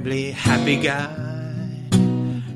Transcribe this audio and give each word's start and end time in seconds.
Terribly 0.00 0.30
happy 0.30 0.76
guy. 0.76 1.14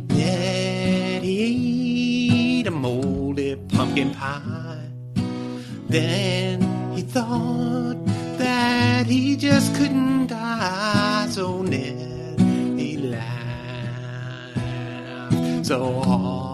Ned, 0.08 1.22
he 1.22 2.60
ate 2.60 2.66
a 2.66 2.70
moldy 2.70 3.56
pumpkin 3.68 4.14
pie. 4.14 4.88
Then 5.86 6.62
he 6.94 7.02
thought 7.02 7.98
that 8.38 9.06
he 9.06 9.36
just 9.36 9.74
couldn't 9.74 10.28
die. 10.28 11.26
So 11.28 11.60
Ned, 11.60 12.40
he 12.78 12.96
laughed 12.96 14.56
so 15.66 16.00
hard 16.00 16.53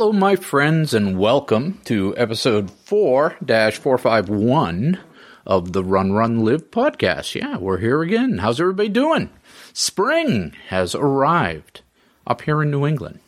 Hello, 0.00 0.14
my 0.14 0.34
friends, 0.34 0.94
and 0.94 1.18
welcome 1.18 1.78
to 1.84 2.16
episode 2.16 2.70
4 2.70 3.36
451 3.46 4.98
of 5.44 5.74
the 5.74 5.84
Run 5.84 6.12
Run 6.12 6.42
Live 6.42 6.70
podcast. 6.70 7.34
Yeah, 7.34 7.58
we're 7.58 7.76
here 7.76 8.00
again. 8.00 8.38
How's 8.38 8.58
everybody 8.62 8.88
doing? 8.88 9.28
Spring 9.74 10.54
has 10.68 10.94
arrived 10.94 11.82
up 12.26 12.40
here 12.40 12.62
in 12.62 12.70
New 12.70 12.86
England, 12.86 13.20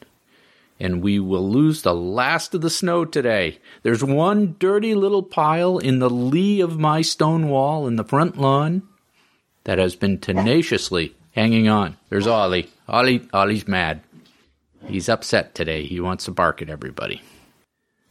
and 0.81 1.03
we 1.03 1.19
will 1.19 1.47
lose 1.47 1.83
the 1.83 1.95
last 1.95 2.55
of 2.55 2.63
the 2.63 2.71
snow 2.71 3.05
today. 3.05 3.59
There's 3.83 4.03
one 4.03 4.57
dirty 4.59 4.95
little 4.95 5.23
pile 5.23 5.77
in 5.77 5.99
the 5.99 6.09
lee 6.09 6.63
of 6.63 6.79
my 6.79 7.03
stone 7.03 7.51
wall 7.51 7.87
in 7.87 7.97
the 7.97 8.05
front 8.05 8.39
lawn 8.39 8.83
that 9.65 9.77
has 9.77 9.95
been 9.95 10.17
tenaciously 10.17 11.15
hanging 11.33 11.69
on. 11.69 11.99
There's 12.09 12.27
Ollie. 12.27 12.71
Ollie, 12.89 13.29
Ollie's 13.35 13.69
mad. 13.69 14.01
He's 14.87 15.09
upset 15.09 15.55
today. 15.55 15.85
He 15.85 16.01
wants 16.01 16.25
to 16.27 16.31
bark 16.31 16.61
at 16.63 16.71
everybody. 16.71 17.23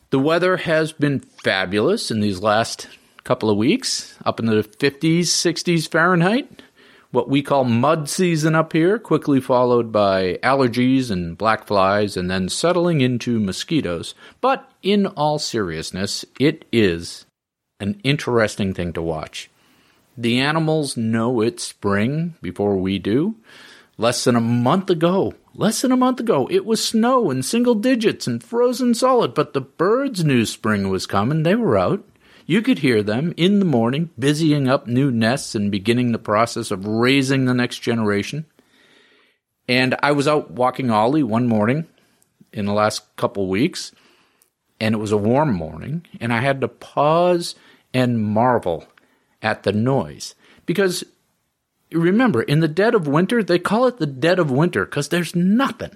The 0.10 0.20
weather 0.20 0.58
has 0.58 0.92
been 0.92 1.20
fabulous 1.20 2.12
in 2.12 2.20
these 2.20 2.42
last 2.42 2.88
couple 3.24 3.50
of 3.50 3.58
weeks, 3.58 4.18
up 4.26 4.40
in 4.40 4.46
the 4.46 4.64
50s, 4.64 5.22
60s 5.22 5.90
Fahrenheit. 5.90 6.62
What 7.12 7.30
we 7.30 7.42
call 7.42 7.66
mud 7.66 8.10
season 8.10 8.56
up 8.56 8.74
here, 8.74 8.98
quickly 8.98 9.42
followed 9.42 9.92
by 9.92 10.40
allergies 10.44 11.12
and 11.12 11.38
black 11.38 11.68
flies, 11.68 12.16
and 12.16 12.32
then 12.32 12.50
settling 12.50 13.02
into 13.02 13.40
mosquitoes. 13.40 14.16
But 14.40 14.70
in 14.82 15.08
all 15.08 15.40
seriousness, 15.40 16.26
it 16.40 16.66
is 16.72 17.26
an 17.80 18.00
interesting 18.04 18.74
thing 18.74 18.94
to 18.94 19.02
watch. 19.02 19.50
The 20.18 20.40
animals 20.40 20.96
know 20.96 21.42
it's 21.42 21.64
spring 21.64 22.36
before 22.42 22.78
we 22.78 23.00
do. 23.00 23.36
Less 23.98 24.24
than 24.24 24.36
a 24.36 24.42
month 24.42 24.90
ago, 24.90 25.34
less 25.54 25.82
than 25.82 25.92
a 25.92 25.98
month 25.98 26.20
ago, 26.20 26.48
it 26.52 26.66
was 26.66 26.84
snow 26.84 27.30
in 27.30 27.44
single 27.44 27.76
digits 27.76 28.28
and 28.28 28.44
frozen 28.44 28.94
solid, 28.94 29.34
but 29.34 29.54
the 29.54 29.62
birds 29.62 30.24
knew 30.24 30.46
spring 30.46 30.90
was 30.90 31.06
coming. 31.06 31.44
They 31.44 31.56
were 31.56 31.78
out. 31.78 32.04
You 32.46 32.62
could 32.62 32.80
hear 32.80 33.04
them 33.04 33.34
in 33.38 33.60
the 33.60 33.66
morning, 33.66 34.10
busying 34.20 34.68
up 34.68 34.88
new 34.88 35.12
nests 35.12 35.56
and 35.56 35.72
beginning 35.72 36.12
the 36.12 36.20
process 36.20 36.72
of 36.72 36.86
raising 36.86 37.46
the 37.46 37.54
next 37.54 37.80
generation. 37.80 38.46
And 39.68 39.96
I 40.02 40.12
was 40.12 40.28
out 40.28 40.52
walking 40.52 40.90
Ollie 40.90 41.24
one 41.24 41.48
morning 41.48 41.88
in 42.52 42.66
the 42.66 42.74
last 42.74 43.16
couple 43.16 43.48
weeks, 43.48 43.92
and 44.80 44.94
it 44.96 44.98
was 44.98 45.12
a 45.12 45.18
warm 45.18 45.54
morning, 45.54 46.06
and 46.20 46.34
I 46.34 46.42
had 46.42 46.62
to 46.62 46.68
pause 46.68 47.56
and 47.94 48.22
marvel 48.22 48.86
at 49.42 49.64
the 49.64 49.72
noise 49.72 50.36
because 50.66 51.04
remember, 51.92 52.42
in 52.42 52.60
the 52.60 52.68
dead 52.68 52.96
of 52.96 53.08
winter, 53.08 53.44
they 53.44 53.60
call 53.60 53.88
it 53.88 53.98
the 53.98 54.06
dead 54.06 54.40
of 54.40 54.52
winter 54.52 54.86
because 54.86 55.10
there's 55.10 55.36
nothing. 55.36 55.92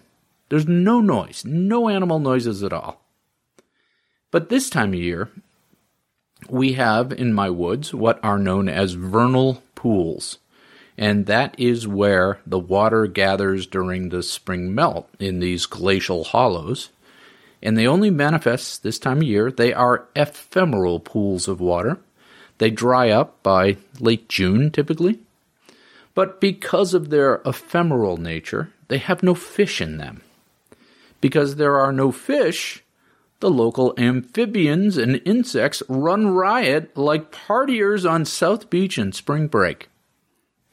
There's 0.50 0.68
no 0.68 1.02
noise, 1.02 1.44
no 1.46 1.90
animal 1.90 2.20
noises 2.20 2.64
at 2.64 2.74
all. 2.74 3.02
But 4.32 4.50
this 4.50 4.70
time 4.70 4.94
of 4.94 5.00
year, 5.00 5.30
we 6.50 6.74
have 6.74 7.12
in 7.12 7.34
my 7.34 7.50
woods 7.50 7.94
what 7.94 8.24
are 8.24 8.38
known 8.38 8.70
as 8.70 8.94
vernal 8.94 9.64
pools. 9.74 10.38
And 10.98 11.26
that 11.26 11.56
is 11.58 11.88
where 11.88 12.40
the 12.46 12.60
water 12.60 13.08
gathers 13.08 13.68
during 13.68 14.10
the 14.10 14.24
spring 14.24 14.74
melt 14.74 15.10
in 15.20 15.40
these 15.40 15.66
glacial 15.66 16.24
hollows. 16.24 16.90
And 17.62 17.78
they 17.78 17.88
only 17.88 18.10
manifest 18.10 18.84
this 18.84 19.00
time 19.00 19.18
of 19.18 19.24
year. 19.24 19.52
They 19.52 19.74
are 19.74 20.08
ephemeral 20.16 21.00
pools 21.00 21.48
of 21.48 21.60
water. 21.60 21.98
They 22.60 22.70
dry 22.70 23.10
up 23.10 23.42
by 23.44 23.78
late 24.00 24.30
June 24.30 24.72
typically. 24.72 25.20
But 26.16 26.42
because 26.42 26.94
of 26.94 27.10
their 27.10 27.42
ephemeral 27.46 28.18
nature, 28.18 28.72
they 28.88 28.98
have 28.98 29.22
no 29.22 29.36
fish 29.36 29.82
in 29.82 29.98
them. 29.98 30.22
Because 31.22 31.58
there 31.58 31.78
are 31.80 31.92
no 31.92 32.12
fish, 32.12 32.84
the 33.42 33.50
local 33.52 33.94
amphibians 33.98 34.98
and 34.98 35.22
insects 35.26 35.84
run 35.90 36.28
riot 36.28 36.96
like 36.98 37.32
partiers 37.32 38.10
on 38.10 38.26
South 38.26 38.70
Beach 38.70 38.98
in 38.98 39.12
spring 39.12 39.48
break. 39.48 39.90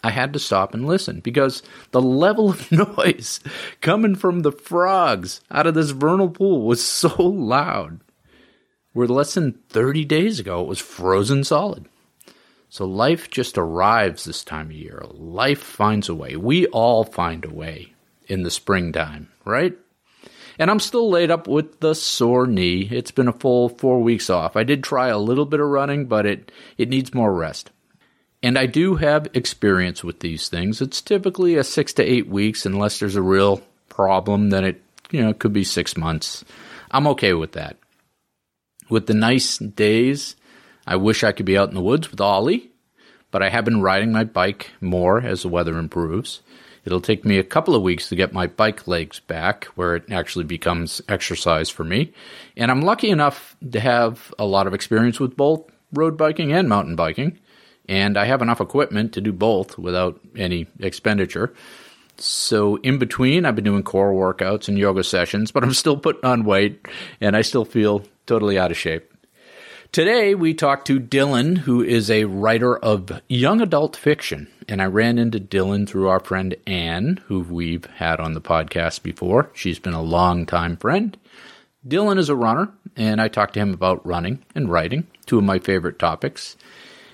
I 0.05 0.11
had 0.11 0.33
to 0.33 0.39
stop 0.39 0.75
and 0.75 0.87
listen 0.87 1.21
because 1.21 1.63
the 1.91 2.03
level 2.03 2.51
of 2.51 2.73
noise 2.97 3.41
coming 3.81 4.15
from 4.15 4.41
the 4.41 4.53
frogs 4.53 5.41
out 5.51 5.67
of 5.67 5.75
this 5.75 5.91
vernal 5.91 6.31
pool 6.31 6.63
was 6.63 6.83
so 6.83 7.23
loud. 7.23 8.01
Where 8.93 9.09
less 9.09 9.35
than 9.35 9.59
30 9.71 10.05
days 10.05 10.39
ago 10.39 10.61
it 10.63 10.69
was 10.69 10.79
frozen 10.79 11.45
solid. 11.45 11.89
So 12.73 12.87
life 12.87 13.29
just 13.29 13.59
arrives 13.59 14.25
this 14.25 14.43
time 14.43 14.71
of 14.71 14.73
year. 14.73 15.03
Life 15.11 15.61
finds 15.61 16.09
a 16.09 16.15
way. 16.15 16.37
We 16.37 16.67
all 16.69 17.05
find 17.05 17.45
a 17.45 17.53
way 17.53 17.93
in 18.29 18.45
the 18.45 18.51
springtime, 18.51 19.29
right? 19.45 19.77
And 20.59 20.71
I'm 20.71 20.81
still 20.81 21.11
laid 21.11 21.31
up 21.31 21.47
with 21.47 21.81
the 21.81 21.95
sore 21.95 22.47
knee. 22.47 22.89
It's 22.91 23.11
been 23.11 23.29
a 23.29 23.35
full 23.35 23.69
four 23.69 24.01
weeks 24.01 24.31
off. 24.31 24.57
I 24.57 24.63
did 24.63 24.83
try 24.83 25.09
a 25.09 25.19
little 25.19 25.45
bit 25.45 25.61
of 25.61 25.69
running, 25.69 26.07
but 26.07 26.25
it, 26.25 26.51
it 26.79 26.89
needs 26.89 27.13
more 27.13 27.35
rest. 27.35 27.71
And 28.43 28.59
I 28.59 28.65
do 28.65 28.95
have 28.95 29.29
experience 29.35 30.03
with 30.03 30.21
these 30.21 30.49
things. 30.49 30.81
It's 30.81 31.03
typically 31.03 31.57
a 31.57 31.65
six 31.65 31.93
to 31.93 32.03
eight 32.03 32.29
weeks, 32.29 32.65
unless 32.65 32.99
there's 32.99 33.17
a 33.17 33.23
real 33.23 33.61
problem, 33.91 34.49
then 34.49 34.65
it, 34.65 34.83
you 35.11 35.21
know, 35.21 35.29
it 35.29 35.41
could 35.41 35.53
be 35.53 35.63
six 35.63 35.95
months. 35.95 36.43
I'm 36.91 37.07
okay 37.09 37.35
with 37.35 37.53
that. 37.53 37.77
With 38.89 39.09
the 39.09 39.15
nice 39.15 39.59
days, 39.59 40.37
I 40.87 40.97
wish 40.97 41.23
I 41.23 41.33
could 41.33 41.47
be 41.47 41.57
out 41.57 41.69
in 41.69 41.75
the 41.75 41.83
woods 41.83 42.11
with 42.11 42.21
Ollie, 42.21 42.71
but 43.31 43.43
I 43.43 43.49
have 43.49 43.65
been 43.65 43.83
riding 43.83 44.13
my 44.13 44.25
bike 44.25 44.71
more 44.81 45.21
as 45.21 45.43
the 45.43 45.49
weather 45.49 45.79
improves. 45.79 46.41
It'll 46.85 47.01
take 47.01 47.25
me 47.25 47.39
a 47.39 47.45
couple 47.45 47.75
of 47.75 47.83
weeks 47.83 48.09
to 48.09 48.17
get 48.17 48.33
my 48.33 48.47
bike 48.47 48.89
legs 48.89 49.21
back 49.21 49.67
where 49.77 49.95
it 49.95 50.11
actually 50.11 50.45
becomes 50.45 51.01
exercise 51.09 51.71
for 51.71 51.85
me. 51.85 52.13
And 52.57 52.71
I'm 52.71 52.83
lucky 52.83 53.11
enough 53.11 53.57
to 53.71 53.79
have 53.79 54.35
a 54.39 54.45
lot 54.45 54.67
of 54.67 54.75
experience 54.75 55.21
with 55.21 55.37
both 55.37 55.71
road 55.93 56.17
biking 56.17 56.53
and 56.53 56.69
mountain 56.69 56.97
biking. 56.97 57.39
And 57.89 58.17
I 58.17 58.25
have 58.25 58.43
enough 58.43 58.61
equipment 58.61 59.13
to 59.13 59.21
do 59.21 59.33
both 59.33 59.79
without 59.79 60.21
any 60.37 60.67
expenditure. 60.81 61.55
So 62.19 62.77
in 62.77 62.99
between, 62.99 63.45
I've 63.45 63.57
been 63.57 63.65
doing 63.65 63.83
core 63.83 64.13
workouts 64.13 64.69
and 64.69 64.79
yoga 64.79 65.05
sessions, 65.05 65.51
but 65.51 65.63
I'm 65.63 65.75
still 65.75 65.97
putting 65.97 66.25
on 66.25 66.45
weight 66.45 66.87
and 67.21 67.37
I 67.37 67.43
still 67.43 67.65
feel 67.65 68.05
totally 68.27 68.59
out 68.59 68.71
of 68.71 68.77
shape. 68.77 69.12
Today, 69.93 70.35
we 70.35 70.55
talked 70.55 70.87
to 70.87 70.99
Dylan, 70.99 71.59
who 71.59 71.83
is 71.83 72.11
a 72.11 72.25
writer 72.25 72.79
of 72.79 73.21
young 73.29 73.61
adult 73.61 73.95
fiction. 73.95 74.51
And 74.67 74.81
I 74.81 74.87
ran 74.87 75.19
into 75.19 75.39
Dylan 75.39 75.87
through 75.87 76.09
our 76.09 76.19
friend 76.19 76.57
Anne, 76.67 77.21
who 77.27 77.41
we've 77.41 77.85
had 77.85 78.19
on 78.19 78.33
the 78.33 78.41
podcast 78.41 79.03
before. 79.03 79.51
She's 79.53 79.79
been 79.79 79.93
a 79.93 80.01
long 80.01 80.47
time 80.47 80.79
friend. 80.79 81.15
Dylan 81.87 82.17
is 82.19 82.31
a 82.31 82.35
runner, 82.35 82.73
and 82.97 83.21
I 83.21 83.29
talked 83.29 83.53
to 83.53 83.61
him 83.61 83.75
about 83.75 84.07
running 84.07 84.43
and 84.55 84.71
writing, 84.71 85.09
two 85.27 85.37
of 85.37 85.45
my 85.45 85.59
favorite 85.59 85.99
topics. 85.99 86.57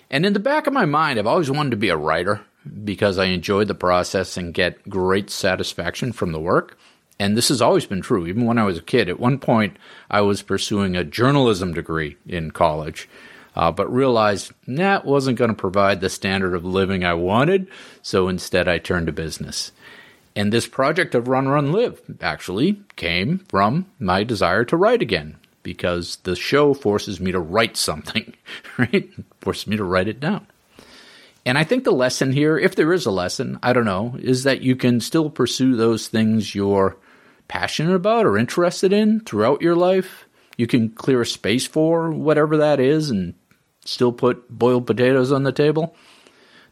And 0.09 0.25
in 0.25 0.33
the 0.33 0.39
back 0.39 0.69
of 0.69 0.73
my 0.73 0.85
mind, 0.85 1.19
I've 1.19 1.27
always 1.27 1.51
wanted 1.51 1.71
to 1.71 1.77
be 1.77 1.89
a 1.89 1.97
writer. 1.97 2.43
because 2.85 3.19
I 3.19 3.27
enjoy 3.27 3.65
the 3.65 3.75
process 3.75 4.37
and 4.37 4.55
get 4.55 4.89
great 4.89 5.31
satisfaction 5.31 6.13
from 6.13 6.33
the 6.33 6.41
work. 6.41 6.79
And 7.21 7.37
this 7.37 7.49
has 7.49 7.61
always 7.61 7.87
been 7.87 8.01
true, 8.01 8.27
even 8.27 8.45
when 8.45 8.59
I 8.59 8.65
was 8.65 8.79
a 8.79 8.83
kid. 8.83 9.09
At 9.09 9.19
one 9.19 9.39
point, 9.39 9.77
I 10.11 10.21
was 10.21 10.43
pursuing 10.43 10.95
a 10.95 11.05
journalism 11.05 11.75
degree 11.75 12.17
in 12.27 12.53
college, 12.53 13.09
uh, 13.57 13.73
but 13.73 13.93
realized 13.93 14.53
that 14.69 15.05
wasn't 15.05 15.39
going 15.39 15.51
to 15.51 15.57
provide 15.57 16.01
the 16.01 16.11
standard 16.11 16.55
of 16.55 16.65
living 16.65 17.05
I 17.05 17.15
wanted. 17.15 17.67
So 18.03 18.29
instead, 18.29 18.69
I 18.69 18.79
turned 18.79 19.07
to 19.07 19.13
business. 19.13 19.73
And 20.37 20.53
this 20.53 20.69
project 20.69 21.17
of 21.17 21.27
Run, 21.27 21.49
Run, 21.49 21.73
Live 21.73 22.01
actually 22.21 22.81
came 22.95 23.41
from 23.49 23.87
my 23.99 24.23
desire 24.23 24.65
to 24.67 24.77
write 24.77 25.03
again 25.03 25.37
because 25.65 26.17
the 26.23 26.37
show 26.37 26.73
forces 26.73 27.19
me 27.19 27.33
to 27.33 27.41
write 27.41 27.77
something, 27.77 28.35
right? 28.79 29.11
Forces 29.41 29.67
me 29.67 29.77
to 29.77 29.83
write 29.83 30.07
it 30.07 30.21
down. 30.21 30.47
And 31.45 31.59
I 31.59 31.65
think 31.65 31.83
the 31.83 31.91
lesson 31.91 32.33
here, 32.33 32.57
if 32.57 32.77
there 32.77 32.93
is 32.93 33.07
a 33.07 33.11
lesson, 33.11 33.59
I 33.63 33.73
don't 33.73 33.85
know, 33.85 34.15
is 34.21 34.45
that 34.45 34.61
you 34.61 34.77
can 34.77 35.01
still 35.01 35.31
pursue 35.31 35.75
those 35.75 36.07
things 36.07 36.55
you're 36.55 36.97
passionate 37.49 37.95
about 37.95 38.27
or 38.27 38.39
interested 38.39 38.93
in 38.93 39.21
throughout 39.21 39.63
your 39.63 39.75
life. 39.75 40.27
You 40.57 40.67
can 40.67 40.91
clear 40.91 41.23
a 41.23 41.27
space 41.27 41.67
for 41.67 42.11
whatever 42.11 42.59
that 42.59 42.81
is 42.81 43.11
and 43.11 43.35
still 43.85 44.13
put 44.13 44.49
boiled 44.49 44.87
potatoes 44.87 45.33
on 45.33 45.43
the 45.43 45.53
table. 45.53 45.97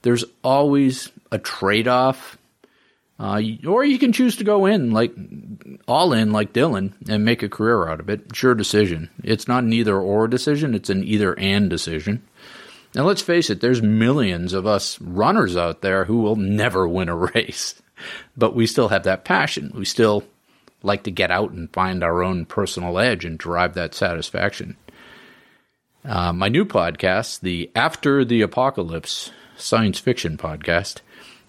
There's 0.02 0.24
always 0.42 1.10
a 1.32 1.38
trade 1.38 1.88
off 1.88 2.38
uh, 3.18 3.40
or 3.66 3.84
you 3.84 3.98
can 3.98 4.12
choose 4.12 4.36
to 4.36 4.44
go 4.44 4.66
in 4.66 4.90
like 4.90 5.12
all 5.88 6.12
in 6.12 6.32
like 6.32 6.52
Dylan 6.52 6.92
and 7.08 7.24
make 7.24 7.42
a 7.42 7.48
career 7.48 7.88
out 7.88 8.00
of 8.00 8.10
it. 8.10 8.22
It's 8.28 8.42
your 8.42 8.54
decision. 8.54 9.08
It's 9.24 9.48
not 9.48 9.64
an 9.64 9.72
either 9.72 9.98
or 9.98 10.28
decision, 10.28 10.74
it's 10.74 10.90
an 10.90 11.02
either 11.02 11.38
and 11.38 11.70
decision. 11.70 12.22
Now 12.94 13.04
let's 13.04 13.22
face 13.22 13.48
it, 13.48 13.60
there's 13.60 13.82
millions 13.82 14.52
of 14.52 14.66
us 14.66 15.00
runners 15.00 15.56
out 15.56 15.80
there 15.80 16.04
who 16.04 16.18
will 16.18 16.36
never 16.36 16.86
win 16.86 17.08
a 17.08 17.16
race. 17.34 17.80
But 18.36 18.54
we 18.54 18.66
still 18.66 18.88
have 18.88 19.04
that 19.04 19.24
passion. 19.24 19.72
We 19.74 19.86
still 19.86 20.24
like 20.86 21.02
to 21.02 21.10
get 21.10 21.30
out 21.30 21.50
and 21.50 21.72
find 21.72 22.02
our 22.02 22.22
own 22.22 22.46
personal 22.46 22.98
edge 22.98 23.24
and 23.24 23.38
drive 23.38 23.74
that 23.74 23.94
satisfaction. 23.94 24.76
Uh, 26.04 26.32
my 26.32 26.48
new 26.48 26.64
podcast, 26.64 27.40
the 27.40 27.70
After 27.74 28.24
the 28.24 28.40
Apocalypse 28.42 29.32
science 29.56 29.98
fiction 29.98 30.36
podcast, 30.36 31.00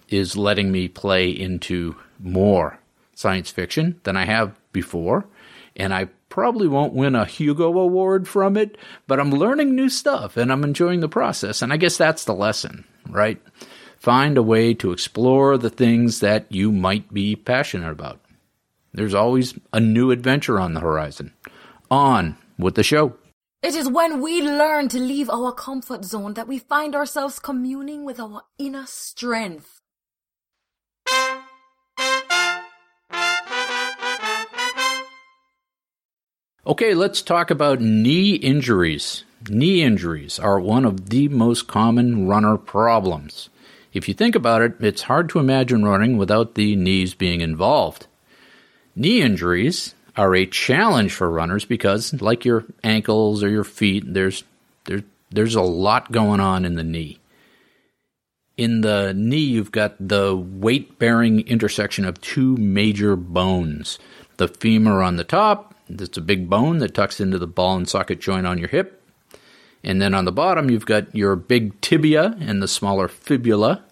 is 0.10 0.36
letting 0.36 0.72
me 0.72 0.88
play 0.88 1.30
into 1.30 1.96
more 2.20 2.80
science 3.14 3.52
fiction 3.52 4.00
than 4.04 4.18
I 4.18 4.26
have 4.26 4.60
before. 4.72 5.26
And 5.76 5.94
I 5.94 6.06
probably 6.30 6.68
won't 6.68 6.94
win 6.94 7.16
a 7.16 7.26
Hugo 7.26 7.78
Award 7.78 8.28
from 8.28 8.58
it, 8.58 8.78
but 9.06 9.20
I'm 9.20 9.32
learning 9.32 9.76
new 9.76 9.90
stuff 9.90 10.38
and 10.38 10.52
I'm 10.52 10.64
enjoying 10.64 11.02
the 11.02 11.10
process. 11.10 11.62
And 11.62 11.72
I 11.72 11.78
guess 11.78 11.98
that's 11.98 12.26
the 12.26 12.34
lesson, 12.34 12.84
right? 13.08 13.40
Find 13.98 14.38
a 14.38 14.44
way 14.44 14.74
to 14.76 14.92
explore 14.92 15.58
the 15.58 15.70
things 15.70 16.20
that 16.22 16.52
you 16.52 16.72
might 16.72 17.14
be 17.14 17.36
passionate 17.36 17.92
about. 17.92 18.20
There's 18.98 19.14
always 19.14 19.54
a 19.72 19.80
new 19.80 20.10
adventure 20.10 20.60
on 20.60 20.74
the 20.74 20.80
horizon. 20.80 21.32
On 21.92 22.36
with 22.58 22.74
the 22.74 22.82
show. 22.82 23.14
It 23.62 23.76
is 23.76 23.88
when 23.88 24.22
we 24.22 24.42
learn 24.42 24.88
to 24.90 24.98
leave 24.98 25.30
our 25.30 25.52
comfort 25.52 26.04
zone 26.04 26.34
that 26.34 26.48
we 26.48 26.58
find 26.58 26.96
ourselves 26.96 27.38
communing 27.38 28.06
with 28.06 28.20
our 28.20 28.42
inner 28.58 28.88
strength. 28.88 29.82
Okay, 36.66 36.96
let's 36.96 37.22
talk 37.22 37.52
about 37.52 37.80
knee 37.80 38.34
injuries. 38.34 39.26
Knee 39.48 39.84
injuries 39.84 40.40
are 40.40 40.60
one 40.60 40.86
of 40.86 41.12
the 41.12 41.28
most 41.28 41.68
common 41.68 42.28
runner 42.28 42.58
problems. 42.58 43.50
If 43.94 44.08
you 44.08 44.16
think 44.16 44.34
about 44.34 44.64
it, 44.64 44.74
it's 44.80 45.04
hard 45.04 45.30
to 45.30 45.40
imagine 45.40 45.86
running 45.86 46.18
without 46.18 46.56
the 46.56 46.76
knees 46.76 47.14
being 47.14 47.42
involved. 47.42 48.08
Knee 48.98 49.22
injuries 49.22 49.94
are 50.16 50.34
a 50.34 50.48
challenge 50.48 51.14
for 51.14 51.30
runners 51.30 51.66
because, 51.66 52.20
like 52.20 52.44
your 52.46 52.66
ankles 52.84 53.44
or 53.44 53.50
your 53.50 53.64
feet, 53.64 54.04
there's 54.12 54.44
there's 54.86 55.04
there's 55.30 55.54
a 55.54 55.62
lot 55.62 56.12
going 56.12 56.40
on 56.40 56.66
in 56.66 56.74
the 56.74 56.84
knee. 56.84 57.20
In 58.58 58.82
the 58.82 59.14
knee, 59.16 59.38
you've 59.38 59.72
got 59.72 59.96
the 60.00 60.36
weight 60.36 60.98
bearing 60.98 61.42
intersection 61.42 62.06
of 62.06 62.20
two 62.22 62.58
major 62.58 63.16
bones 63.16 64.00
the 64.38 64.48
femur 64.48 65.04
on 65.04 65.18
the 65.18 65.24
top 65.24 65.76
that's 65.88 66.18
a 66.18 66.22
big 66.22 66.50
bone 66.50 66.80
that 66.80 66.96
tucks 66.96 67.20
into 67.20 67.38
the 67.38 67.46
ball 67.46 67.78
and 67.78 67.88
socket 67.88 68.20
joint 68.20 68.48
on 68.48 68.58
your 68.58 68.68
hip. 68.68 69.04
And 69.84 70.02
then 70.02 70.16
on 70.16 70.26
the 70.26 70.32
bottom, 70.32 70.72
you've 70.72 70.88
got 70.88 71.16
your 71.16 71.36
big 71.36 71.80
tibia 71.82 72.36
and 72.40 72.64
the 72.64 72.68
smaller 72.68 73.08
fibula. 73.08 73.84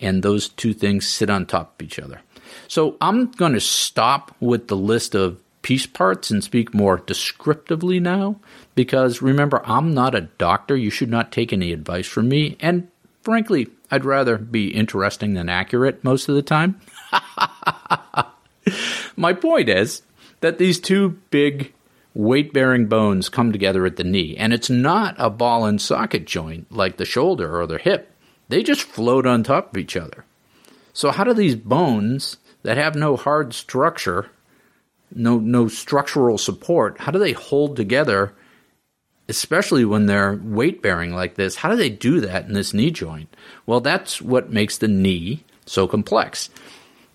And 0.00 0.22
those 0.22 0.48
two 0.48 0.72
things 0.72 1.06
sit 1.06 1.28
on 1.28 1.44
top 1.44 1.74
of 1.78 1.86
each 1.86 1.98
other. 1.98 2.22
So 2.68 2.96
I'm 3.00 3.30
going 3.32 3.52
to 3.52 3.60
stop 3.60 4.34
with 4.40 4.68
the 4.68 4.76
list 4.76 5.14
of 5.14 5.40
piece 5.62 5.86
parts 5.86 6.30
and 6.30 6.42
speak 6.42 6.74
more 6.74 6.98
descriptively 6.98 8.00
now 8.00 8.36
because 8.74 9.22
remember, 9.22 9.62
I'm 9.64 9.94
not 9.94 10.14
a 10.14 10.22
doctor. 10.22 10.76
You 10.76 10.90
should 10.90 11.10
not 11.10 11.32
take 11.32 11.52
any 11.52 11.72
advice 11.72 12.06
from 12.06 12.28
me. 12.28 12.56
And 12.60 12.88
frankly, 13.22 13.68
I'd 13.90 14.04
rather 14.04 14.38
be 14.38 14.68
interesting 14.68 15.34
than 15.34 15.48
accurate 15.48 16.02
most 16.02 16.28
of 16.28 16.34
the 16.34 16.42
time. 16.42 16.80
My 19.16 19.32
point 19.32 19.68
is 19.68 20.02
that 20.40 20.58
these 20.58 20.80
two 20.80 21.20
big 21.30 21.72
weight 22.14 22.52
bearing 22.52 22.86
bones 22.86 23.28
come 23.28 23.52
together 23.52 23.86
at 23.86 23.96
the 23.96 24.04
knee. 24.04 24.36
And 24.36 24.52
it's 24.52 24.70
not 24.70 25.14
a 25.18 25.30
ball 25.30 25.64
and 25.64 25.80
socket 25.80 26.26
joint 26.26 26.70
like 26.70 26.96
the 26.96 27.04
shoulder 27.04 27.60
or 27.60 27.66
the 27.66 27.78
hip, 27.78 28.10
they 28.48 28.62
just 28.62 28.82
float 28.82 29.26
on 29.26 29.42
top 29.42 29.72
of 29.72 29.78
each 29.78 29.96
other. 29.96 30.24
So, 30.92 31.10
how 31.10 31.24
do 31.24 31.32
these 31.32 31.56
bones 31.56 32.36
that 32.62 32.76
have 32.76 32.94
no 32.94 33.16
hard 33.16 33.54
structure, 33.54 34.30
no, 35.14 35.38
no 35.38 35.68
structural 35.68 36.38
support, 36.38 37.00
how 37.00 37.12
do 37.12 37.18
they 37.18 37.32
hold 37.32 37.76
together? 37.76 38.32
Especially 39.28 39.84
when 39.84 40.06
they're 40.06 40.34
weight 40.42 40.82
bearing 40.82 41.14
like 41.14 41.34
this, 41.34 41.56
how 41.56 41.70
do 41.70 41.76
they 41.76 41.90
do 41.90 42.20
that 42.20 42.46
in 42.46 42.52
this 42.52 42.74
knee 42.74 42.90
joint? 42.90 43.34
Well, 43.66 43.80
that's 43.80 44.20
what 44.20 44.50
makes 44.50 44.78
the 44.78 44.88
knee 44.88 45.44
so 45.66 45.86
complex. 45.86 46.50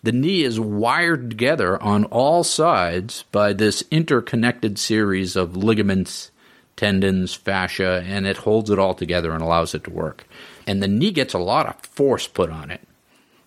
The 0.04 0.12
knee 0.12 0.44
is 0.44 0.60
wired 0.60 1.30
together 1.30 1.82
on 1.82 2.06
all 2.06 2.44
sides 2.44 3.26
by 3.32 3.54
this 3.54 3.84
interconnected 3.92 4.80
series 4.80 5.36
of 5.36 5.58
ligaments, 5.58 6.32
tendons, 6.76 7.34
fascia, 7.34 8.04
and 8.08 8.26
it 8.26 8.38
holds 8.38 8.70
it 8.70 8.80
all 8.80 8.94
together 8.94 9.34
and 9.34 9.42
allows 9.42 9.74
it 9.76 9.84
to 9.86 9.92
work. 9.92 10.26
And 10.66 10.82
the 10.82 10.88
knee 10.88 11.12
gets 11.12 11.34
a 11.34 11.40
lot 11.40 11.66
of 11.66 11.76
force 11.82 12.28
put 12.28 12.50
on 12.50 12.72
it. 12.72 12.87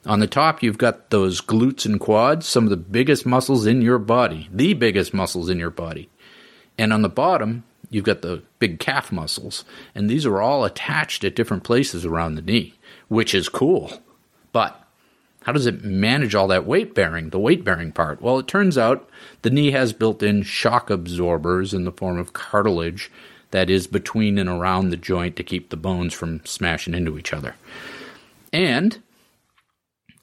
On 0.07 0.21
the 0.21 0.27
top, 0.27 0.63
you've 0.63 0.79
got 0.79 1.11
those 1.11 1.41
glutes 1.41 1.85
and 1.85 2.01
quads, 2.01 2.47
some 2.47 2.65
of 2.65 2.71
the 2.71 2.77
biggest 2.77 3.27
muscles 3.27 3.67
in 3.67 3.83
your 3.83 3.99
body, 3.99 4.49
the 4.51 4.73
biggest 4.73 5.13
muscles 5.13 5.51
in 5.51 5.59
your 5.59 5.71
body. 5.71 6.09
And 6.79 6.93
on 6.93 7.03
the 7.03 7.11
bottom, 7.11 7.65
you've 7.91 8.05
got 8.05 8.23
the 8.23 8.43
big 8.59 8.79
calf 8.81 9.13
muscles, 9.13 9.65
and 9.95 10.09
these 10.09 10.25
are 10.25 10.41
all 10.41 10.65
attached 10.65 11.23
at 11.25 11.37
different 11.37 11.65
places 11.65 12.07
around 12.07 12.35
the 12.35 12.43
knee, 12.43 12.75
which 13.09 13.35
is 13.35 13.51
cool. 13.51 14.03
But 14.53 14.83
how 15.43 15.53
does 15.53 15.67
it 15.67 15.85
manage 15.85 16.35
all 16.35 16.49
that 16.49 16.67
weight 16.67 16.95
bearing, 16.95 17.31
the 17.31 17.39
weight 17.39 17.65
bearing 17.65 17.93
part? 17.93 18.23
Well, 18.23 18.39
it 18.39 18.49
turns 18.49 18.79
out 18.79 19.09
the 19.43 19.51
knee 19.51 19.71
has 19.73 19.93
built 19.93 20.23
in 20.23 20.43
shock 20.43 20.89
absorbers 20.89 21.75
in 21.75 21.85
the 21.85 21.93
form 21.93 22.19
of 22.19 22.33
cartilage 22.33 23.11
that 23.51 23.69
is 23.69 23.87
between 23.87 24.39
and 24.39 24.49
around 24.49 24.91
the 24.91 24.97
joint 24.97 25.37
to 25.37 25.43
keep 25.43 25.69
the 25.69 25.77
bones 25.77 26.15
from 26.15 26.45
smashing 26.45 26.95
into 26.95 27.19
each 27.19 27.33
other. 27.33 27.55
And 28.53 29.03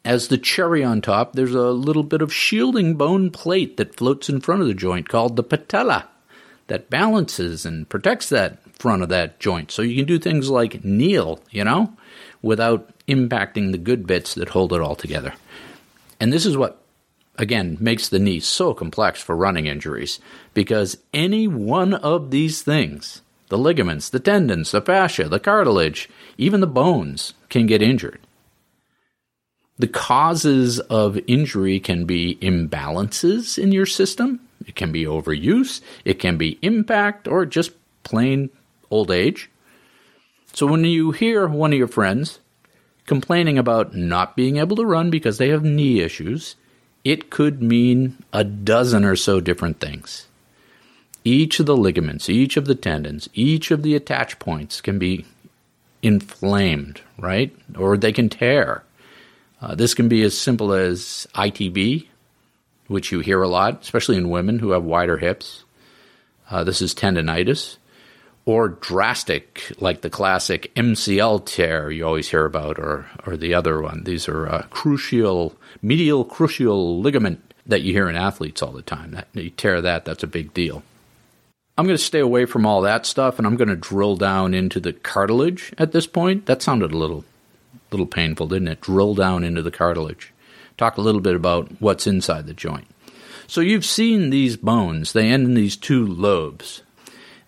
as 0.07 0.29
the 0.29 0.37
cherry 0.37 0.85
on 0.85 1.01
top, 1.01 1.33
there's 1.33 1.53
a 1.53 1.71
little 1.71 2.01
bit 2.01 2.21
of 2.21 2.33
shielding 2.33 2.95
bone 2.95 3.29
plate 3.29 3.75
that 3.75 3.93
floats 3.93 4.29
in 4.29 4.39
front 4.39 4.61
of 4.61 4.67
the 4.69 4.73
joint 4.73 5.09
called 5.09 5.35
the 5.35 5.43
patella 5.43 6.07
that 6.67 6.89
balances 6.89 7.65
and 7.65 7.89
protects 7.89 8.29
that 8.29 8.57
front 8.79 9.03
of 9.03 9.09
that 9.09 9.37
joint. 9.37 9.69
So 9.69 9.81
you 9.81 9.97
can 9.97 10.05
do 10.05 10.17
things 10.17 10.49
like 10.49 10.85
kneel, 10.85 11.41
you 11.51 11.65
know, 11.65 11.93
without 12.41 12.89
impacting 13.09 13.73
the 13.73 13.77
good 13.77 14.07
bits 14.07 14.33
that 14.35 14.47
hold 14.47 14.71
it 14.71 14.79
all 14.79 14.95
together. 14.95 15.33
And 16.21 16.31
this 16.31 16.45
is 16.45 16.55
what, 16.55 16.81
again, 17.37 17.75
makes 17.81 18.07
the 18.07 18.17
knee 18.17 18.39
so 18.39 18.73
complex 18.73 19.21
for 19.21 19.35
running 19.35 19.65
injuries 19.65 20.21
because 20.53 20.99
any 21.13 21.49
one 21.49 21.93
of 21.93 22.31
these 22.31 22.61
things, 22.61 23.23
the 23.49 23.57
ligaments, 23.57 24.09
the 24.09 24.21
tendons, 24.21 24.71
the 24.71 24.81
fascia, 24.81 25.27
the 25.27 25.37
cartilage, 25.37 26.09
even 26.37 26.61
the 26.61 26.67
bones, 26.67 27.33
can 27.49 27.65
get 27.65 27.81
injured. 27.81 28.21
The 29.79 29.87
causes 29.87 30.79
of 30.79 31.19
injury 31.27 31.79
can 31.79 32.05
be 32.05 32.37
imbalances 32.41 33.57
in 33.57 33.71
your 33.71 33.85
system. 33.85 34.39
It 34.65 34.75
can 34.75 34.91
be 34.91 35.05
overuse. 35.05 35.81
It 36.03 36.15
can 36.15 36.37
be 36.37 36.57
impact 36.61 37.27
or 37.27 37.45
just 37.45 37.71
plain 38.03 38.49
old 38.89 39.11
age. 39.11 39.49
So 40.53 40.65
when 40.65 40.83
you 40.83 41.11
hear 41.11 41.47
one 41.47 41.73
of 41.73 41.77
your 41.77 41.87
friends 41.87 42.39
complaining 43.05 43.57
about 43.57 43.95
not 43.95 44.35
being 44.35 44.57
able 44.57 44.75
to 44.77 44.85
run 44.85 45.09
because 45.09 45.37
they 45.37 45.49
have 45.49 45.63
knee 45.63 46.01
issues, 46.01 46.55
it 47.03 47.29
could 47.29 47.61
mean 47.61 48.17
a 48.33 48.43
dozen 48.43 49.05
or 49.05 49.15
so 49.15 49.39
different 49.39 49.79
things. 49.79 50.27
Each 51.23 51.59
of 51.59 51.65
the 51.65 51.77
ligaments, 51.77 52.29
each 52.29 52.57
of 52.57 52.65
the 52.65 52.75
tendons, 52.75 53.29
each 53.33 53.69
of 53.69 53.83
the 53.83 53.95
attach 53.95 54.39
points 54.39 54.81
can 54.81 54.97
be 54.97 55.25
inflamed, 56.01 57.01
right? 57.17 57.55
Or 57.77 57.95
they 57.95 58.11
can 58.11 58.29
tear. 58.29 58.83
Uh, 59.61 59.75
this 59.75 59.93
can 59.93 60.07
be 60.07 60.23
as 60.23 60.37
simple 60.37 60.73
as 60.73 61.27
ITB, 61.33 62.07
which 62.87 63.11
you 63.11 63.19
hear 63.19 63.41
a 63.41 63.47
lot, 63.47 63.81
especially 63.81 64.17
in 64.17 64.29
women 64.29 64.59
who 64.59 64.71
have 64.71 64.83
wider 64.83 65.17
hips. 65.17 65.63
Uh, 66.49 66.63
this 66.63 66.81
is 66.81 66.93
tendonitis. 66.93 67.77
Or 68.45 68.69
drastic, 68.69 69.73
like 69.81 70.01
the 70.01 70.09
classic 70.09 70.71
MCL 70.75 71.45
tear 71.45 71.91
you 71.91 72.07
always 72.07 72.29
hear 72.29 72.45
about, 72.45 72.79
or, 72.79 73.05
or 73.25 73.35
the 73.35 73.53
other 73.53 73.81
one. 73.81 74.05
These 74.05 74.29
are 74.29 74.47
uh, 74.47 74.61
crucial, 74.69 75.53
medial 75.81 76.23
crucial 76.23 77.01
ligament 77.01 77.53
that 77.65 77.81
you 77.81 77.91
hear 77.91 78.07
in 78.07 78.15
athletes 78.15 78.61
all 78.61 78.71
the 78.71 78.81
time. 78.81 79.11
That, 79.11 79.27
you 79.33 79.49
tear 79.49 79.81
that, 79.81 80.05
that's 80.05 80.23
a 80.23 80.27
big 80.27 80.53
deal. 80.53 80.83
I'm 81.77 81.85
going 81.85 81.97
to 81.97 82.03
stay 82.03 82.19
away 82.19 82.45
from 82.45 82.65
all 82.65 82.81
that 82.83 83.05
stuff 83.05 83.37
and 83.37 83.45
I'm 83.45 83.57
going 83.57 83.67
to 83.67 83.75
drill 83.75 84.15
down 84.15 84.53
into 84.53 84.79
the 84.79 84.93
cartilage 84.93 85.73
at 85.77 85.91
this 85.91 86.07
point. 86.07 86.45
That 86.45 86.61
sounded 86.61 86.93
a 86.93 86.97
little 86.97 87.25
little 87.91 88.05
painful, 88.05 88.47
didn't 88.47 88.67
it? 88.67 88.81
Drill 88.81 89.15
down 89.15 89.43
into 89.43 89.61
the 89.61 89.71
cartilage. 89.71 90.33
Talk 90.77 90.97
a 90.97 91.01
little 91.01 91.21
bit 91.21 91.35
about 91.35 91.71
what's 91.79 92.07
inside 92.07 92.45
the 92.45 92.53
joint. 92.53 92.87
So 93.47 93.61
you've 93.61 93.85
seen 93.85 94.29
these 94.29 94.57
bones, 94.57 95.13
they 95.13 95.29
end 95.29 95.45
in 95.45 95.53
these 95.53 95.77
two 95.77 96.05
lobes. 96.05 96.83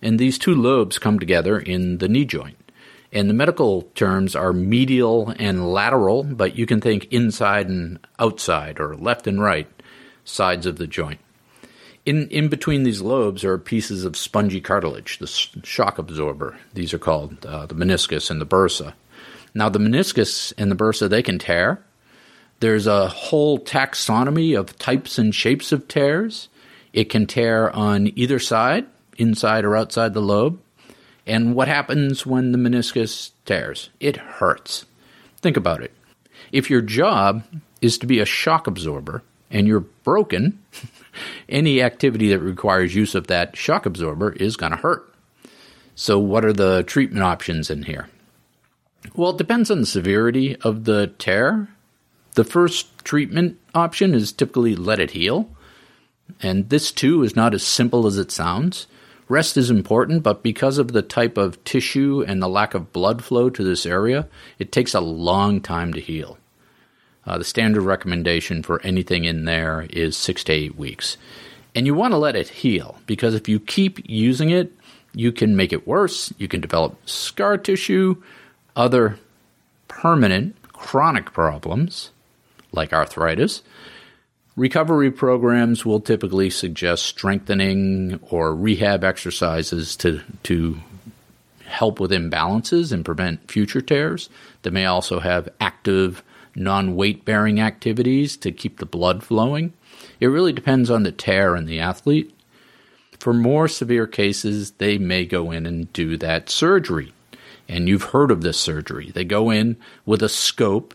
And 0.02 0.18
these 0.18 0.38
two 0.38 0.54
lobes 0.54 0.98
come 0.98 1.18
together 1.18 1.58
in 1.58 1.98
the 1.98 2.08
knee 2.08 2.24
joint. 2.24 2.56
And 3.12 3.28
the 3.28 3.34
medical 3.34 3.82
terms 3.94 4.34
are 4.34 4.52
medial 4.52 5.34
and 5.38 5.72
lateral, 5.72 6.22
but 6.22 6.56
you 6.56 6.64
can 6.64 6.80
think 6.80 7.12
inside 7.12 7.68
and 7.68 7.98
outside 8.18 8.80
or 8.80 8.96
left 8.96 9.26
and 9.26 9.42
right 9.42 9.68
sides 10.24 10.64
of 10.64 10.76
the 10.76 10.86
joint. 10.86 11.20
In, 12.06 12.28
in 12.28 12.48
between 12.48 12.84
these 12.84 13.02
lobes 13.02 13.44
are 13.44 13.58
pieces 13.58 14.04
of 14.04 14.16
spongy 14.16 14.60
cartilage, 14.60 15.18
the 15.18 15.26
shock 15.26 15.98
absorber. 15.98 16.56
These 16.72 16.94
are 16.94 16.98
called 16.98 17.44
uh, 17.44 17.66
the 17.66 17.74
meniscus 17.74 18.30
and 18.30 18.40
the 18.40 18.46
bursa. 18.46 18.94
Now, 19.54 19.68
the 19.68 19.78
meniscus 19.78 20.52
and 20.56 20.70
the 20.70 20.76
bursa, 20.76 21.08
they 21.08 21.22
can 21.22 21.38
tear. 21.38 21.84
There's 22.60 22.86
a 22.86 23.08
whole 23.08 23.58
taxonomy 23.58 24.58
of 24.58 24.78
types 24.78 25.18
and 25.18 25.34
shapes 25.34 25.72
of 25.72 25.88
tears. 25.88 26.48
It 26.92 27.04
can 27.04 27.26
tear 27.26 27.74
on 27.74 28.12
either 28.16 28.38
side, 28.38 28.86
inside 29.16 29.64
or 29.64 29.76
outside 29.76 30.14
the 30.14 30.20
lobe. 30.20 30.60
And 31.26 31.54
what 31.54 31.68
happens 31.68 32.26
when 32.26 32.52
the 32.52 32.58
meniscus 32.58 33.30
tears? 33.44 33.90
It 33.98 34.16
hurts. 34.16 34.84
Think 35.40 35.56
about 35.56 35.82
it. 35.82 35.92
If 36.52 36.68
your 36.68 36.82
job 36.82 37.44
is 37.80 37.98
to 37.98 38.06
be 38.06 38.20
a 38.20 38.26
shock 38.26 38.66
absorber 38.66 39.22
and 39.50 39.66
you're 39.66 39.80
broken, 39.80 40.62
any 41.48 41.82
activity 41.82 42.28
that 42.30 42.40
requires 42.40 42.94
use 42.94 43.14
of 43.14 43.28
that 43.28 43.56
shock 43.56 43.86
absorber 43.86 44.32
is 44.32 44.56
going 44.56 44.72
to 44.72 44.78
hurt. 44.78 45.14
So, 45.94 46.18
what 46.18 46.44
are 46.44 46.52
the 46.52 46.82
treatment 46.84 47.22
options 47.22 47.70
in 47.70 47.82
here? 47.82 48.08
Well, 49.14 49.30
it 49.30 49.38
depends 49.38 49.70
on 49.70 49.80
the 49.80 49.86
severity 49.86 50.56
of 50.56 50.84
the 50.84 51.08
tear. 51.18 51.68
The 52.34 52.44
first 52.44 53.04
treatment 53.04 53.58
option 53.74 54.14
is 54.14 54.32
typically 54.32 54.76
let 54.76 55.00
it 55.00 55.12
heal. 55.12 55.48
And 56.42 56.68
this 56.68 56.92
too 56.92 57.22
is 57.22 57.34
not 57.34 57.54
as 57.54 57.62
simple 57.62 58.06
as 58.06 58.18
it 58.18 58.30
sounds. 58.30 58.86
Rest 59.28 59.56
is 59.56 59.70
important, 59.70 60.22
but 60.22 60.42
because 60.42 60.78
of 60.78 60.92
the 60.92 61.02
type 61.02 61.38
of 61.38 61.62
tissue 61.64 62.24
and 62.26 62.42
the 62.42 62.48
lack 62.48 62.74
of 62.74 62.92
blood 62.92 63.22
flow 63.22 63.48
to 63.50 63.62
this 63.62 63.86
area, 63.86 64.28
it 64.58 64.72
takes 64.72 64.92
a 64.92 65.00
long 65.00 65.60
time 65.60 65.92
to 65.92 66.00
heal. 66.00 66.36
Uh, 67.24 67.38
the 67.38 67.44
standard 67.44 67.82
recommendation 67.82 68.62
for 68.62 68.82
anything 68.82 69.24
in 69.24 69.44
there 69.44 69.86
is 69.90 70.16
six 70.16 70.42
to 70.44 70.52
eight 70.52 70.76
weeks. 70.76 71.16
And 71.74 71.86
you 71.86 71.94
want 71.94 72.12
to 72.12 72.18
let 72.18 72.34
it 72.34 72.48
heal 72.48 72.98
because 73.06 73.34
if 73.34 73.48
you 73.48 73.60
keep 73.60 74.00
using 74.08 74.50
it, 74.50 74.72
you 75.14 75.30
can 75.30 75.56
make 75.56 75.72
it 75.72 75.86
worse. 75.86 76.32
You 76.38 76.48
can 76.48 76.60
develop 76.60 76.96
scar 77.08 77.56
tissue, 77.56 78.20
other 78.76 79.18
permanent 79.88 80.56
chronic 80.72 81.32
problems 81.32 82.10
like 82.72 82.92
arthritis. 82.92 83.62
Recovery 84.56 85.10
programs 85.10 85.84
will 85.84 86.00
typically 86.00 86.50
suggest 86.50 87.04
strengthening 87.04 88.20
or 88.30 88.54
rehab 88.54 89.04
exercises 89.04 89.96
to, 89.96 90.20
to 90.42 90.78
help 91.64 92.00
with 92.00 92.10
imbalances 92.10 92.92
and 92.92 93.04
prevent 93.04 93.50
future 93.50 93.80
tears. 93.80 94.28
They 94.62 94.70
may 94.70 94.86
also 94.86 95.20
have 95.20 95.48
active 95.60 96.22
non 96.54 96.96
weight 96.96 97.24
bearing 97.24 97.60
activities 97.60 98.36
to 98.38 98.52
keep 98.52 98.78
the 98.78 98.86
blood 98.86 99.22
flowing. 99.22 99.72
It 100.18 100.26
really 100.26 100.52
depends 100.52 100.90
on 100.90 101.04
the 101.04 101.12
tear 101.12 101.54
and 101.54 101.68
the 101.68 101.80
athlete. 101.80 102.34
For 103.18 103.32
more 103.32 103.68
severe 103.68 104.06
cases, 104.06 104.72
they 104.72 104.98
may 104.98 105.26
go 105.26 105.50
in 105.50 105.66
and 105.66 105.92
do 105.92 106.16
that 106.16 106.48
surgery 106.48 107.12
and 107.70 107.88
you've 107.88 108.02
heard 108.02 108.32
of 108.32 108.42
this 108.42 108.58
surgery. 108.58 109.12
They 109.12 109.24
go 109.24 109.48
in 109.48 109.76
with 110.04 110.22
a 110.22 110.28
scope 110.28 110.92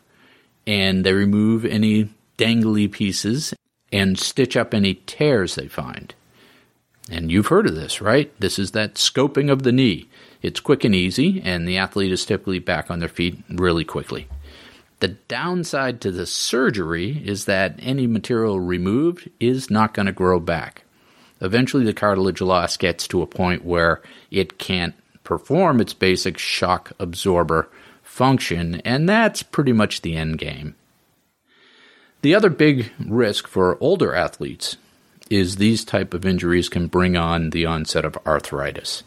and 0.67 1.05
they 1.05 1.13
remove 1.13 1.63
any 1.63 2.09
dangly 2.37 2.91
pieces 2.91 3.53
and 3.93 4.19
stitch 4.19 4.57
up 4.57 4.73
any 4.73 4.95
tears 5.05 5.55
they 5.55 5.69
find. 5.69 6.13
And 7.09 7.31
you've 7.31 7.47
heard 7.47 7.67
of 7.67 7.75
this, 7.75 8.01
right? 8.01 8.31
This 8.39 8.59
is 8.59 8.71
that 8.71 8.95
scoping 8.95 9.49
of 9.49 9.63
the 9.63 9.71
knee. 9.71 10.09
It's 10.41 10.59
quick 10.59 10.83
and 10.83 10.93
easy, 10.93 11.41
and 11.43 11.67
the 11.67 11.77
athlete 11.77 12.11
is 12.11 12.25
typically 12.25 12.59
back 12.59 12.91
on 12.91 12.99
their 12.99 13.07
feet 13.07 13.37
really 13.49 13.85
quickly. 13.85 14.27
The 14.99 15.09
downside 15.09 16.01
to 16.01 16.11
the 16.11 16.25
surgery 16.25 17.21
is 17.25 17.45
that 17.45 17.79
any 17.79 18.05
material 18.05 18.59
removed 18.59 19.29
is 19.39 19.69
not 19.69 19.93
going 19.93 20.07
to 20.07 20.11
grow 20.11 20.39
back. 20.39 20.83
Eventually, 21.39 21.85
the 21.85 21.93
cartilage 21.93 22.41
loss 22.41 22.75
gets 22.75 23.07
to 23.09 23.21
a 23.21 23.27
point 23.27 23.63
where 23.63 24.01
it 24.31 24.57
can't 24.57 24.95
perform 25.25 25.81
its 25.81 25.93
basic 25.93 26.37
shock 26.37 26.93
absorber 26.99 27.69
function, 28.01 28.75
and 28.85 29.09
that's 29.09 29.43
pretty 29.43 29.73
much 29.73 30.01
the 30.01 30.15
end 30.15 30.37
game. 30.37 30.75
The 32.21 32.33
other 32.33 32.49
big 32.49 32.91
risk 33.05 33.47
for 33.47 33.77
older 33.81 34.15
athletes 34.15 34.77
is 35.29 35.57
these 35.57 35.83
type 35.83 36.13
of 36.13 36.25
injuries 36.25 36.69
can 36.69 36.87
bring 36.87 37.17
on 37.17 37.49
the 37.49 37.65
onset 37.65 38.05
of 38.05 38.17
arthritis. 38.25 39.03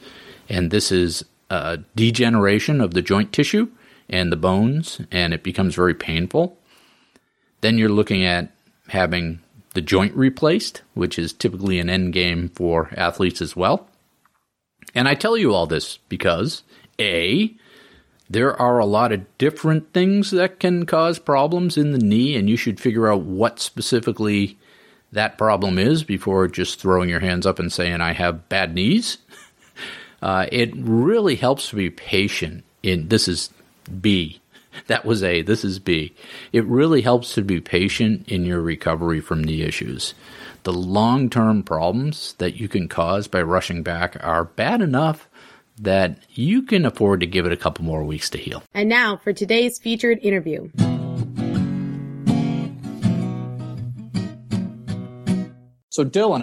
And 0.49 0.71
this 0.71 0.93
is 0.93 1.25
a 1.49 1.79
degeneration 1.97 2.81
of 2.81 2.93
the 2.93 3.03
joint 3.03 3.33
tissue 3.33 3.69
and 4.11 4.31
the 4.31 4.37
bones, 4.37 5.01
and 5.11 5.33
it 5.33 5.43
becomes 5.43 5.75
very 5.75 5.95
painful. 5.95 6.59
Then 7.61 7.79
you're 7.79 7.89
looking 7.89 8.25
at 8.25 8.53
having 8.89 9.41
the 9.75 9.81
joint 9.81 10.15
replaced, 10.15 10.83
which 10.95 11.19
is 11.19 11.33
typically 11.33 11.79
an 11.79 11.91
end 11.91 12.13
game 12.13 12.49
for 12.49 12.91
athletes 12.97 13.41
as 13.41 13.55
well. 13.57 13.89
And 14.95 15.09
I 15.09 15.15
tell 15.15 15.37
you 15.37 15.53
all 15.53 15.67
this 15.67 15.99
because 16.09 16.63
A, 16.99 17.55
there 18.31 18.61
are 18.61 18.79
a 18.79 18.87
lot 18.87 19.13
of 19.13 19.39
different 19.39 19.93
things 19.93 20.31
that 20.31 20.61
can 20.61 20.87
cause 20.87 21.19
problems 21.19 21.77
in 21.77 21.93
the 21.93 21.99
knee, 21.99 22.37
and 22.37 22.49
you 22.49 22.57
should 22.57 22.81
figure 22.81 23.11
out 23.11 23.23
what 23.23 23.61
specifically 23.61 24.59
that 25.13 25.39
problem 25.39 25.79
is 25.79 26.05
before 26.05 26.47
just 26.49 26.81
throwing 26.81 27.09
your 27.09 27.21
hands 27.21 27.47
up 27.47 27.59
and 27.59 27.73
saying, 27.73 28.01
I 28.01 28.13
have 28.13 28.49
bad 28.49 28.75
knees. 28.75 29.19
Uh, 30.21 30.47
it 30.51 30.73
really 30.75 31.37
helps 31.37 31.69
to 31.69 31.77
be 31.77 31.91
patient 31.91 32.65
in 32.83 33.07
this 33.07 33.29
is 33.29 33.51
B. 34.01 34.41
That 34.89 35.05
was 35.05 35.23
A. 35.23 35.43
This 35.43 35.65
is 35.65 35.79
B. 35.79 36.13
It 36.53 36.65
really 36.65 37.03
helps 37.03 37.35
to 37.35 37.43
be 37.43 37.61
patient 37.61 38.29
in 38.29 38.45
your 38.45 38.61
recovery 38.61 39.21
from 39.21 39.45
knee 39.45 39.63
issues 39.63 40.15
the 40.65 40.73
long 40.73 41.31
term 41.31 41.63
problems 41.63 42.35
that 42.39 42.57
you 42.57 42.69
can 42.69 42.89
cause 42.89 43.29
by 43.29 43.43
rushing 43.43 43.83
back 43.83 44.17
are 44.23 44.45
bad 44.45 44.83
enough 44.83 45.29
that 45.81 46.19
you 46.31 46.63
can 46.63 46.85
afford 46.85 47.21
to 47.21 47.27
give 47.27 47.47
it 47.47 47.53
a 47.53 47.57
couple 47.57 47.85
more 47.85 48.05
weeks 48.05 48.31
to 48.31 48.39
heal. 48.39 48.63
And 48.75 48.89
now 48.89 49.17
for 49.17 49.33
today's 49.33 49.79
featured 49.79 50.19
interview. 50.23 50.71
So, 55.91 56.05
Dylan, 56.05 56.43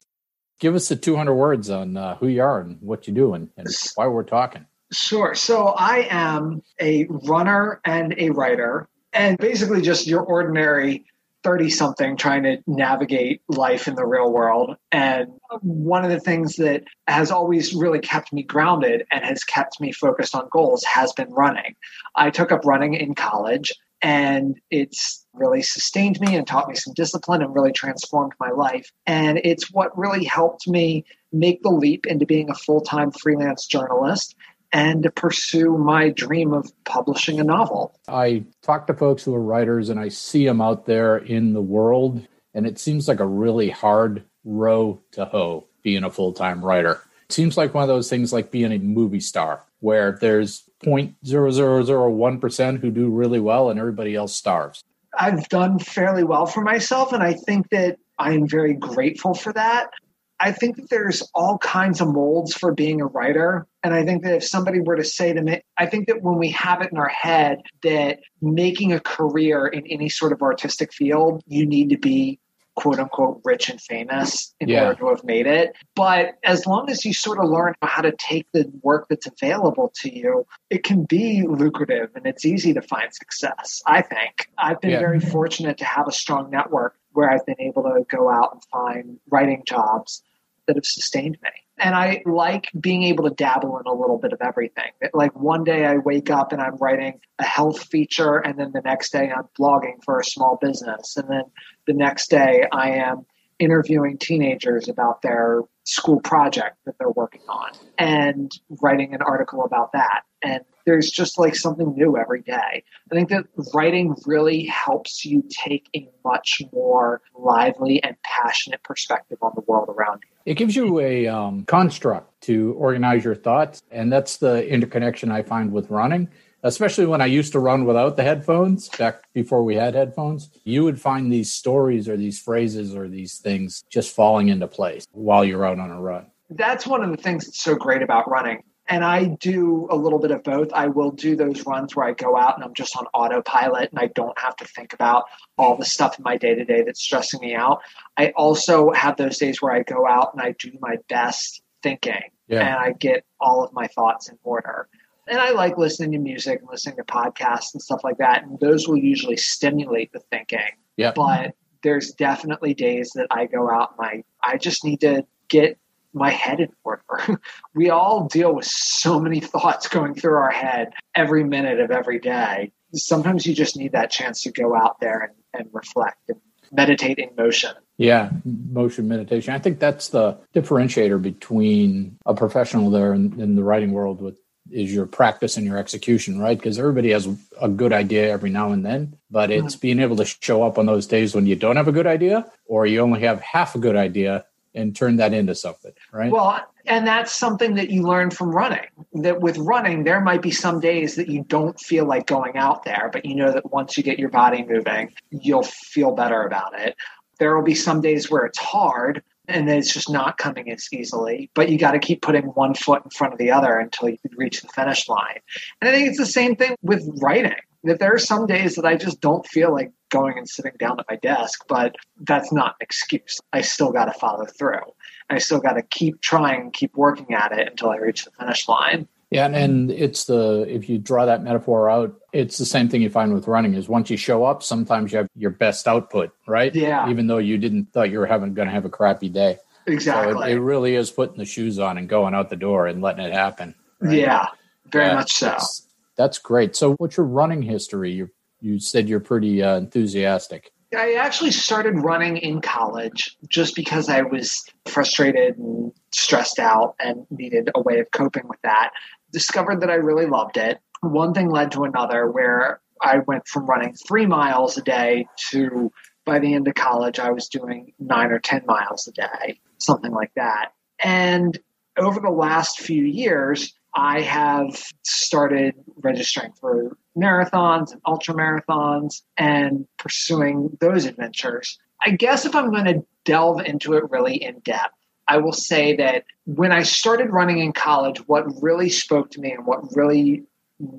give 0.60 0.76
us 0.76 0.90
the 0.90 0.98
200 0.98 1.34
words 1.34 1.70
on 1.70 1.96
uh, 1.96 2.16
who 2.18 2.28
you 2.28 2.42
are 2.42 2.60
and 2.60 2.78
what 2.82 3.08
you 3.08 3.14
do 3.14 3.34
and, 3.34 3.50
and 3.56 3.68
why 3.96 4.08
we're 4.08 4.24
talking. 4.24 4.66
Sure. 4.92 5.34
So, 5.34 5.68
I 5.68 6.08
am 6.10 6.62
a 6.82 7.06
runner 7.10 7.80
and 7.86 8.14
a 8.18 8.32
writer, 8.32 8.90
and 9.14 9.38
basically 9.38 9.82
just 9.82 10.08
your 10.08 10.22
ordinary 10.24 11.06
30 11.46 11.70
something 11.70 12.18
trying 12.18 12.42
to 12.42 12.58
navigate 12.66 13.40
life 13.48 13.88
in 13.88 13.94
the 13.94 14.06
real 14.06 14.32
world. 14.32 14.75
And 14.92 15.28
one 15.62 16.04
of 16.04 16.10
the 16.10 16.20
things 16.20 16.56
that 16.56 16.84
has 17.08 17.30
always 17.30 17.75
really 17.75 18.00
kept 18.00 18.34
me 18.34 18.42
grounded 18.42 19.06
and 19.12 19.24
has 19.24 19.44
kept 19.44 19.80
me 19.80 19.92
focused 19.92 20.34
on 20.34 20.50
goals 20.52 20.84
has 20.86 21.14
been 21.14 21.32
running. 21.32 21.75
I 22.16 22.32
took 22.32 22.52
up 22.52 22.66
running 22.66 22.96
in 22.96 23.14
college 23.14 23.72
and 24.02 24.60
it's 24.72 25.24
really 25.34 25.62
sustained 25.62 26.20
me 26.20 26.36
and 26.36 26.48
taught 26.48 26.68
me 26.68 26.74
some 26.74 26.96
discipline 26.96 27.44
and 27.44 27.54
really 27.54 27.72
transformed 27.72 28.34
my 28.40 28.50
life. 28.50 28.92
And 29.06 29.40
it's 29.44 29.72
what 29.72 29.96
really 29.96 30.25
helped 30.25 30.68
me 30.68 31.06
make 31.32 31.62
the 31.62 31.70
leap 31.70 32.08
into 32.08 32.25
being 32.25 32.50
a 32.50 32.56
full 32.56 32.82
time 32.82 33.12
freelance 33.12 33.68
journalist 33.68 34.36
and 34.75 35.03
to 35.03 35.10
pursue 35.10 35.77
my 35.77 36.10
dream 36.10 36.51
of 36.51 36.70
publishing 36.84 37.39
a 37.39 37.44
novel. 37.46 37.98
I 38.10 38.44
talk 38.62 38.88
to 38.88 38.94
folks 38.94 39.24
who 39.24 39.34
are 39.34 39.41
writers 39.41 39.88
and 39.88 39.98
I 39.98 40.10
see 40.10 40.46
them 40.46 40.60
out 40.60 40.86
there 40.86 41.15
in 41.15 41.53
the 41.53 41.62
world, 41.62 42.27
and 42.53 42.67
it 42.67 42.77
seems 42.77 43.08
like 43.08 43.22
a 43.22 43.25
really 43.25 43.70
hard 43.70 44.25
row 44.44 45.01
to 45.13 45.24
hoe 45.24 45.65
being 45.82 46.03
a 46.03 46.10
full 46.10 46.34
time 46.34 46.63
writer. 46.63 47.01
It 47.29 47.32
seems 47.32 47.55
like 47.55 47.74
one 47.74 47.84
of 47.84 47.88
those 47.88 48.10
things 48.10 48.34
like 48.34 48.51
being 48.51 48.74
a 48.74 48.77
movie 48.77 49.22
star 49.22 49.63
where 49.79 50.17
there's 50.20 50.70
0.0001% 50.84 52.79
who 52.79 52.91
do 52.91 53.10
really 53.10 53.39
well 53.39 53.70
and 53.70 53.79
everybody 53.79 54.13
else 54.13 54.36
starves. 54.36 54.84
I've 55.17 55.48
done 55.48 55.79
fairly 55.79 56.25
well 56.25 56.48
for 56.48 56.60
myself, 56.60 57.13
and 57.13 57.24
I 57.24 57.32
think 57.32 57.70
that 57.70 57.98
I 58.20 58.34
am 58.34 58.46
very 58.46 58.74
grateful 58.74 59.34
for 59.36 59.53
that. 59.53 59.91
I 60.39 60.51
think 60.51 60.75
that 60.75 60.89
there's 60.89 61.22
all 61.34 61.58
kinds 61.60 62.01
of 62.01 62.10
molds 62.10 62.54
for 62.54 62.74
being 62.74 63.01
a 63.01 63.06
writer. 63.06 63.68
And 63.84 63.94
I 63.94 64.04
think 64.04 64.24
that 64.24 64.36
if 64.36 64.44
somebody 64.44 64.80
were 64.82 64.96
to 64.96 65.04
say 65.04 65.32
to 65.34 65.42
me, 65.42 65.62
I 65.77 65.86
think 65.86 66.08
that 66.08 66.22
when 66.22 66.38
we 66.38 66.50
have 66.51 66.82
it 66.82 66.92
in 66.92 66.98
our 66.98 67.08
head 67.08 67.62
that 67.84 68.20
making 68.42 68.92
a 68.92 69.00
career 69.00 69.68
in 69.68 69.86
any 69.88 70.10
sort 70.10 70.32
of 70.34 70.42
artistic 70.42 70.94
field, 70.94 71.42
you 71.48 71.65
need 71.65 71.89
to 71.92 71.98
be 71.98 72.39
quote 72.75 73.00
unquote 73.00 73.39
rich 73.46 73.70
and 73.70 73.80
famous 73.80 74.54
in 74.60 74.68
Yeah. 74.68 74.88
order 74.88 75.00
to 75.00 75.08
have 75.08 75.24
made 75.24 75.48
it. 75.48 75.74
But 75.96 76.36
as 76.44 76.68
long 76.68 76.89
as 76.89 77.06
you 77.06 77.13
sort 77.13 77.39
of 77.39 77.46
learn 77.50 77.74
how 77.82 78.01
to 78.01 78.12
take 78.12 78.48
the 78.51 78.70
work 78.84 79.08
that's 79.10 79.27
available 79.27 79.94
to 80.01 80.13
you, 80.13 80.46
it 80.70 80.84
can 80.84 81.04
be 81.06 81.44
lucrative 81.48 82.10
and 82.15 82.25
it's 82.27 82.44
easy 82.46 82.74
to 82.74 82.82
find 82.82 83.13
success, 83.13 83.82
I 83.88 84.01
think. 84.01 84.50
I've 84.58 84.82
been 84.82 84.92
Yeah. 84.92 85.00
very 85.00 85.22
fortunate 85.22 85.77
to 85.77 85.86
have 85.86 86.08
a 86.10 86.12
strong 86.12 86.50
network 86.50 86.98
where 87.16 87.32
I've 87.32 87.46
been 87.46 87.60
able 87.60 87.84
to 87.84 88.06
go 88.10 88.30
out 88.30 88.54
and 88.54 88.64
find 88.66 89.20
writing 89.30 89.64
jobs 89.66 90.22
that 90.68 90.76
have 90.76 90.86
sustained 90.86 91.38
me. 91.44 91.50
And 91.78 91.94
I 91.94 92.22
like 92.26 92.70
being 92.80 93.04
able 93.04 93.28
to 93.28 93.36
dabble 93.36 93.78
in 93.80 93.86
a 93.86 93.94
little 93.94 94.18
bit 94.18 94.32
of 94.32 94.40
everything. 94.42 94.92
Like 95.14 95.36
one 95.36 95.64
day 95.64 95.86
I 95.86 95.98
wake 95.98 96.30
up 96.30 96.54
and 96.54 96.62
I'm 96.62 96.78
writing 96.78 97.20
a 97.40 97.44
health 97.44 97.84
feature, 97.84 98.38
and 98.38 98.58
then 98.58 98.72
the 98.74 98.82
next 98.82 99.12
day 99.12 99.30
I'm 99.30 99.48
blogging 99.60 100.04
for 100.04 100.20
a 100.20 100.24
small 100.24 100.58
business. 100.62 101.18
And 101.18 101.30
then 101.30 101.44
the 101.86 101.94
next 101.94 102.30
day 102.30 102.66
I 102.72 102.92
am 102.92 103.26
interviewing 103.60 104.18
teenagers 104.18 104.88
about 104.88 105.22
their 105.22 105.62
school 105.84 106.20
project 106.22 106.78
that 106.86 106.98
they're 106.98 107.10
working 107.10 107.44
on 107.48 107.72
and 107.98 108.52
writing 108.82 109.14
an 109.14 109.22
article 109.22 109.64
about 109.64 109.92
that. 109.94 110.24
And 110.42 110.62
there's 110.86 111.10
just 111.10 111.38
like 111.39 111.56
something 111.56 111.94
new 111.96 112.18
every 112.18 112.42
day. 112.42 112.84
I 113.12 113.15
think 113.15 113.30
that 113.30 113.46
writing 113.74 114.15
really 114.25 114.65
helps 114.65 115.25
you 115.25 115.44
take 115.50 115.89
a 115.96 116.10
much 116.24 116.62
more 116.72 117.22
lively 117.38 118.01
and 118.04 118.15
passionate 118.24 118.84
perspective 118.84 119.38
on 119.42 119.51
the 119.56 119.62
world 119.62 119.89
around 119.89 120.22
you. 120.24 120.36
It 120.46 120.56
gives 120.56 120.75
you 120.75 121.00
a 121.00 121.27
um, 121.27 121.65
construct 121.65 122.42
to 122.42 122.74
organize 122.74 123.24
your 123.24 123.36
thoughts. 123.36 123.82
And 123.92 124.12
that's 124.12 124.38
the 124.38 124.68
interconnection 124.68 125.32
I 125.32 125.42
find 125.42 125.72
with 125.72 125.89
running, 125.89 126.30
especially 126.63 127.08
when 127.08 127.22
I 127.22 127.25
used 127.25 127.51
to 127.54 127.60
run 127.60 127.86
without 127.86 128.15
the 128.15 128.24
headphones 128.24 128.89
back 128.89 129.24
before 129.34 129.63
we 129.63 129.75
had 129.75 129.96
headphones. 129.96 130.50
You 130.63 130.84
would 130.84 131.01
find 131.01 131.32
these 131.32 131.51
stories 131.51 132.08
or 132.08 132.18
these 132.18 132.39
phrases 132.39 132.96
or 132.96 133.08
these 133.08 133.39
things 133.39 133.84
just 133.89 134.15
falling 134.15 134.50
into 134.50 134.68
place 134.68 135.08
while 135.12 135.44
you're 135.44 135.65
out 135.65 135.80
on 135.80 135.89
a 135.89 136.00
run. 136.00 136.27
that's 136.51 136.86
one 136.86 137.04
of 137.04 137.10
the 137.10 137.18
things 137.18 137.46
that's 137.46 137.63
so 137.63 137.75
great 137.75 138.04
about 138.04 138.30
running. 138.30 138.62
And 138.88 139.04
I 139.04 139.25
do 139.25 139.88
a 139.89 139.96
little 139.96 140.20
bit 140.20 140.30
of 140.32 140.44
both. 140.44 140.72
I 140.72 140.88
will 140.88 141.10
do 141.12 141.36
those 141.36 141.65
runs 141.65 141.96
where 141.96 142.06
I 142.06 142.12
go 142.12 142.38
out 142.38 142.56
and 142.56 142.63
I'm 142.63 142.74
just 142.75 142.96
on 142.96 143.06
autopilot 143.13 143.89
and 143.89 144.00
I 144.00 144.08
don't 144.08 144.38
have 144.39 144.56
to 144.58 144.65
think 144.65 144.94
about 144.94 145.25
all 145.58 145.75
the 145.75 145.86
stuff 145.86 146.20
in 146.20 146.24
my 146.24 146.38
day 146.38 146.54
to 146.54 146.63
day 146.63 146.84
that's 146.84 147.01
stressing 147.01 147.39
me 147.39 147.56
out. 147.56 147.82
I 148.18 148.30
also 148.36 148.92
have 148.92 149.18
those 149.18 149.38
days 149.39 149.62
where 149.62 149.74
I 149.74 149.82
go 149.82 150.08
out 150.08 150.34
and 150.34 150.42
I 150.42 150.54
do 150.60 150.72
my 150.80 150.98
best 151.10 151.62
thinking 151.82 152.22
Yeah. 152.48 152.60
and 152.68 152.75
I 152.77 152.92
get 152.94 153.25
all 153.39 153.63
of 153.63 153.74
my 153.74 153.88
thoughts 153.88 154.30
in 154.30 154.38
order. 154.44 154.88
And 155.27 155.39
I 155.39 155.50
like 155.51 155.80
listening 155.80 156.12
to 156.12 156.20
music 156.20 156.60
and 156.60 156.70
listening 156.70 156.98
to 156.98 157.04
podcasts 157.04 157.74
and 157.74 157.82
stuff 157.82 158.04
like 158.04 158.20
that. 158.20 158.44
And 158.44 158.60
those 158.60 158.88
will 158.88 158.98
usually 158.98 159.38
stimulate 159.38 160.12
the 160.13 160.20
thinking 160.32 160.60
Yeah. 160.98 161.12
but 161.15 161.56
there's 161.82 162.12
definitely 162.12 162.75
days 162.75 163.12
that 163.15 163.27
I 163.32 163.48
go 163.48 163.70
out 163.70 163.96
and 163.98 164.08
I, 164.08 164.24
I 164.44 164.58
just 164.58 164.84
need 164.84 165.01
to 165.01 165.25
get 165.50 165.80
my 166.16 166.32
head 166.32 166.60
in 166.60 166.70
order. 166.84 167.04
we 167.76 167.90
all 167.90 168.28
deal 168.28 168.56
with 168.56 168.66
so 168.66 169.20
many 169.20 169.40
thoughts 169.40 169.88
going 169.88 170.16
through 170.16 170.36
our 170.36 170.50
head 170.50 170.94
every 171.14 171.44
minute 171.44 171.80
of 171.80 171.92
every 171.92 172.20
day. 172.20 172.72
Sometimes 172.94 173.46
you 173.46 173.54
just 173.54 173.76
need 173.76 173.92
that 173.92 174.10
chance 174.10 174.42
to 174.44 174.52
go 174.52 174.76
out 174.76 175.00
there 175.02 175.20
and, 175.54 175.62
and 175.62 175.70
reflect 175.74 176.18
and 176.30 176.40
meditate 176.72 177.20
in 177.20 177.30
motion. 177.38 177.72
Yeah, 177.98 178.30
motion 178.44 179.08
meditation. 179.08 179.54
I 179.54 179.60
think 179.60 179.80
that's 179.80 180.10
the 180.10 180.38
differentiator 180.54 181.22
between 181.22 182.18
a 182.25 182.34
professional 182.34 182.90
there 182.90 183.14
in, 183.14 183.40
in 183.40 183.56
the 183.56 183.64
writing 183.64 183.92
world 183.92 184.22
with 184.22 184.38
is 184.72 184.94
your 184.94 185.06
practice 185.06 185.58
and 185.58 185.66
your 185.66 185.78
execution, 185.78 186.40
right? 186.40 186.58
Because 186.58 186.80
everybody 186.80 187.12
has 187.12 187.28
a 187.62 187.70
good 187.70 187.94
idea 187.94 188.32
every 188.32 188.50
now 188.50 188.72
and 188.72 188.84
then, 188.84 189.16
but 189.30 189.51
it's 189.51 189.75
mm-hmm. 189.75 189.82
being 189.82 190.00
able 190.00 190.16
to 190.16 190.25
show 190.25 190.64
up 190.64 190.80
on 190.80 190.88
those 190.88 191.06
days 191.06 191.36
when 191.36 191.46
you 191.46 191.56
don't 191.56 191.75
have 191.75 191.88
a 191.88 191.92
good 191.92 192.08
idea 192.08 192.51
or 192.66 192.88
you 192.88 193.00
only 193.00 193.22
have 193.22 193.40
half 193.42 193.75
a 193.75 193.80
good 193.80 193.96
idea 193.96 194.44
and 194.75 194.96
turn 194.96 195.16
that 195.16 195.33
into 195.33 195.55
something, 195.55 195.94
right? 196.11 196.31
Well, 196.31 196.61
and 196.85 197.07
that's 197.07 197.31
something 197.31 197.75
that 197.75 197.90
you 197.90 198.03
learn 198.03 198.29
from 198.29 198.51
running. 198.51 198.85
That 199.14 199.42
with 199.42 199.57
running, 199.57 200.03
there 200.03 200.22
might 200.22 200.42
be 200.42 200.51
some 200.51 200.79
days 200.79 201.16
that 201.16 201.29
you 201.29 201.44
don't 201.48 201.79
feel 201.79 202.05
like 202.05 202.27
going 202.27 202.57
out 202.57 202.83
there, 202.83 203.09
but 203.11 203.25
you 203.25 203.35
know 203.35 203.51
that 203.51 203.72
once 203.72 203.98
you 203.98 204.03
get 204.03 204.20
your 204.20 204.29
body 204.29 204.64
moving, 204.64 205.14
you'll 205.31 205.64
feel 205.64 206.11
better 206.11 206.44
about 206.44 206.79
it. 206.79 206.96
There 207.40 207.55
will 207.55 207.64
be 207.64 207.75
some 207.75 208.01
days 208.01 208.29
where 208.29 208.46
it's 208.46 208.59
hard 208.59 209.24
and 209.48 209.70
it's 209.70 209.94
just 209.94 210.09
not 210.09 210.38
coming 210.38 210.72
as 210.72 210.88
easily, 210.92 211.50
but 211.53 211.70
you 211.70 211.77
got 211.77 211.92
to 211.92 212.00
keep 212.00 212.22
putting 212.22 212.46
one 212.46 212.74
foot 212.74 213.03
in 213.03 213.11
front 213.11 213.33
of 213.33 213.40
the 213.40 213.51
other 213.51 213.77
until 213.77 214.09
you 214.09 214.18
reach 214.35 214.61
the 214.61 214.68
finish 214.70 215.07
line. 215.07 215.40
And 215.81 215.90
I 215.90 215.94
think 215.94 216.09
it's 216.09 216.18
the 216.18 216.25
same 216.25 216.55
thing 216.55 216.75
with 216.81 217.07
writing. 217.22 217.55
That 217.83 218.00
there 218.00 218.14
are 218.14 218.20
some 218.20 218.48
days 218.48 218.74
that 218.75 218.85
I 218.85 218.96
just 218.96 219.22
don't 219.22 219.46
feel 219.46 219.72
like 219.72 219.92
going 220.16 220.38
and 220.38 220.48
sitting 220.48 220.74
down 220.80 221.00
at 221.00 221.06
my 221.10 221.16
desk, 221.18 221.66
but 221.68 221.96
that's 222.22 222.51
not 222.51 222.70
an 222.80 222.82
excuse. 222.82 223.40
I 223.54 223.62
still 223.62 223.92
got 223.92 224.06
to 224.06 224.14
follow 224.14 224.46
through. 224.46 224.82
I 225.30 225.40
still 225.40 225.60
got 225.60 225.74
to 225.74 225.82
keep 225.82 226.22
trying, 226.22 226.72
keep 226.72 226.96
working 226.96 227.34
at 227.34 227.51
it 227.51 227.68
until 227.68 227.90
I 227.90 227.98
reach 227.98 228.25
the 228.25 228.32
finish 228.32 228.68
line. 228.68 229.08
Yeah, 229.32 229.46
and, 229.48 229.56
and 229.56 229.92
it's 229.92 230.25
the 230.25 230.66
if 230.70 230.88
you 230.88 231.00
draw 231.00 231.25
that 231.25 231.44
metaphor 231.44 231.90
out, 231.90 232.16
it's 232.32 232.58
the 232.60 232.66
same 232.66 232.90
thing 232.90 233.01
you 233.01 233.10
find 233.10 233.34
with 233.34 233.48
running. 233.48 233.74
Is 233.74 233.90
once 233.90 234.10
you 234.10 234.18
show 234.18 234.46
up, 234.46 234.62
sometimes 234.62 235.12
you 235.12 235.18
have 235.18 235.28
your 235.36 235.50
best 235.50 235.88
output, 235.88 236.32
right? 236.48 236.74
Yeah. 236.74 237.10
Even 237.10 237.25
though 237.28 237.40
you 237.40 237.58
didn't 237.58 237.92
thought 237.92 238.12
you 238.12 238.20
were 238.20 238.28
having 238.28 238.54
going 238.54 238.68
to 238.68 238.74
have 238.74 238.86
a 238.86 238.90
crappy 238.90 239.30
day. 239.30 239.58
So 239.88 239.92
Exactly. 239.94 240.51
it, 240.51 240.58
it 240.58 240.60
really 240.62 240.96
is 240.96 241.12
putting 241.12 241.38
the 241.38 241.46
shoes 241.46 241.80
on 241.80 241.98
and 241.98 242.08
going 242.08 242.34
out 242.34 242.50
the 242.50 242.56
door 242.56 242.88
and 242.88 243.01
letting 243.01 243.25
it 243.25 243.34
happen. 243.34 243.75
right? 244.00 244.18
Yeah, 244.18 244.48
very 244.92 245.08
Yeah, 245.08 245.16
much 245.16 245.34
so. 245.34 245.48
That's, 245.48 245.88
that's 246.16 246.38
great. 246.38 246.75
So, 246.75 246.94
what's 246.94 247.18
your 247.18 247.25
running 247.25 247.62
history? 247.62 248.12
You 248.12 248.30
you 248.66 248.80
said 248.80 249.08
you're 249.08 249.20
pretty 249.20 249.62
uh, 249.62 249.78
enthusiastic. 249.78 250.72
I 250.96 251.14
actually 251.14 251.51
started 251.51 252.04
running 252.04 252.38
in 252.38 252.62
college 252.62 253.38
just 253.48 253.75
because 253.75 254.10
I 254.10 254.22
was 254.22 254.66
frustrated 254.88 255.58
and 255.58 255.92
stressed 256.12 256.58
out 256.58 256.96
and 257.00 257.28
needed 257.30 257.70
a 257.75 257.82
way 257.82 258.00
of 258.00 258.10
coping 258.12 258.48
with 258.48 258.62
that. 258.64 258.92
Discovered 259.32 259.82
that 259.82 259.90
I 259.90 259.96
really 259.96 260.25
loved 260.25 260.58
it. 260.58 260.80
One 261.01 261.34
thing 261.34 261.50
led 261.50 261.72
to 261.74 261.84
another 261.84 262.30
where 262.30 262.80
I 263.01 263.20
went 263.28 263.48
from 263.48 263.66
running 263.66 263.94
three 264.08 264.25
miles 264.25 264.78
a 264.78 264.82
day 264.82 265.28
to 265.51 265.92
by 266.25 266.40
the 266.40 266.56
end 266.56 266.68
of 266.68 266.74
college, 266.74 267.20
I 267.20 267.32
was 267.32 267.48
doing 267.48 267.94
nine 268.00 268.32
or 268.32 268.40
10 268.40 268.64
miles 268.66 269.08
a 269.08 269.12
day, 269.12 269.60
something 269.78 270.12
like 270.12 270.32
that. 270.36 270.72
And 271.04 271.60
over 271.98 272.20
the 272.20 272.32
last 272.32 272.80
few 272.80 273.04
years, 273.04 273.74
I 273.96 274.22
have 274.22 274.92
started 275.03 275.74
registering 275.98 276.51
for 276.60 276.98
marathons 277.18 277.94
and 277.94 278.01
ultra 278.05 278.34
marathons 278.34 279.22
and 279.38 279.88
pursuing 279.98 280.77
those 280.81 281.05
adventures. 281.05 281.79
I 282.05 282.12
guess 282.12 282.46
if 282.46 282.55
I'm 282.55 282.72
going 282.72 282.86
to 282.86 283.05
delve 283.24 283.62
into 283.62 283.94
it 283.94 284.10
really 284.10 284.36
in 284.36 284.60
depth, 284.60 284.94
I 285.27 285.38
will 285.38 285.53
say 285.53 285.96
that 285.96 286.25
when 286.46 286.72
I 286.72 286.84
started 286.84 287.31
running 287.31 287.60
in 287.60 287.72
college, 287.72 288.20
what 288.27 288.46
really 288.62 288.90
spoke 288.90 289.31
to 289.31 289.42
me 289.42 289.51
and 289.51 289.66
what 289.66 289.96
really 289.96 290.44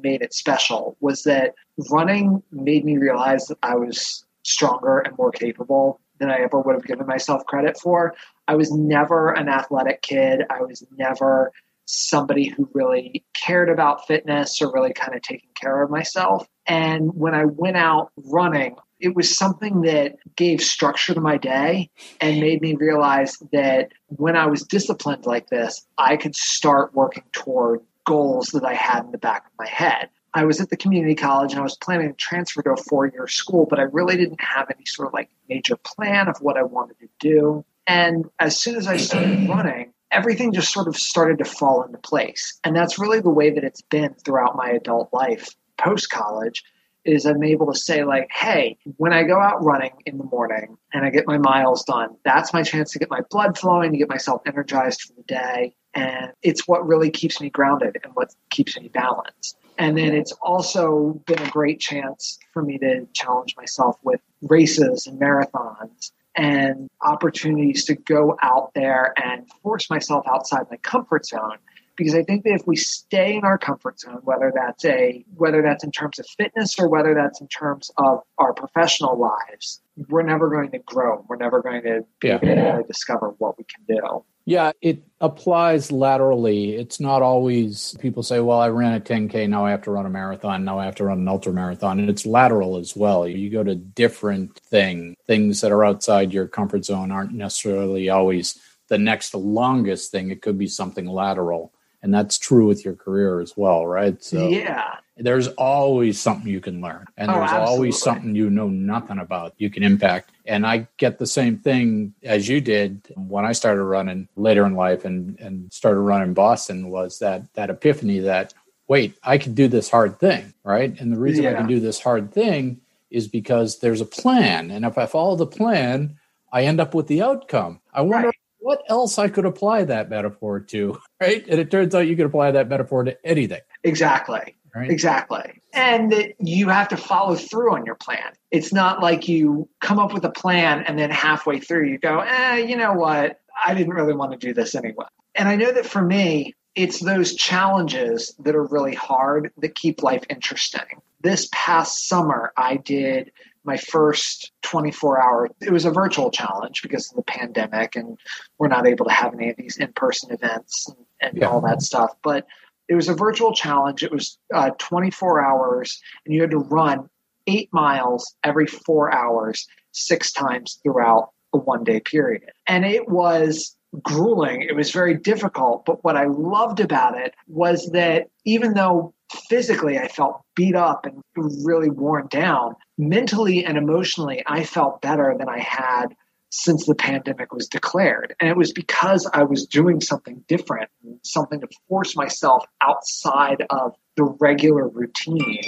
made 0.02 0.22
it 0.22 0.32
special 0.32 0.96
was 1.00 1.22
that 1.24 1.54
running 1.90 2.42
made 2.50 2.84
me 2.84 2.96
realize 2.96 3.46
that 3.46 3.58
I 3.62 3.76
was 3.76 4.24
stronger 4.42 5.00
and 5.00 5.16
more 5.18 5.30
capable 5.30 6.00
than 6.18 6.30
I 6.30 6.38
ever 6.38 6.58
would 6.58 6.74
have 6.74 6.86
given 6.86 7.06
myself 7.06 7.44
credit 7.44 7.78
for. 7.78 8.14
I 8.48 8.54
was 8.54 8.72
never 8.72 9.32
an 9.32 9.48
athletic 9.48 10.02
kid. 10.02 10.44
I 10.48 10.62
was 10.62 10.84
never 10.96 11.52
somebody 11.86 12.48
who 12.48 12.68
really 12.74 13.24
cared 13.34 13.70
about 13.70 14.06
fitness 14.06 14.60
or 14.60 14.72
really 14.72 14.92
kind 14.92 15.14
of 15.14 15.22
taking 15.22 15.50
care 15.54 15.82
of 15.82 15.90
myself. 15.90 16.46
And 16.66 17.14
when 17.14 17.34
I 17.34 17.44
went 17.44 17.76
out 17.76 18.10
running, 18.16 18.76
it 18.98 19.14
was 19.14 19.36
something 19.36 19.82
that 19.82 20.16
gave 20.36 20.60
structure 20.60 21.14
to 21.14 21.20
my 21.20 21.36
day 21.36 21.90
and 22.20 22.40
made 22.40 22.60
me 22.60 22.74
realize 22.74 23.38
that 23.52 23.92
when 24.08 24.36
I 24.36 24.46
was 24.46 24.62
disciplined 24.62 25.26
like 25.26 25.48
this, 25.48 25.86
I 25.98 26.16
could 26.16 26.34
start 26.34 26.94
working 26.94 27.24
toward 27.32 27.80
goals 28.04 28.48
that 28.48 28.64
I 28.64 28.74
had 28.74 29.04
in 29.04 29.12
the 29.12 29.18
back 29.18 29.46
of 29.46 29.52
my 29.58 29.68
head. 29.68 30.08
I 30.32 30.44
was 30.44 30.60
at 30.60 30.70
the 30.70 30.76
community 30.76 31.14
college 31.14 31.52
and 31.52 31.60
I 31.60 31.62
was 31.62 31.76
planning 31.76 32.08
to 32.08 32.14
transfer 32.14 32.62
to 32.62 32.72
a 32.72 32.76
four 32.76 33.06
year 33.06 33.26
school, 33.26 33.66
but 33.68 33.78
I 33.78 33.84
really 33.84 34.16
didn't 34.16 34.40
have 34.42 34.70
any 34.70 34.84
sort 34.84 35.08
of 35.08 35.14
like 35.14 35.30
major 35.48 35.76
plan 35.76 36.28
of 36.28 36.36
what 36.40 36.56
I 36.56 36.62
wanted 36.62 36.98
to 37.00 37.08
do. 37.18 37.64
And 37.86 38.26
as 38.38 38.58
soon 38.58 38.76
as 38.76 38.86
I 38.86 38.96
started 38.96 39.48
running, 39.48 39.92
everything 40.16 40.52
just 40.52 40.72
sort 40.72 40.88
of 40.88 40.96
started 40.96 41.38
to 41.38 41.44
fall 41.44 41.82
into 41.82 41.98
place. 41.98 42.58
And 42.64 42.74
that's 42.74 42.98
really 42.98 43.20
the 43.20 43.30
way 43.30 43.50
that 43.50 43.64
it's 43.64 43.82
been 43.82 44.14
throughout 44.14 44.56
my 44.56 44.70
adult 44.70 45.10
life 45.12 45.54
post 45.76 46.10
college 46.10 46.64
is 47.04 47.26
I'm 47.26 47.42
able 47.44 47.72
to 47.72 47.78
say 47.78 48.02
like, 48.02 48.28
hey, 48.32 48.78
when 48.96 49.12
I 49.12 49.22
go 49.22 49.38
out 49.38 49.62
running 49.62 49.92
in 50.06 50.18
the 50.18 50.24
morning 50.24 50.76
and 50.92 51.04
I 51.04 51.10
get 51.10 51.26
my 51.26 51.38
miles 51.38 51.84
done, 51.84 52.16
that's 52.24 52.52
my 52.52 52.62
chance 52.62 52.92
to 52.92 52.98
get 52.98 53.10
my 53.10 53.20
blood 53.30 53.56
flowing, 53.56 53.92
to 53.92 53.98
get 53.98 54.08
myself 54.08 54.42
energized 54.46 55.02
for 55.02 55.12
the 55.12 55.22
day. 55.22 55.76
And 55.94 56.32
it's 56.42 56.66
what 56.66 56.86
really 56.86 57.10
keeps 57.10 57.40
me 57.40 57.48
grounded 57.48 57.96
and 58.02 58.12
what 58.14 58.34
keeps 58.50 58.78
me 58.78 58.88
balanced. 58.88 59.56
And 59.78 59.96
then 59.96 60.14
it's 60.14 60.32
also 60.42 61.20
been 61.26 61.40
a 61.40 61.50
great 61.50 61.78
chance 61.78 62.38
for 62.52 62.62
me 62.62 62.78
to 62.78 63.06
challenge 63.12 63.54
myself 63.56 63.98
with 64.02 64.20
races 64.42 65.06
and 65.06 65.20
marathons 65.20 66.12
and 66.36 66.88
opportunities 67.02 67.84
to 67.86 67.94
go 67.94 68.36
out 68.42 68.72
there 68.74 69.14
and 69.22 69.48
force 69.62 69.88
myself 69.90 70.24
outside 70.28 70.66
my 70.70 70.76
comfort 70.78 71.26
zone 71.26 71.56
because 71.96 72.14
I 72.14 72.22
think 72.22 72.44
that 72.44 72.52
if 72.52 72.66
we 72.66 72.76
stay 72.76 73.36
in 73.36 73.44
our 73.44 73.56
comfort 73.58 73.98
zone, 74.00 74.20
whether 74.22 74.52
that's 74.54 74.84
a 74.84 75.24
whether 75.36 75.62
that's 75.62 75.82
in 75.82 75.90
terms 75.90 76.18
of 76.18 76.26
fitness 76.36 76.78
or 76.78 76.88
whether 76.88 77.14
that's 77.14 77.40
in 77.40 77.48
terms 77.48 77.90
of 77.96 78.20
our 78.38 78.52
professional 78.52 79.18
lives, 79.18 79.80
we're 80.08 80.22
never 80.22 80.50
going 80.50 80.70
to 80.72 80.78
grow. 80.80 81.24
We're 81.26 81.36
never 81.36 81.62
going 81.62 81.82
to 81.84 82.04
be 82.20 82.28
Yeah. 82.28 82.38
able 82.42 82.82
to 82.82 82.84
discover 82.86 83.34
what 83.38 83.56
we 83.58 83.64
can 83.64 83.96
do. 83.96 84.24
Yeah, 84.48 84.70
it 84.80 85.02
applies 85.20 85.90
laterally. 85.90 86.76
It's 86.76 87.00
not 87.00 87.20
always 87.20 87.96
people 87.98 88.22
say, 88.22 88.38
well, 88.38 88.60
I 88.60 88.68
ran 88.68 88.94
a 88.94 89.00
10K, 89.00 89.48
now 89.48 89.66
I 89.66 89.72
have 89.72 89.82
to 89.82 89.90
run 89.90 90.06
a 90.06 90.10
marathon, 90.10 90.64
now 90.64 90.78
I 90.78 90.84
have 90.84 90.94
to 90.96 91.04
run 91.04 91.18
an 91.18 91.26
ultra 91.26 91.52
marathon. 91.52 91.98
And 91.98 92.08
it's 92.08 92.24
lateral 92.24 92.76
as 92.76 92.94
well. 92.94 93.26
You 93.26 93.50
go 93.50 93.64
to 93.64 93.74
different 93.74 94.56
thing. 94.60 95.16
Things 95.26 95.60
that 95.60 95.72
are 95.72 95.84
outside 95.84 96.32
your 96.32 96.46
comfort 96.46 96.84
zone 96.84 97.10
aren't 97.10 97.32
necessarily 97.32 98.08
always 98.08 98.56
the 98.86 98.98
next 98.98 99.34
longest 99.34 100.12
thing. 100.12 100.30
It 100.30 100.42
could 100.42 100.58
be 100.58 100.68
something 100.68 101.06
lateral. 101.06 101.72
And 102.00 102.14
that's 102.14 102.38
true 102.38 102.68
with 102.68 102.84
your 102.84 102.94
career 102.94 103.40
as 103.40 103.56
well, 103.56 103.84
right? 103.84 104.22
So 104.22 104.48
yeah. 104.48 104.98
There's 105.18 105.48
always 105.48 106.20
something 106.20 106.50
you 106.50 106.60
can 106.60 106.80
learn 106.80 107.06
and 107.16 107.30
Oh, 107.30 107.34
there's 107.38 107.52
always 107.52 107.98
something 108.00 108.34
you 108.34 108.50
know 108.50 108.68
nothing 108.68 109.18
about 109.18 109.54
you 109.58 109.70
can 109.70 109.82
impact. 109.82 110.30
And 110.44 110.66
i 110.66 110.86
get 110.98 111.18
the 111.18 111.26
same 111.26 111.58
thing 111.58 112.14
as 112.22 112.48
you 112.48 112.60
did 112.60 113.02
when 113.16 113.44
i 113.44 113.52
started 113.52 113.82
running 113.82 114.28
later 114.36 114.66
in 114.66 114.74
life 114.74 115.04
and 115.04 115.38
and 115.40 115.72
started 115.72 116.00
running 116.00 116.34
boston 116.34 116.90
was 116.90 117.18
that 117.20 117.52
that 117.54 117.70
epiphany 117.70 118.18
that 118.20 118.52
wait 118.88 119.16
i 119.24 119.38
can 119.38 119.54
do 119.54 119.68
this 119.68 119.88
hard 119.90 120.18
thing 120.20 120.52
right? 120.64 121.00
And 121.00 121.12
the 121.12 121.18
reason 121.18 121.46
i 121.46 121.54
can 121.54 121.66
do 121.66 121.80
this 121.80 122.00
hard 122.00 122.32
thing 122.32 122.80
is 123.10 123.28
because 123.28 123.78
there's 123.78 124.00
a 124.00 124.06
plan. 124.06 124.70
And 124.70 124.84
if 124.84 124.98
i 124.98 125.06
follow 125.06 125.34
the 125.36 125.46
plan 125.46 126.16
i 126.52 126.62
end 126.62 126.80
up 126.80 126.94
with 126.94 127.06
the 127.08 127.22
outcome. 127.22 127.80
I 127.92 128.02
wonder 128.02 128.28
Right. 128.28 128.36
what 128.58 128.82
else 128.88 129.18
i 129.18 129.28
could 129.28 129.46
apply 129.46 129.84
that 129.84 130.10
metaphor 130.10 130.60
to 130.60 130.98
right? 131.20 131.44
And 131.48 131.58
it 131.58 131.70
turns 131.70 131.94
out 131.94 132.06
you 132.06 132.16
can 132.16 132.26
apply 132.26 132.50
that 132.52 132.68
metaphor 132.68 133.02
to 133.04 133.16
anything. 133.26 133.62
Exactly. 133.82 134.54
Right 134.76 134.90
Exactly. 134.90 135.60
And 135.72 136.12
that 136.12 136.34
you 136.38 136.68
have 136.68 136.88
to 136.88 136.96
follow 136.96 137.34
through 137.34 137.74
on 137.74 137.84
your 137.84 137.94
plan. 137.96 138.32
It's 138.50 138.72
not 138.72 139.02
like 139.02 139.28
you 139.28 139.68
come 139.80 139.98
up 139.98 140.12
with 140.14 140.24
a 140.24 140.30
plan 140.30 140.84
and 140.86 140.98
then 140.98 141.10
halfway 141.10 141.60
through 141.60 141.88
you 141.88 141.98
go, 141.98 142.20
eh, 142.20 142.56
you 142.58 142.76
know 142.76 142.92
what? 142.92 143.40
I 143.64 143.74
didn't 143.74 143.94
really 143.94 144.14
want 144.14 144.32
to 144.32 144.38
do 144.38 144.54
this 144.54 144.74
anyway. 144.74 145.06
And 145.34 145.48
I 145.48 145.56
know 145.56 145.72
that 145.72 145.86
for 145.86 146.02
me, 146.02 146.54
it's 146.74 147.00
those 147.00 147.34
challenges 147.34 148.34
that 148.40 148.54
are 148.54 148.64
really 148.66 148.94
hard 148.94 149.50
that 149.58 149.74
keep 149.74 150.02
life 150.02 150.24
interesting. 150.28 151.00
This 151.22 151.48
past 151.52 152.06
summer, 152.08 152.52
I 152.56 152.76
did 152.76 153.32
my 153.64 153.76
first 153.76 154.52
24 154.62 155.22
hour, 155.22 155.48
it 155.60 155.72
was 155.72 155.84
a 155.84 155.90
virtual 155.90 156.30
challenge 156.30 156.82
because 156.82 157.10
of 157.10 157.16
the 157.16 157.22
pandemic 157.22 157.96
and 157.96 158.16
we're 158.58 158.68
not 158.68 158.86
able 158.86 159.04
to 159.06 159.12
have 159.12 159.34
any 159.34 159.50
of 159.50 159.56
these 159.56 159.76
in 159.78 159.92
person 159.94 160.30
events 160.32 160.88
and, 160.88 160.96
and 161.20 161.38
Yeah. 161.38 161.48
all 161.48 161.60
that 161.62 161.82
stuff. 161.82 162.12
But 162.22 162.46
it 162.88 162.94
was 162.94 163.08
a 163.08 163.14
virtual 163.14 163.52
challenge. 163.52 164.02
It 164.02 164.12
was 164.12 164.38
uh, 164.54 164.70
24 164.78 165.44
hours, 165.44 166.00
and 166.24 166.34
you 166.34 166.40
had 166.40 166.50
to 166.50 166.58
run 166.58 167.08
eight 167.46 167.68
miles 167.72 168.34
every 168.44 168.66
four 168.66 169.12
hours, 169.12 169.66
six 169.92 170.32
times 170.32 170.78
throughout 170.82 171.30
a 171.52 171.58
one 171.58 171.84
day 171.84 172.00
period. 172.00 172.50
And 172.66 172.84
it 172.84 173.08
was 173.08 173.76
grueling. 174.02 174.62
It 174.62 174.76
was 174.76 174.90
very 174.90 175.14
difficult. 175.14 175.84
But 175.84 176.04
what 176.04 176.16
I 176.16 176.24
loved 176.24 176.80
about 176.80 177.18
it 177.18 177.34
was 177.46 177.90
that 177.92 178.28
even 178.44 178.74
though 178.74 179.14
physically 179.48 179.98
I 179.98 180.08
felt 180.08 180.42
beat 180.54 180.76
up 180.76 181.06
and 181.06 181.22
really 181.64 181.90
worn 181.90 182.26
down, 182.28 182.74
mentally 182.98 183.64
and 183.64 183.78
emotionally, 183.78 184.42
I 184.46 184.64
felt 184.64 185.02
better 185.02 185.34
than 185.38 185.48
I 185.48 185.58
had 185.58 186.14
since 186.56 186.86
the 186.86 186.94
pandemic 186.94 187.52
was 187.52 187.68
declared. 187.68 188.34
And 188.40 188.48
it 188.48 188.56
was 188.56 188.72
because 188.72 189.28
I 189.32 189.42
was 189.42 189.66
doing 189.66 190.00
something 190.00 190.42
different, 190.48 190.90
something 191.22 191.60
to 191.60 191.68
force 191.88 192.16
myself 192.16 192.64
outside 192.80 193.64
of 193.70 193.94
the 194.16 194.24
regular 194.24 194.88
routine. 194.88 195.60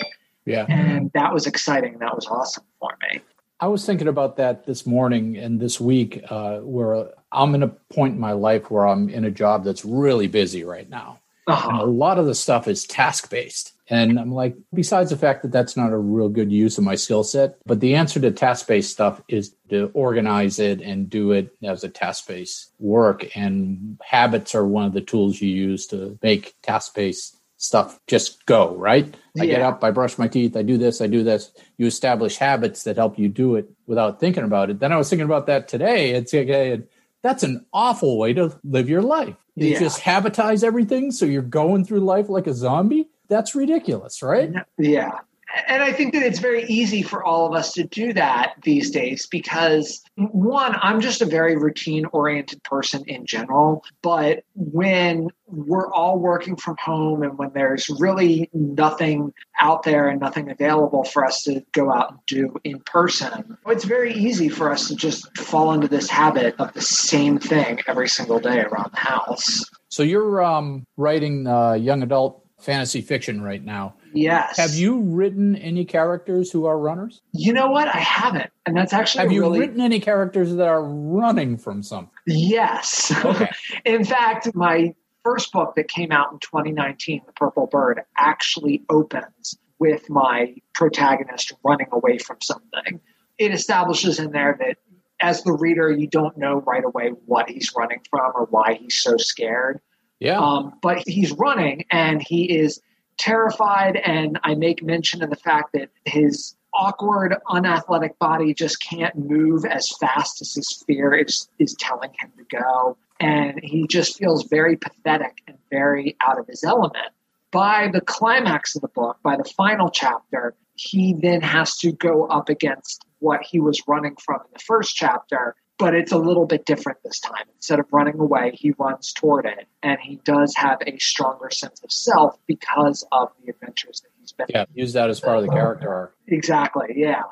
yeah 0.46 0.64
And 0.68 1.10
that 1.12 1.32
was 1.34 1.46
exciting. 1.46 1.98
That 1.98 2.14
was 2.14 2.26
awesome 2.26 2.64
for 2.80 2.90
me. 3.02 3.20
I 3.60 3.66
was 3.66 3.84
thinking 3.84 4.08
about 4.08 4.36
that 4.36 4.66
this 4.66 4.86
morning 4.86 5.36
and 5.36 5.60
this 5.60 5.80
week, 5.80 6.22
uh, 6.30 6.58
where 6.60 7.10
I'm 7.32 7.54
in 7.54 7.62
a 7.62 7.68
point 7.68 8.14
in 8.14 8.20
my 8.20 8.32
life 8.32 8.70
where 8.70 8.86
I'm 8.86 9.08
in 9.10 9.24
a 9.24 9.30
job 9.30 9.64
that's 9.64 9.84
really 9.84 10.28
busy 10.28 10.64
right 10.64 10.88
now. 10.88 11.18
And 11.46 11.56
a 11.56 11.58
Uh-huh. 11.58 11.86
lot 11.86 12.18
of 12.18 12.26
the 12.26 12.34
stuff 12.34 12.68
is 12.68 12.84
task 12.86 13.30
based. 13.30 13.72
And 13.90 14.18
I'm 14.20 14.32
like, 14.32 14.56
besides 14.74 15.10
the 15.10 15.16
fact 15.16 15.42
that 15.42 15.52
that's 15.52 15.76
not 15.76 15.92
a 15.92 15.96
real 15.96 16.28
good 16.28 16.52
use 16.52 16.76
of 16.76 16.84
my 16.84 16.94
skill 16.94 17.24
set, 17.24 17.56
but 17.64 17.80
the 17.80 17.94
answer 17.94 18.20
to 18.20 18.30
task 18.30 18.66
based 18.66 18.90
stuff 18.92 19.22
is 19.28 19.54
to 19.70 19.90
organize 19.94 20.58
it 20.58 20.82
and 20.82 21.08
do 21.08 21.32
it 21.32 21.50
as 21.62 21.84
a 21.84 21.88
task 21.88 22.28
based 22.28 22.72
work. 22.78 23.34
And 23.36 23.98
habits 24.04 24.54
are 24.54 24.66
one 24.66 24.84
of 24.84 24.92
the 24.92 25.00
tools 25.00 25.40
you 25.40 25.48
use 25.48 25.86
to 25.88 26.18
make 26.22 26.54
task 26.62 26.94
based 26.94 27.36
stuff 27.56 27.98
just 28.06 28.44
go, 28.46 28.76
right? 28.76 29.16
I 29.40 29.46
get 29.46 29.62
up, 29.62 29.82
I 29.82 29.90
brush 29.90 30.16
my 30.18 30.28
teeth, 30.28 30.56
I 30.56 30.62
do 30.62 30.78
this, 30.78 31.00
I 31.00 31.06
do 31.06 31.24
this. 31.24 31.50
You 31.76 31.86
establish 31.86 32.36
habits 32.36 32.84
that 32.84 32.96
help 32.96 33.18
you 33.18 33.28
do 33.28 33.56
it 33.56 33.68
without 33.86 34.20
thinking 34.20 34.44
about 34.44 34.70
it. 34.70 34.78
Then 34.80 34.92
I 34.92 34.96
was 34.96 35.08
thinking 35.10 35.24
about 35.24 35.46
that 35.46 35.66
today. 35.66 36.10
It's 36.10 36.32
okay. 36.32 36.82
That's 37.22 37.42
an 37.42 37.66
awful 37.72 38.16
way 38.18 38.32
to 38.34 38.56
live 38.64 38.88
your 38.88 39.02
life. 39.02 39.34
You 39.56 39.68
Yeah. 39.68 39.80
just 39.80 40.00
habitize 40.02 40.62
everything 40.62 41.10
so 41.10 41.26
you're 41.26 41.42
going 41.42 41.84
through 41.84 42.00
life 42.00 42.28
like 42.28 42.46
a 42.46 42.54
zombie. 42.54 43.08
That's 43.28 43.54
ridiculous, 43.54 44.22
right? 44.22 44.52
Yeah. 44.78 45.20
And 45.66 45.82
I 45.82 45.92
think 45.92 46.12
that 46.12 46.22
it's 46.22 46.40
very 46.40 46.64
easy 46.64 47.02
for 47.02 47.24
all 47.24 47.46
of 47.46 47.54
us 47.54 47.72
to 47.72 47.84
do 47.84 48.12
that 48.12 48.54
these 48.62 48.90
days 48.90 49.26
because, 49.26 50.02
one, 50.16 50.76
I'm 50.82 51.00
just 51.00 51.22
a 51.22 51.26
very 51.26 51.56
routine 51.56 52.04
oriented 52.12 52.62
person 52.64 53.02
in 53.06 53.24
general. 53.24 53.82
But 54.02 54.44
when 54.54 55.28
we're 55.46 55.90
all 55.92 56.18
working 56.18 56.56
from 56.56 56.76
home 56.78 57.22
and 57.22 57.38
when 57.38 57.52
there's 57.54 57.88
really 57.98 58.50
nothing 58.52 59.32
out 59.58 59.84
there 59.84 60.08
and 60.08 60.20
nothing 60.20 60.50
available 60.50 61.04
for 61.04 61.24
us 61.24 61.42
to 61.44 61.64
go 61.72 61.90
out 61.90 62.10
and 62.10 62.20
do 62.26 62.54
in 62.64 62.80
person, 62.80 63.56
it's 63.68 63.84
very 63.84 64.12
easy 64.12 64.50
for 64.50 64.70
us 64.70 64.88
to 64.88 64.96
just 64.96 65.34
fall 65.38 65.72
into 65.72 65.88
this 65.88 66.10
habit 66.10 66.56
of 66.58 66.74
the 66.74 66.82
same 66.82 67.38
thing 67.38 67.80
every 67.86 68.08
single 68.08 68.38
day 68.38 68.60
around 68.60 68.90
the 68.92 69.00
house. 69.00 69.64
So 69.88 70.02
you're 70.02 70.44
um, 70.44 70.86
writing 70.98 71.46
uh, 71.46 71.72
young 71.72 72.02
adult 72.02 72.44
fantasy 72.58 73.00
fiction 73.00 73.40
right 73.40 73.64
now. 73.64 73.94
Yes. 74.12 74.56
Have 74.56 74.74
you 74.74 75.00
written 75.00 75.56
any 75.56 75.84
characters 75.84 76.50
who 76.50 76.66
are 76.66 76.78
runners? 76.78 77.20
You 77.32 77.52
know 77.52 77.68
what? 77.68 77.88
I 77.88 77.98
haven't. 77.98 78.50
And 78.66 78.76
that's 78.76 78.92
actually 78.92 79.22
Have 79.22 79.32
you 79.32 79.42
really 79.42 79.60
written 79.60 79.80
any 79.80 80.00
characters 80.00 80.54
that 80.54 80.68
are 80.68 80.82
running 80.82 81.56
from 81.56 81.82
something? 81.82 82.10
Yes. 82.26 83.12
Okay. 83.24 83.50
In 83.84 84.04
fact, 84.04 84.54
my 84.54 84.94
first 85.22 85.52
book 85.52 85.74
that 85.76 85.88
came 85.88 86.10
out 86.10 86.32
in 86.32 86.38
2019, 86.40 87.22
The 87.26 87.32
Purple 87.32 87.66
Bird, 87.66 88.00
actually 88.16 88.82
opens 88.88 89.58
with 89.78 90.08
my 90.10 90.54
protagonist 90.74 91.52
running 91.64 91.88
away 91.92 92.18
from 92.18 92.38
something. 92.42 93.00
It 93.38 93.52
establishes 93.52 94.18
in 94.18 94.32
there 94.32 94.56
that 94.58 94.78
as 95.20 95.42
the 95.42 95.52
reader, 95.52 95.90
you 95.90 96.06
don't 96.06 96.36
know 96.36 96.60
right 96.60 96.84
away 96.84 97.10
what 97.26 97.48
he's 97.48 97.72
running 97.76 98.00
from 98.08 98.32
or 98.34 98.46
why 98.50 98.74
he's 98.74 98.98
so 98.98 99.16
scared. 99.16 99.80
Yeah. 100.20 100.38
Um, 100.38 100.74
but 100.82 101.02
he's 101.06 101.32
running 101.32 101.84
and 101.90 102.22
he 102.22 102.58
is 102.58 102.80
terrified. 103.18 103.96
And 103.96 104.38
I 104.44 104.54
make 104.54 104.82
mention 104.82 105.22
of 105.22 105.30
the 105.30 105.36
fact 105.36 105.72
that 105.74 105.90
his 106.04 106.56
awkward, 106.74 107.36
unathletic 107.48 108.18
body 108.18 108.54
just 108.54 108.82
can't 108.82 109.16
move 109.16 109.64
as 109.64 109.90
fast 110.00 110.40
as 110.40 110.54
his 110.54 110.82
fear 110.86 111.14
is, 111.14 111.48
is 111.58 111.74
telling 111.78 112.10
him 112.18 112.32
to 112.36 112.56
go. 112.56 112.96
And 113.20 113.60
he 113.62 113.86
just 113.86 114.16
feels 114.16 114.44
very 114.44 114.76
pathetic 114.76 115.42
and 115.46 115.58
very 115.70 116.16
out 116.20 116.38
of 116.38 116.46
his 116.46 116.62
element. 116.62 117.08
By 117.50 117.88
the 117.92 118.00
climax 118.00 118.76
of 118.76 118.82
the 118.82 118.88
book, 118.88 119.18
by 119.22 119.36
the 119.36 119.44
final 119.56 119.90
chapter, 119.90 120.54
he 120.74 121.14
then 121.14 121.40
has 121.40 121.76
to 121.78 121.92
go 121.92 122.26
up 122.26 122.48
against 122.48 123.04
what 123.18 123.42
he 123.42 123.58
was 123.58 123.82
running 123.88 124.16
from 124.16 124.40
in 124.42 124.50
the 124.52 124.60
first 124.60 124.94
chapter 124.94 125.56
but 125.78 125.94
it's 125.94 126.12
a 126.12 126.18
little 126.18 126.46
bit 126.46 126.66
different 126.66 126.98
this 127.04 127.20
time. 127.20 127.44
Instead 127.56 127.78
of 127.78 127.86
running 127.92 128.18
away, 128.18 128.52
he 128.54 128.72
runs 128.72 129.12
toward 129.12 129.46
it, 129.46 129.68
and 129.82 129.98
he 130.00 130.16
does 130.24 130.54
have 130.56 130.78
a 130.86 130.98
stronger 130.98 131.50
sense 131.50 131.80
of 131.82 131.92
self 131.92 132.36
because 132.46 133.06
of 133.12 133.30
the 133.42 133.50
adventures 133.50 134.00
that 134.00 134.10
he's 134.20 134.32
been. 134.32 134.46
yeah. 134.48 134.64
Use 134.74 134.92
that 134.94 135.08
as 135.08 135.20
part 135.20 135.38
of 135.38 135.44
the 135.44 135.52
character 135.52 135.92
arc. 135.92 136.16
Exactly. 136.26 136.94
Yeah. 136.96 137.22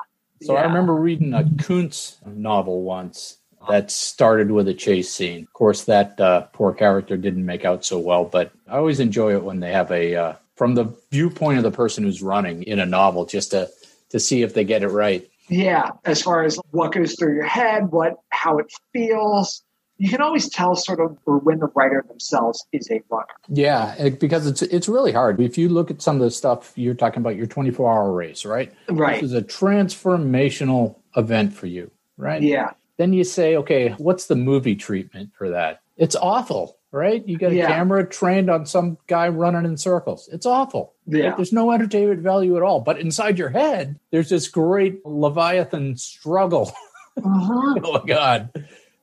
So 0.41 0.55
I 0.55 0.63
remember 0.63 0.95
reading 0.95 1.33
a 1.33 1.43
Koontz 1.63 2.17
novel 2.25 2.83
once 2.83 3.37
that 3.67 3.91
started 3.91 4.51
with 4.51 4.67
a 4.67 4.73
chase 4.73 5.11
scene. 5.11 5.43
Of 5.43 5.53
course, 5.53 5.83
that 5.85 6.19
uh, 6.21 6.41
poor 6.53 6.73
character 6.73 7.17
didn't 7.17 7.45
make 7.45 7.65
out 7.65 7.83
so 7.83 7.99
well, 7.99 8.25
but 8.25 8.51
I 8.67 8.77
always 8.77 8.99
enjoy 8.99 9.35
it 9.35 9.43
when 9.43 9.59
they 9.59 9.71
have 9.71 9.91
a 9.91 10.15
uh, 10.15 10.33
from 10.55 10.75
the 10.75 10.95
viewpoint 11.11 11.57
of 11.57 11.63
the 11.63 11.71
person 11.71 12.03
who's 12.03 12.21
running 12.21 12.63
in 12.63 12.79
a 12.79 12.85
novel, 12.85 13.25
just 13.25 13.51
to 13.51 13.69
to 14.09 14.19
see 14.19 14.43
if 14.43 14.53
they 14.53 14.63
get 14.63 14.83
it 14.83 14.89
right. 14.89 15.27
Yeah. 15.47 15.91
As 16.05 16.21
far 16.21 16.43
as 16.43 16.59
what 16.71 16.93
goes 16.93 17.15
through 17.17 17.35
your 17.35 17.45
head, 17.45 17.91
what 17.91 18.15
how 18.29 18.57
it 18.57 18.67
feels, 18.93 19.63
you 19.97 20.09
can 20.09 20.21
always 20.21 20.49
tell 20.49 20.75
sort 20.75 20.99
of 20.99 21.17
or 21.25 21.39
when 21.39 21.59
the 21.59 21.67
writer 21.75 22.03
themselves 22.07 22.65
is 22.71 22.89
a 22.91 23.01
runner. 23.09 23.25
Yeah, 23.47 24.09
because 24.09 24.45
it's 24.45 24.61
it's 24.61 24.87
really 24.87 25.11
hard. 25.11 25.41
If 25.41 25.57
you 25.57 25.69
look 25.69 25.89
at 25.89 26.01
some 26.01 26.17
of 26.17 26.21
the 26.21 26.31
stuff 26.31 26.73
you're 26.75 26.93
talking 26.93 27.19
about, 27.19 27.35
your 27.35 27.47
24 27.47 27.91
hour 27.91 28.11
race, 28.11 28.45
right? 28.45 28.73
Right. 28.89 29.21
This 29.21 29.31
is 29.31 29.33
a 29.33 29.41
transformational 29.41 30.95
event 31.15 31.53
for 31.53 31.65
you, 31.65 31.89
right? 32.17 32.41
Yeah. 32.41 32.71
Then 32.97 33.13
you 33.13 33.23
say, 33.23 33.55
okay, 33.57 33.89
what's 33.97 34.25
the 34.25 34.35
movie 34.35 34.75
treatment 34.75 35.31
for 35.37 35.49
that? 35.49 35.81
It's 35.97 36.15
awful, 36.15 36.76
right? 36.97 37.25
You 37.27 37.37
got 37.37 37.51
a 37.51 37.55
Yeah. 37.55 37.67
camera 37.67 38.05
trained 38.07 38.49
on 38.49 38.65
some 38.65 38.97
guy 39.07 39.27
running 39.29 39.65
in 39.65 39.77
circles. 39.77 40.27
It's 40.31 40.45
awful. 40.45 40.93
right? 41.07 41.35
There's 41.37 41.53
no 41.53 41.71
entertainment 41.71 42.19
value 42.21 42.57
at 42.57 42.63
all. 42.63 42.81
But 42.81 42.99
inside 42.99 43.37
your 43.39 43.49
head, 43.49 43.99
there's 44.11 44.29
this 44.29 44.47
great 44.49 45.05
Leviathan 45.05 45.95
struggle 45.97 46.71
Uh-huh. 47.23 47.73
going 47.79 48.11
on. 48.13 48.49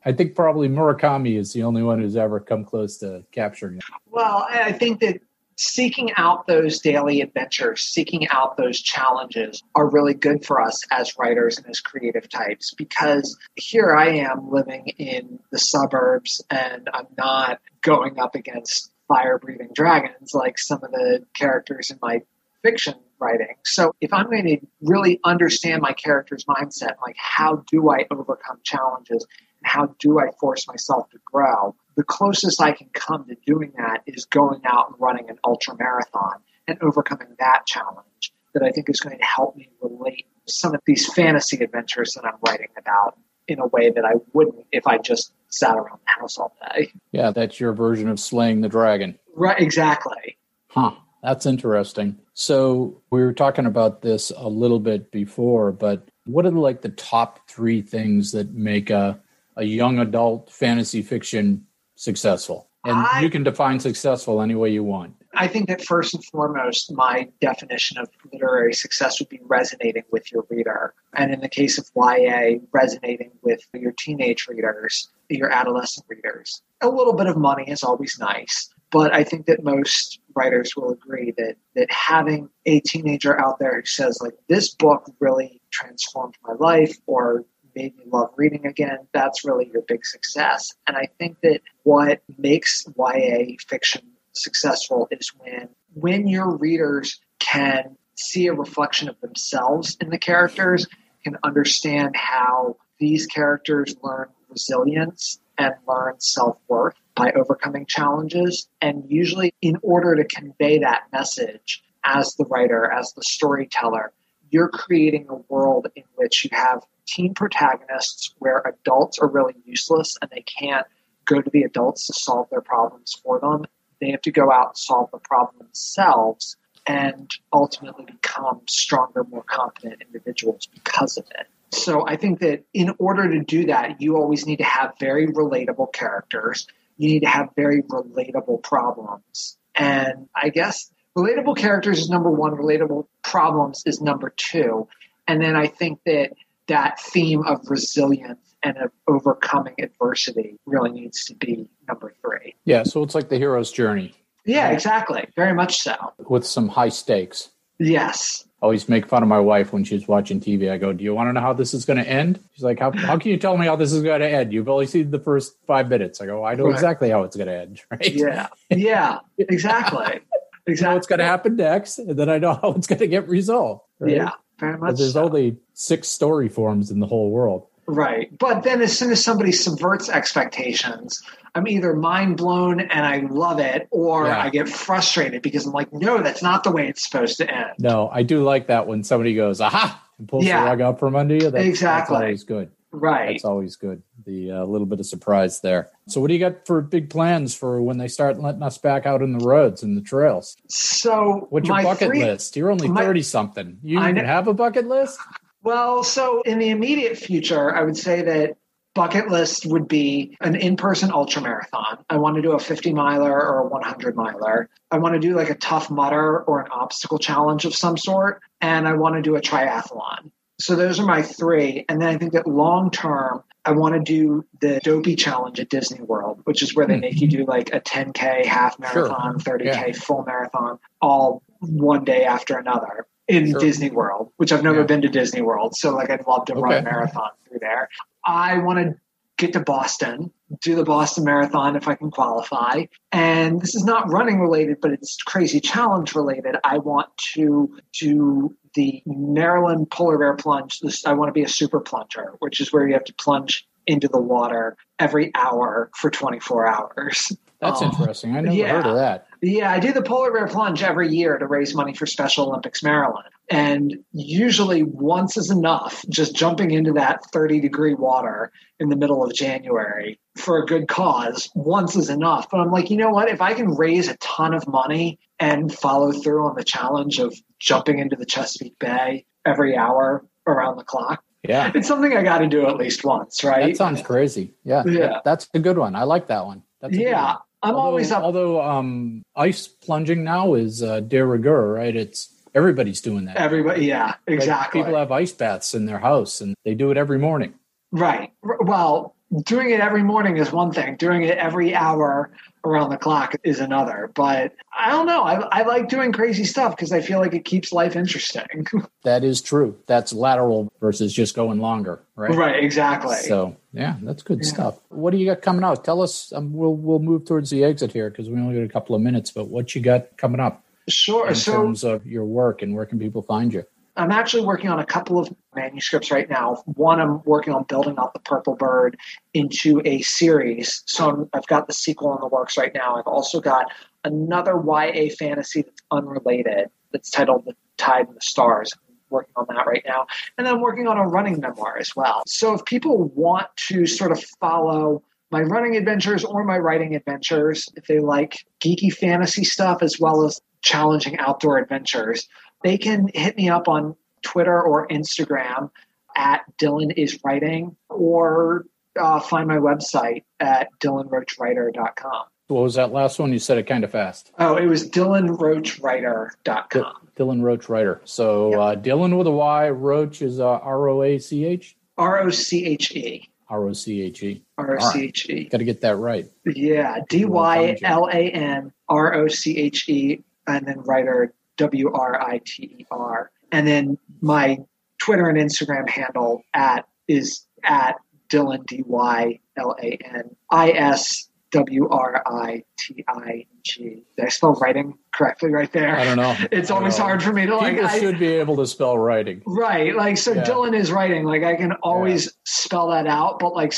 I 0.04 0.12
think 0.12 0.34
probably 0.34 0.68
Murakami 0.68 1.36
is 1.38 1.52
the 1.52 1.62
only 1.62 1.82
one 1.82 1.98
who's 2.00 2.16
ever 2.16 2.38
come 2.38 2.64
close 2.64 2.98
to 2.98 3.24
capturing 3.32 3.78
it. 3.78 3.84
Well, 4.10 4.46
I 4.50 4.70
think 4.72 5.00
that 5.00 5.20
seeking 5.56 6.12
out 6.16 6.46
those 6.46 6.80
daily 6.80 7.20
adventures, 7.20 7.82
seeking 7.82 8.28
out 8.28 8.56
those 8.56 8.80
challenges 8.80 9.62
are 9.74 9.88
really 9.88 10.14
good 10.14 10.44
for 10.44 10.60
us 10.60 10.82
as 10.90 11.16
writers 11.18 11.58
and 11.58 11.66
as 11.68 11.80
creative 11.80 12.28
types 12.28 12.74
because 12.74 13.38
here 13.54 13.94
I 13.94 14.08
am 14.08 14.50
living 14.50 14.88
in 14.98 15.38
the 15.52 15.58
suburbs 15.58 16.42
and 16.50 16.88
I'm 16.92 17.06
not 17.16 17.60
going 17.82 18.18
up 18.18 18.34
against 18.34 18.92
fire 19.08 19.38
breathing 19.38 19.70
dragons 19.74 20.32
like 20.34 20.58
some 20.58 20.82
of 20.82 20.90
the 20.90 21.24
characters 21.34 21.90
in 21.90 21.98
my 22.00 22.22
fiction 22.62 22.94
writing. 23.20 23.54
So 23.64 23.94
if 24.00 24.12
I'm 24.12 24.26
going 24.26 24.46
to 24.46 24.58
really 24.80 25.20
understand 25.24 25.82
my 25.82 25.92
character's 25.92 26.44
mindset, 26.46 26.94
like 27.02 27.16
how 27.18 27.64
do 27.70 27.90
I 27.90 28.06
overcome 28.10 28.58
challenges 28.64 29.26
and 29.62 29.70
how 29.70 29.94
do 29.98 30.18
I 30.18 30.30
force 30.40 30.66
myself 30.66 31.10
to 31.10 31.18
grow, 31.24 31.76
the 31.96 32.04
closest 32.04 32.60
I 32.60 32.72
can 32.72 32.88
come 32.92 33.26
to 33.26 33.36
doing 33.46 33.72
that 33.76 34.02
is 34.06 34.24
going 34.24 34.62
out 34.64 34.90
and 34.90 34.96
running 35.00 35.30
an 35.30 35.38
ultra 35.44 35.76
marathon 35.76 36.40
and 36.66 36.78
overcoming 36.82 37.28
that 37.38 37.66
challenge 37.66 38.32
that 38.54 38.62
I 38.62 38.70
think 38.70 38.88
is 38.88 39.00
going 39.00 39.18
to 39.18 39.24
help 39.24 39.56
me 39.56 39.70
relate 39.80 40.26
some 40.46 40.74
of 40.74 40.80
these 40.86 41.12
fantasy 41.12 41.62
adventures 41.62 42.14
that 42.14 42.24
I'm 42.24 42.38
writing 42.46 42.68
about 42.78 43.18
in 43.46 43.58
a 43.60 43.66
way 43.66 43.90
that 43.90 44.04
I 44.04 44.14
wouldn't 44.32 44.66
if 44.72 44.86
I 44.86 44.98
just 44.98 45.32
sat 45.48 45.76
around 45.76 45.98
the 46.06 46.20
house 46.20 46.38
all 46.38 46.56
day. 46.74 46.90
Yeah, 47.12 47.30
that's 47.30 47.60
your 47.60 47.72
version 47.72 48.08
of 48.08 48.18
slaying 48.18 48.60
the 48.60 48.68
dragon. 48.68 49.18
Right, 49.34 49.60
exactly. 49.60 50.38
Huh. 50.68 50.92
That's 51.22 51.46
interesting. 51.46 52.18
So 52.34 53.00
we 53.10 53.22
were 53.22 53.32
talking 53.32 53.64
about 53.64 54.02
this 54.02 54.30
a 54.36 54.48
little 54.48 54.78
bit 54.78 55.10
before, 55.10 55.72
but 55.72 56.06
what 56.26 56.44
are 56.44 56.50
like 56.50 56.82
the 56.82 56.90
top 56.90 57.48
three 57.48 57.80
things 57.80 58.32
that 58.32 58.52
make 58.52 58.90
a, 58.90 59.18
a 59.56 59.64
young 59.64 59.98
adult 59.98 60.50
fantasy 60.50 61.00
fiction 61.00 61.66
successful? 61.94 62.68
And 62.84 62.96
I- 62.96 63.20
you 63.20 63.30
can 63.30 63.42
define 63.42 63.80
successful 63.80 64.42
any 64.42 64.54
way 64.54 64.70
you 64.70 64.84
want. 64.84 65.14
I 65.36 65.48
think 65.48 65.68
that 65.68 65.82
first 65.82 66.14
and 66.14 66.24
foremost, 66.24 66.92
my 66.92 67.28
definition 67.40 67.98
of 67.98 68.08
literary 68.32 68.72
success 68.72 69.18
would 69.18 69.28
be 69.28 69.40
resonating 69.42 70.04
with 70.12 70.30
your 70.30 70.46
reader. 70.48 70.94
And 71.14 71.32
in 71.32 71.40
the 71.40 71.48
case 71.48 71.78
of 71.78 71.90
YA, 71.96 72.60
resonating 72.72 73.32
with 73.42 73.60
your 73.72 73.92
teenage 73.92 74.46
readers, 74.46 75.08
your 75.28 75.50
adolescent 75.50 76.06
readers. 76.08 76.62
A 76.82 76.88
little 76.88 77.14
bit 77.14 77.26
of 77.26 77.36
money 77.36 77.64
is 77.68 77.82
always 77.82 78.16
nice, 78.20 78.68
but 78.92 79.12
I 79.12 79.24
think 79.24 79.46
that 79.46 79.64
most 79.64 80.20
writers 80.36 80.76
will 80.76 80.92
agree 80.92 81.32
that, 81.36 81.56
that 81.74 81.90
having 81.90 82.48
a 82.66 82.80
teenager 82.80 83.40
out 83.40 83.58
there 83.58 83.80
who 83.80 83.86
says, 83.86 84.20
like, 84.22 84.34
this 84.48 84.74
book 84.74 85.10
really 85.20 85.60
transformed 85.70 86.34
my 86.44 86.54
life 86.54 86.96
or 87.06 87.44
made 87.74 87.96
me 87.96 88.04
love 88.06 88.30
reading 88.36 88.66
again, 88.66 88.98
that's 89.12 89.44
really 89.44 89.70
your 89.72 89.82
big 89.82 90.04
success. 90.04 90.72
And 90.86 90.96
I 90.96 91.08
think 91.18 91.38
that 91.42 91.60
what 91.82 92.22
makes 92.38 92.84
YA 92.96 93.56
fiction 93.68 94.02
successful 94.32 95.08
is 95.10 95.30
when 95.38 95.68
when 95.94 96.26
your 96.26 96.56
readers 96.56 97.20
can 97.38 97.96
see 98.16 98.46
a 98.46 98.52
reflection 98.52 99.08
of 99.08 99.20
themselves 99.20 99.96
in 100.00 100.10
the 100.10 100.18
characters, 100.18 100.86
can 101.24 101.36
understand 101.42 102.14
how 102.16 102.76
these 102.98 103.26
characters 103.26 103.96
learn 104.02 104.28
resilience 104.50 105.40
and 105.58 105.74
learn 105.88 106.14
self-worth 106.18 106.94
by 107.16 107.32
overcoming 107.32 107.86
challenges. 107.86 108.68
And 108.80 109.04
usually 109.08 109.54
in 109.62 109.78
order 109.82 110.14
to 110.16 110.24
convey 110.24 110.78
that 110.78 111.04
message 111.12 111.82
as 112.04 112.34
the 112.34 112.44
writer, 112.44 112.90
as 112.90 113.12
the 113.14 113.22
storyteller, 113.22 114.12
you're 114.50 114.68
creating 114.68 115.26
a 115.28 115.36
world 115.52 115.88
in 115.96 116.04
which 116.16 116.44
you 116.44 116.50
have 116.52 116.82
teen 117.06 117.34
protagonists 117.34 118.34
where 118.38 118.62
adults 118.66 119.18
are 119.18 119.28
really 119.28 119.54
useless 119.64 120.16
and 120.20 120.30
they 120.30 120.42
can't 120.42 120.86
go 121.26 121.40
to 121.40 121.50
the 121.50 121.62
adults 121.62 122.06
to 122.06 122.12
solve 122.12 122.48
their 122.50 122.60
problems 122.60 123.14
for 123.22 123.40
them. 123.40 123.64
They 124.00 124.10
have 124.10 124.22
to 124.22 124.32
go 124.32 124.50
out 124.50 124.68
and 124.68 124.76
solve 124.76 125.10
the 125.12 125.18
problem 125.18 125.56
themselves 125.58 126.56
and 126.86 127.30
ultimately 127.52 128.04
become 128.04 128.60
stronger, 128.68 129.24
more 129.24 129.44
confident 129.44 130.02
individuals 130.02 130.66
because 130.66 131.16
of 131.16 131.24
it. 131.30 131.46
So 131.72 132.06
I 132.06 132.16
think 132.16 132.40
that 132.40 132.64
in 132.72 132.94
order 132.98 133.30
to 133.32 133.40
do 133.40 133.66
that, 133.66 134.00
you 134.00 134.16
always 134.16 134.46
need 134.46 134.58
to 134.58 134.64
have 134.64 134.94
very 135.00 135.26
relatable 135.26 135.92
characters. 135.92 136.66
You 136.98 137.08
need 137.08 137.20
to 137.20 137.28
have 137.28 137.48
very 137.56 137.82
relatable 137.82 138.62
problems. 138.62 139.56
And 139.74 140.28
I 140.34 140.50
guess 140.50 140.90
relatable 141.16 141.56
characters 141.56 141.98
is 141.98 142.08
number 142.08 142.30
one, 142.30 142.52
relatable 142.52 143.06
problems 143.22 143.82
is 143.86 144.00
number 144.00 144.32
two. 144.36 144.88
And 145.26 145.40
then 145.40 145.56
I 145.56 145.66
think 145.66 146.00
that 146.04 146.32
that 146.68 147.00
theme 147.00 147.42
of 147.44 147.60
resilience 147.68 148.54
and 148.62 148.76
of 148.78 148.90
overcoming 149.08 149.74
adversity 149.78 150.56
really 150.66 150.90
needs 150.90 151.24
to 151.26 151.34
be 151.34 151.68
number 151.88 152.14
three. 152.22 152.54
Yeah, 152.64 152.82
so 152.84 153.02
it's 153.02 153.14
like 153.14 153.28
the 153.28 153.36
hero's 153.38 153.70
journey 153.70 154.14
Yeah, 154.46 154.70
exactly. 154.70 155.26
Very 155.36 155.52
much 155.54 155.78
so. 155.82 155.94
with 156.28 156.46
some 156.46 156.68
high 156.68 156.88
stakes. 156.88 157.50
Yes. 157.78 158.44
I 158.62 158.66
always 158.66 158.88
make 158.88 159.06
fun 159.06 159.22
of 159.22 159.28
my 159.28 159.40
wife 159.40 159.72
when 159.74 159.84
she's 159.84 160.08
watching 160.08 160.40
TV. 160.40 160.70
I 160.70 160.78
go, 160.78 160.92
Do 160.94 161.04
you 161.04 161.12
want 161.14 161.28
to 161.28 161.32
know 161.34 161.40
how 161.40 161.52
this 161.52 161.74
is 161.74 161.84
going 161.84 161.98
to 161.98 162.08
end? 162.08 162.40
She's 162.54 162.62
like, 162.64 162.78
How, 162.78 162.92
how 162.92 163.18
can 163.18 163.30
you 163.30 163.36
tell 163.36 163.56
me 163.58 163.66
how 163.66 163.76
this 163.76 163.92
is 163.92 164.02
going 164.02 164.20
to 164.20 164.28
end? 164.28 164.52
You've 164.54 164.68
only 164.70 164.86
seen 164.86 165.10
the 165.10 165.18
first 165.18 165.56
five 165.66 165.88
minutes. 165.90 166.20
I 166.22 166.26
go, 166.26 166.44
I 166.44 166.54
know 166.54 166.64
Right. 166.64 166.72
exactly 166.74 167.10
how 167.10 167.24
it's 167.24 167.36
going 167.36 167.48
to 167.48 167.54
end, 167.60 167.82
right? 167.90 168.10
Yeah. 168.14 168.46
Yeah. 168.70 169.18
Exactly. 169.38 169.98
I 170.06 170.12
know 170.14 170.20
Exactly. 170.66 170.94
what's 170.94 171.06
going 171.08 171.18
to 171.18 171.26
happen 171.26 171.56
next, 171.56 171.98
and 171.98 172.16
then 172.18 172.30
I 172.30 172.38
know 172.38 172.54
how 172.54 172.72
it's 172.72 172.86
going 172.86 173.00
to 173.00 173.06
get 173.06 173.28
resolved. 173.28 173.82
right? 174.00 174.12
Yeah. 174.12 174.30
Very 174.58 174.72
But 174.74 174.80
much. 174.80 174.96
there's 174.98 175.12
so. 175.14 175.24
only 175.24 175.56
six 175.74 176.08
story 176.08 176.48
forms 176.48 176.90
in 176.90 177.00
the 177.00 177.06
whole 177.06 177.30
world. 177.30 177.66
Right. 177.86 178.36
But 178.38 178.62
then 178.62 178.80
as 178.80 178.96
soon 178.98 179.10
as 179.10 179.22
somebody 179.22 179.52
subverts 179.52 180.08
expectations, 180.08 181.22
I'm 181.54 181.68
either 181.68 181.94
mind 181.94 182.36
blown 182.38 182.80
and 182.80 183.04
I 183.06 183.26
love 183.30 183.58
it, 183.60 183.88
or 183.90 184.26
Yeah. 184.26 184.42
I 184.42 184.48
get 184.50 184.68
frustrated 184.68 185.42
because 185.42 185.66
I'm 185.66 185.72
like, 185.72 185.92
no, 185.92 186.22
that's 186.22 186.42
not 186.42 186.64
the 186.64 186.72
way 186.72 186.88
it's 186.88 187.04
supposed 187.04 187.36
to 187.38 187.50
end. 187.54 187.72
No, 187.78 188.08
I 188.12 188.22
do 188.22 188.42
like 188.42 188.68
that 188.68 188.86
when 188.86 189.04
somebody 189.04 189.34
goes, 189.34 189.60
aha, 189.60 190.02
and 190.18 190.26
pulls 190.28 190.44
Yeah. 190.46 190.60
the 190.60 190.66
rug 190.70 190.80
out 190.80 190.98
from 190.98 191.14
under 191.14 191.34
you. 191.34 191.50
That's, 191.50 191.64
Exactly. 191.66 192.14
That's 192.14 192.22
always 192.22 192.44
good. 192.44 192.70
Right. 192.90 193.32
That's 193.34 193.44
always 193.44 193.76
good. 193.76 194.02
The 194.26 194.50
uh, 194.50 194.64
little 194.64 194.86
bit 194.86 195.00
of 195.00 195.06
surprise 195.06 195.60
there. 195.60 195.90
So, 196.08 196.20
what 196.20 196.28
do 196.28 196.34
you 196.34 196.40
got 196.40 196.66
for 196.66 196.80
big 196.80 197.10
plans 197.10 197.54
for 197.54 197.82
when 197.82 197.98
they 197.98 198.08
start 198.08 198.40
letting 198.40 198.62
us 198.62 198.78
back 198.78 199.06
out 199.06 199.22
in 199.22 199.36
the 199.36 199.44
roads 199.44 199.82
and 199.82 199.96
the 199.96 200.00
trails? 200.00 200.56
So 200.68 201.46
What's 201.50 201.68
your 201.68 201.82
bucket 201.82 202.08
free- 202.08 202.24
list? 202.24 202.56
You're 202.56 202.70
only 202.70 202.88
30 202.88 203.22
something. 203.22 203.78
You 203.82 204.00
I 204.00 204.10
even 204.10 204.22
know- 204.22 204.26
have 204.28 204.48
a 204.48 204.54
bucket 204.54 204.86
list? 204.86 205.18
Well, 205.62 206.04
so 206.04 206.42
in 206.42 206.58
the 206.58 206.70
immediate 206.70 207.16
future, 207.16 207.74
I 207.74 207.82
would 207.82 207.96
say 207.96 208.22
that 208.22 208.56
bucket 208.94 209.28
list 209.28 209.66
would 209.66 209.88
be 209.88 210.36
an 210.40 210.54
in-person 210.54 211.10
ultra 211.10 211.42
marathon. 211.42 211.98
I 212.08 212.16
want 212.18 212.36
to 212.36 212.42
do 212.42 212.52
a 212.52 212.58
50 212.58 212.92
miler 212.92 213.32
or 213.32 213.60
a 213.60 213.66
100 213.66 214.14
miler. 214.14 214.68
I 214.90 214.98
want 214.98 215.14
to 215.14 215.20
do 215.20 215.34
like 215.34 215.50
a 215.50 215.54
Tough 215.54 215.90
Mudder 215.90 216.42
or 216.42 216.60
an 216.60 216.68
obstacle 216.70 217.18
challenge 217.18 217.64
of 217.64 217.74
some 217.74 217.96
sort, 217.96 218.40
and 218.60 218.86
I 218.86 218.92
want 218.92 219.16
to 219.16 219.22
do 219.22 219.36
a 219.36 219.40
triathlon. 219.40 220.30
So 220.60 220.76
those 220.76 221.00
are 221.00 221.06
my 221.06 221.22
three. 221.22 221.84
And 221.88 222.00
then 222.00 222.08
I 222.08 222.16
think 222.18 222.32
that 222.34 222.46
long 222.46 222.90
term, 222.90 223.42
I 223.64 223.72
want 223.72 223.94
to 223.94 224.00
do 224.00 224.44
the 224.60 224.80
Dopey 224.82 225.16
Challenge 225.16 225.58
at 225.60 225.68
Disney 225.68 226.00
World, 226.02 226.40
which 226.44 226.62
is 226.62 226.74
where 226.74 226.86
they 226.86 226.94
Hmm. 226.94 227.00
make 227.00 227.20
you 227.20 227.28
do 227.28 227.44
like 227.46 227.72
a 227.74 227.80
10K 227.80 228.44
half 228.46 228.76
Sure. 228.92 229.02
marathon, 229.08 229.38
30K 229.38 229.92
full 229.92 230.24
marathon, 230.24 230.78
all 231.00 231.42
one 231.60 232.04
day 232.04 232.24
after 232.24 232.58
another 232.58 233.06
in 233.28 233.50
Sure. 233.50 233.60
Disney 233.60 233.90
World, 233.90 234.30
which 234.36 234.52
I've 234.52 234.62
never 234.62 234.80
Yeah. 234.80 234.86
been 234.86 235.02
to 235.02 235.08
Disney 235.08 235.40
World. 235.42 235.74
So 235.76 235.94
like 235.94 236.10
I'd 236.10 236.26
love 236.26 236.44
to 236.46 236.54
run 236.54 236.74
a 236.74 236.82
marathon 236.82 237.30
through 237.48 237.60
there. 237.60 237.88
I 238.24 238.58
want 238.58 238.78
to 238.80 238.96
get 239.38 239.52
to 239.54 239.60
Boston, 239.60 240.30
do 240.62 240.76
the 240.76 240.84
Boston 240.84 241.24
Marathon 241.24 241.74
if 241.74 241.88
I 241.88 241.94
can 241.96 242.10
qualify. 242.10 242.84
And 243.10 243.60
this 243.60 243.74
is 243.74 243.84
not 243.84 244.08
running 244.08 244.38
related, 244.40 244.76
but 244.80 244.92
it's 244.92 245.16
crazy 245.26 245.58
challenge 245.58 246.14
related. 246.14 246.54
I 246.62 246.78
want 246.78 247.08
to 247.34 247.74
do 247.98 248.54
the 248.74 249.02
Maryland 249.06 249.90
polar 249.90 250.18
bear 250.18 250.34
plunge. 250.34 250.80
This, 250.80 251.04
I 251.06 251.12
want 251.12 251.28
to 251.28 251.32
be 251.32 251.42
a 251.42 251.48
super 251.48 251.80
plunger, 251.80 252.34
which 252.40 252.60
is 252.60 252.72
where 252.72 252.86
you 252.86 252.94
have 252.94 253.04
to 253.04 253.14
plunge 253.14 253.66
into 253.86 254.08
the 254.08 254.20
water 254.20 254.76
every 254.98 255.30
hour 255.34 255.90
for 255.96 256.10
24 256.10 256.66
hours. 256.66 257.32
That's 257.60 257.80
Um, 257.82 257.90
interesting. 257.90 258.36
I 258.36 258.40
never 258.40 258.54
yeah. 258.54 258.72
heard 258.72 258.86
of 258.86 258.96
that. 258.96 259.26
Yeah, 259.40 259.70
I 259.70 259.78
do 259.78 259.92
the 259.92 260.02
polar 260.02 260.32
bear 260.32 260.46
plunge 260.48 260.82
every 260.82 261.08
year 261.14 261.38
to 261.38 261.46
raise 261.46 261.74
money 261.74 261.94
for 261.94 262.06
Special 262.06 262.48
Olympics 262.48 262.82
Maryland. 262.82 263.28
And 263.50 263.98
usually 264.12 264.82
once 264.82 265.36
is 265.36 265.50
enough, 265.50 266.04
just 266.08 266.34
jumping 266.34 266.70
into 266.72 266.92
that 266.92 267.24
30 267.32 267.60
degree 267.60 267.94
water 267.94 268.50
in 268.80 268.88
the 268.88 268.96
middle 268.96 269.22
of 269.24 269.34
January 269.34 270.18
for 270.36 270.58
a 270.62 270.66
good 270.66 270.88
cause, 270.88 271.48
once 271.54 271.96
is 271.96 272.10
enough. 272.10 272.48
But 272.50 272.60
I'm 272.60 272.70
like, 272.70 272.90
you 272.90 272.96
know 272.96 273.10
what? 273.10 273.28
If 273.28 273.40
I 273.40 273.54
can 273.54 273.74
raise 273.74 274.08
a 274.08 274.16
ton 274.18 274.54
of 274.54 274.66
money 274.66 275.18
and 275.38 275.72
follow 275.72 276.12
through 276.12 276.44
on 276.46 276.56
the 276.56 276.64
challenge 276.64 277.18
of 277.18 277.34
jumping 277.60 277.98
into 277.98 278.16
the 278.16 278.26
Chesapeake 278.26 278.78
Bay 278.78 279.26
every 279.46 279.76
hour 279.76 280.24
around 280.46 280.76
the 280.76 280.84
clock, 280.84 281.22
Yeah. 281.42 281.70
it's 281.74 281.86
something 281.88 282.16
I 282.16 282.22
got 282.22 282.38
to 282.38 282.46
do 282.48 282.66
at 282.66 282.76
least 282.76 283.04
once, 283.04 283.44
right? 283.44 283.66
That 283.66 283.76
sounds 283.76 284.02
crazy. 284.02 284.54
Yeah. 284.64 284.82
Yeah. 284.86 285.20
that's 285.24 285.48
a 285.54 285.58
good 285.60 285.78
one. 285.78 285.94
I 285.94 286.02
like 286.04 286.26
that 286.28 286.44
one. 286.46 286.62
That's 286.80 286.96
yeah, 286.96 287.24
one. 287.26 287.36
I'm 287.62 287.74
although, 287.76 287.86
always 287.86 288.12
up. 288.12 288.22
Although 288.22 288.60
um, 288.62 289.22
ice 289.36 289.66
plunging 289.68 290.22
now 290.24 290.54
is 290.54 290.82
uh, 290.82 291.00
de 291.00 291.24
rigueur, 291.24 291.72
right? 291.74 291.94
It's 291.94 292.28
everybody's 292.54 293.00
doing 293.00 293.24
that. 293.24 293.36
Everybody, 293.36 293.86
yeah, 293.86 294.06
Like, 294.06 294.36
exactly. 294.36 294.82
people 294.82 294.96
have 294.98 295.10
ice 295.12 295.32
baths 295.32 295.74
in 295.74 295.86
their 295.86 295.98
house, 295.98 296.40
and 296.42 296.54
they 296.64 296.74
do 296.74 296.90
it 296.90 296.96
every 296.96 297.18
morning. 297.18 297.54
Right. 297.90 298.32
R- 298.42 298.58
Well, 298.62 299.13
doing 299.44 299.70
it 299.70 299.80
every 299.80 300.02
morning 300.02 300.36
is 300.36 300.52
one 300.52 300.72
thing. 300.72 300.96
Doing 300.96 301.22
it 301.22 301.38
every 301.38 301.74
hour 301.74 302.30
around 302.64 302.90
the 302.90 302.96
clock 302.96 303.34
is 303.44 303.60
another. 303.60 304.10
But 304.14 304.54
I 304.76 304.90
don't 304.90 305.06
know. 305.06 305.22
I, 305.22 305.60
I 305.60 305.62
like 305.64 305.88
doing 305.88 306.12
crazy 306.12 306.44
stuff 306.44 306.76
because 306.76 306.92
I 306.92 307.00
feel 307.00 307.18
like 307.20 307.34
it 307.34 307.44
keeps 307.44 307.72
life 307.72 307.96
interesting. 307.96 308.66
That 309.04 309.22
is 309.22 309.42
true. 309.42 309.76
That's 309.86 310.14
lateral 310.14 310.72
versus 310.80 311.12
just 311.12 311.36
going 311.36 311.60
longer, 311.60 312.00
right? 312.16 312.34
right. 312.34 312.64
Exactly. 312.64 313.16
So 313.16 313.54
yeah, 313.74 313.96
that's 314.02 314.22
good 314.22 314.38
Yeah. 314.42 314.50
stuff. 314.50 314.78
What 314.88 315.10
do 315.10 315.18
you 315.18 315.26
got 315.26 315.42
coming 315.42 315.62
out? 315.62 315.84
Tell 315.84 316.00
us. 316.00 316.32
Um, 316.32 316.54
we'll 316.54 316.74
we'll 316.74 317.00
move 317.00 317.26
towards 317.26 317.50
the 317.50 317.64
exit 317.64 317.92
here 317.92 318.08
because 318.08 318.30
we 318.30 318.40
only 318.40 318.54
got 318.54 318.62
a 318.64 318.68
couple 318.68 318.94
of 318.96 319.02
minutes. 319.02 319.30
But 319.30 319.48
what 319.48 319.74
you 319.74 319.82
got 319.82 320.16
coming 320.16 320.40
up 320.40 320.64
sure. 320.88 321.28
in 321.28 321.34
So 321.34 321.52
terms 321.52 321.84
of 321.84 322.06
your 322.06 322.24
work 322.24 322.62
and 322.62 322.74
where 322.74 322.86
can 322.86 322.98
people 322.98 323.20
find 323.20 323.52
you? 323.52 323.64
I'm 323.96 324.10
actually 324.10 324.44
working 324.44 324.70
on 324.70 324.80
a 324.80 324.84
couple 324.84 325.18
of 325.18 325.32
manuscripts 325.54 326.10
right 326.10 326.28
now. 326.28 326.62
One, 326.66 327.00
I'm 327.00 327.22
working 327.24 327.54
on 327.54 327.64
building 327.64 327.94
out 327.98 328.12
the 328.12 328.20
Purple 328.20 328.56
Bird 328.56 328.96
into 329.34 329.80
a 329.84 330.02
series. 330.02 330.82
So 330.86 331.10
I'm, 331.10 331.28
I've 331.32 331.46
got 331.46 331.68
the 331.68 331.72
sequel 331.72 332.14
in 332.14 332.20
the 332.20 332.26
works 332.26 332.58
right 332.58 332.72
now. 332.74 332.96
I've 332.96 333.06
also 333.06 333.40
got 333.40 333.66
another 334.04 334.60
YA 334.64 335.10
fantasy 335.18 335.62
that's 335.62 335.82
unrelated 335.90 336.70
that's 336.92 337.10
titled 337.10 337.44
The 337.46 337.54
Tide 337.76 338.08
and 338.08 338.16
the 338.16 338.20
Stars. 338.20 338.72
I'm 338.88 338.94
working 339.10 339.32
on 339.36 339.46
that 339.54 339.66
right 339.66 339.84
now. 339.86 340.06
And 340.36 340.46
then 340.46 340.54
I'm 340.54 340.60
working 340.60 340.88
on 340.88 340.98
a 340.98 341.06
running 341.06 341.40
memoir 341.40 341.78
as 341.78 341.94
well. 341.94 342.22
So 342.26 342.52
if 342.54 342.64
people 342.64 343.08
want 343.14 343.46
to 343.68 343.86
sort 343.86 344.10
of 344.10 344.22
follow 344.40 345.02
my 345.30 345.42
running 345.42 345.76
adventures 345.76 346.24
or 346.24 346.44
my 346.44 346.58
writing 346.58 346.94
adventures, 346.94 347.68
if 347.76 347.86
they 347.86 348.00
like 348.00 348.44
geeky 348.60 348.92
fantasy 348.92 349.44
stuff 349.44 349.82
as 349.82 350.00
well 350.00 350.24
as 350.24 350.40
challenging 350.62 351.18
outdoor 351.18 351.58
adventures, 351.58 352.28
they 352.64 352.78
can 352.78 353.08
hit 353.14 353.36
me 353.36 353.48
up 353.48 353.68
on 353.68 353.94
Twitter 354.22 354.60
or 354.60 354.88
Instagram 354.88 355.70
at 356.16 356.40
Dylan 356.58 356.92
is 356.96 357.20
writing 357.22 357.76
or 357.88 358.66
uh, 358.98 359.20
find 359.20 359.46
my 359.46 359.58
website 359.58 360.24
at 360.40 360.68
dylanrochewriter.com. 360.80 362.24
What 362.48 362.62
was 362.62 362.74
that 362.74 362.92
last 362.92 363.18
one? 363.18 363.32
You 363.32 363.38
said 363.38 363.56
it 363.58 363.66
kind 363.66 363.84
of 363.84 363.90
fast. 363.90 364.32
Oh, 364.38 364.56
it 364.56 364.66
was 364.66 364.90
dylanrochewriter.com. 364.90 367.08
Dylan 367.16 367.42
Roche 367.42 367.68
Writer. 367.68 368.00
So 368.04 368.60
uh, 368.60 368.74
Dylan 368.74 369.16
with 369.16 369.28
a 369.28 369.30
Y. 369.30 369.70
Roche 369.70 370.20
is 370.20 370.40
uh, 370.40 370.48
R 370.48 370.88
O 370.88 371.02
A 371.02 371.18
C 371.18 371.44
H. 371.44 371.76
R 371.96 372.20
O 372.20 372.30
C 372.30 372.66
H 372.66 372.90
E. 372.92 373.30
R 373.48 373.68
O 373.68 373.72
C 373.72 374.02
H 374.02 374.22
E. 374.22 374.42
R 374.58 374.76
O 374.76 374.90
C 374.90 375.04
H 375.04 375.30
E. 375.30 375.44
Got 375.44 375.58
to 375.58 375.64
get 375.64 375.80
that 375.82 375.96
right. 375.96 376.26
Yeah. 376.44 376.98
D 377.08 377.24
Y 377.24 377.76
L 377.82 378.10
A 378.12 378.30
N 378.30 378.72
R 378.88 379.14
O 379.14 379.28
C 379.28 379.56
H 379.56 379.88
E 379.88 380.24
and 380.46 380.66
then 380.66 380.80
writer 380.80 381.32
W 381.56 381.92
R 381.92 382.20
I 382.20 382.40
T 382.44 382.62
E 382.80 382.86
R. 382.90 383.30
And 383.52 383.66
then 383.66 383.98
my 384.20 384.58
Twitter 385.00 385.28
and 385.28 385.38
Instagram 385.38 385.88
handle 385.88 386.42
at 386.54 386.86
is 387.08 387.46
at 387.64 387.96
Dylan 388.30 388.66
D 388.66 388.82
Y 388.86 389.38
L 389.56 389.76
A 389.82 389.98
N 390.04 390.34
I 390.50 390.70
S 390.70 391.28
W 391.52 391.88
R 391.88 392.22
I 392.26 392.64
T 392.78 393.04
I 393.06 393.46
G. 393.62 394.02
Did 394.16 394.26
I 394.26 394.28
spell 394.28 394.54
writing 394.54 394.98
correctly 395.12 395.50
right 395.50 395.70
there? 395.72 395.96
I 395.96 396.04
don't 396.04 396.16
know. 396.16 396.34
It's 396.50 396.68
don't 396.68 396.78
always 396.78 396.98
know. 396.98 397.04
hard 397.04 397.22
for 397.22 397.32
me 397.32 397.46
to 397.46 397.56
like. 397.56 397.74
People 397.76 397.90
I- 397.90 397.98
should 398.00 398.18
be 398.18 398.26
able 398.28 398.56
to 398.56 398.66
spell 398.66 398.98
writing. 398.98 399.42
Right. 399.46 399.94
Like, 399.94 400.16
so 400.18 400.32
Yeah. 400.32 400.42
Dylan 400.44 400.74
is 400.76 400.90
writing. 400.90 401.24
Like, 401.24 401.44
I 401.44 401.54
can 401.54 401.72
always 401.82 402.32
spell 402.44 402.88
that 402.90 403.06
out, 403.06 403.38
but 403.38 403.54
like 403.54 403.72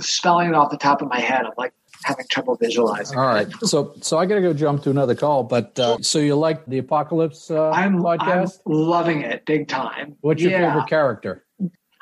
spelling 0.00 0.48
it 0.48 0.54
off 0.54 0.70
the 0.70 0.78
top 0.78 1.02
of 1.02 1.08
my 1.08 1.20
head, 1.20 1.44
I'm 1.44 1.52
like 1.58 1.72
having 2.04 2.26
trouble 2.30 2.56
visualizing. 2.56 3.18
All 3.18 3.26
right. 3.26 3.48
So 3.62 3.94
so 4.00 4.18
I 4.18 4.26
got 4.26 4.36
to 4.36 4.40
go 4.42 4.52
jump 4.52 4.82
to 4.84 4.90
another 4.90 5.14
call. 5.14 5.42
But 5.44 5.78
uh, 5.78 5.98
so 6.00 6.18
you 6.18 6.34
like 6.36 6.64
the 6.66 6.78
Apocalypse 6.78 7.50
uh, 7.50 7.70
I'm, 7.70 8.04
I'm 8.06 8.46
loving 8.66 9.22
it 9.22 9.44
big 9.46 9.68
time. 9.68 10.16
What's 10.20 10.42
your 10.42 10.52
Yeah. 10.52 10.72
favorite 10.72 10.88
character? 10.88 11.44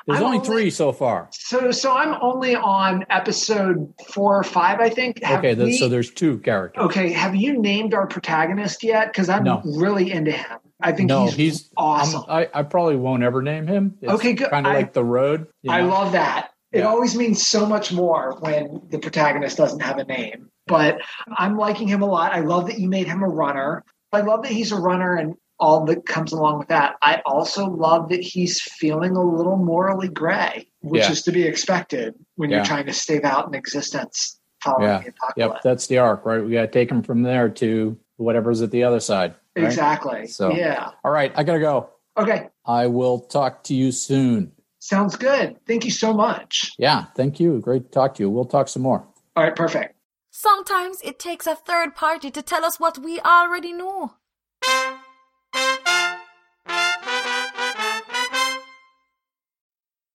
There's 0.07 0.21
only 0.21 0.37
only- 0.37 0.47
three 0.47 0.69
so 0.69 0.91
far. 0.91 1.29
So, 1.31 1.71
so 1.71 1.91
I'm 1.91 2.15
only 2.21 2.55
on 2.55 3.05
episode 3.09 3.91
four 4.13 4.37
or 4.37 4.43
five, 4.43 4.79
I 4.79 4.89
think. 4.89 5.23
Have 5.23 5.39
Okay, 5.39 5.55
we- 5.55 5.77
so 5.77 5.89
there's 5.89 6.11
two 6.11 6.37
characters. 6.39 6.83
okay. 6.85 7.11
Have 7.11 7.35
you 7.35 7.59
named 7.59 7.95
our 7.95 8.05
protagonist 8.05 8.83
yet? 8.83 9.07
Because 9.07 9.29
I'm 9.29 9.43
No. 9.43 9.61
really 9.65 10.11
into 10.11 10.31
him. 10.31 10.59
I 10.79 10.91
think 10.91 11.09
no, 11.09 11.25
he's, 11.25 11.33
he's 11.35 11.69
awesome. 11.75 12.23
I, 12.29 12.47
I 12.53 12.61
probably 12.61 12.97
won't 12.97 13.23
ever 13.23 13.41
name 13.41 13.65
him. 13.65 13.97
It's 14.01 14.11
Okay, 14.11 14.33
good. 14.33 14.51
Kind 14.51 14.67
of 14.67 14.73
like 14.73 14.93
the 14.93 15.03
road. 15.03 15.47
you 15.63 15.71
I 15.71 15.81
love 15.81 16.11
that. 16.11 16.51
It 16.75 16.83
always 16.83 17.15
means 17.15 17.45
so 17.47 17.65
much 17.65 17.91
more 17.93 18.35
when 18.39 18.81
the 18.89 18.99
protagonist 18.99 19.57
doesn't 19.57 19.79
have 19.81 19.97
a 19.97 20.03
name. 20.03 20.49
But 20.67 20.97
I'm 21.37 21.57
liking 21.57 21.87
him 21.87 22.01
a 22.01 22.05
lot. 22.07 22.33
I 22.33 22.39
love 22.41 22.67
that 22.67 22.79
you 22.79 22.89
made 22.89 23.07
him 23.07 23.23
a 23.23 23.27
runner. 23.27 23.83
I 24.11 24.21
love 24.21 24.43
that 24.43 24.51
he's 24.51 24.71
a 24.71 24.75
runner 24.79 25.15
and 25.15 25.35
all 25.59 25.85
that 25.85 26.05
comes 26.05 26.33
along 26.33 26.59
with 26.59 26.67
that. 26.67 26.95
I 27.01 27.21
also 27.25 27.69
love 27.69 28.09
that 28.09 28.21
he's 28.21 28.61
feeling 28.61 29.15
a 29.15 29.23
little 29.23 29.55
morally 29.57 30.09
gray, 30.09 30.67
which 30.81 31.03
Yeah. 31.03 31.11
is 31.11 31.21
to 31.23 31.31
be 31.31 31.43
expected 31.43 32.13
when 32.35 32.49
Yeah. 32.49 32.57
you're 32.57 32.65
trying 32.65 32.87
to 32.87 32.93
stave 32.93 33.23
out 33.23 33.47
an 33.47 33.55
existence 33.55 34.39
following 34.61 34.83
Yeah. 34.89 35.01
the 35.01 35.09
apocalypse. 35.09 35.37
Yep, 35.37 35.61
that's 35.63 35.87
the 35.87 35.99
arc, 35.99 36.25
right? 36.25 36.43
We 36.43 36.51
got 36.53 36.61
to 36.61 36.67
take 36.67 36.91
him 36.91 37.03
from 37.03 37.21
there 37.23 37.47
to 37.49 37.97
whatever's 38.17 38.61
at 38.61 38.71
the 38.71 38.83
other 38.83 38.99
side. 38.99 39.35
right? 39.55 39.63
Exactly. 39.65 40.27
So- 40.27 40.51
Yeah. 40.51 40.89
All 41.05 41.11
right, 41.11 41.31
I 41.35 41.43
got 41.43 41.53
to 41.53 41.59
go. 41.59 41.89
Okay. 42.17 42.49
I 42.65 42.87
will 42.87 43.19
talk 43.19 43.63
to 43.65 43.73
you 43.75 43.93
soon. 43.93 44.51
Sounds 44.85 45.15
good. 45.15 45.57
Thank 45.65 45.83
you 45.83 45.89
so 45.89 46.13
much. 46.13 46.73
Yeah, 46.77 47.05
thank 47.15 47.39
you. 47.39 47.59
Great 47.59 47.85
to 47.85 47.89
talk 47.89 48.13
to 48.15 48.23
you. 48.23 48.29
We'll 48.29 48.45
talk 48.45 48.67
some 48.67 48.83
more. 48.83 49.03
All 49.35 49.43
right. 49.43 49.55
Perfect. 49.55 49.95
Sometimes 50.29 51.01
it 51.03 51.17
takes 51.17 51.47
a 51.47 51.55
third 51.55 51.95
party 51.95 52.29
to 52.29 52.43
tell 52.43 52.63
us 52.63 52.79
what 52.79 52.99
we 52.99 53.19
already 53.21 53.73
know. 53.73 54.13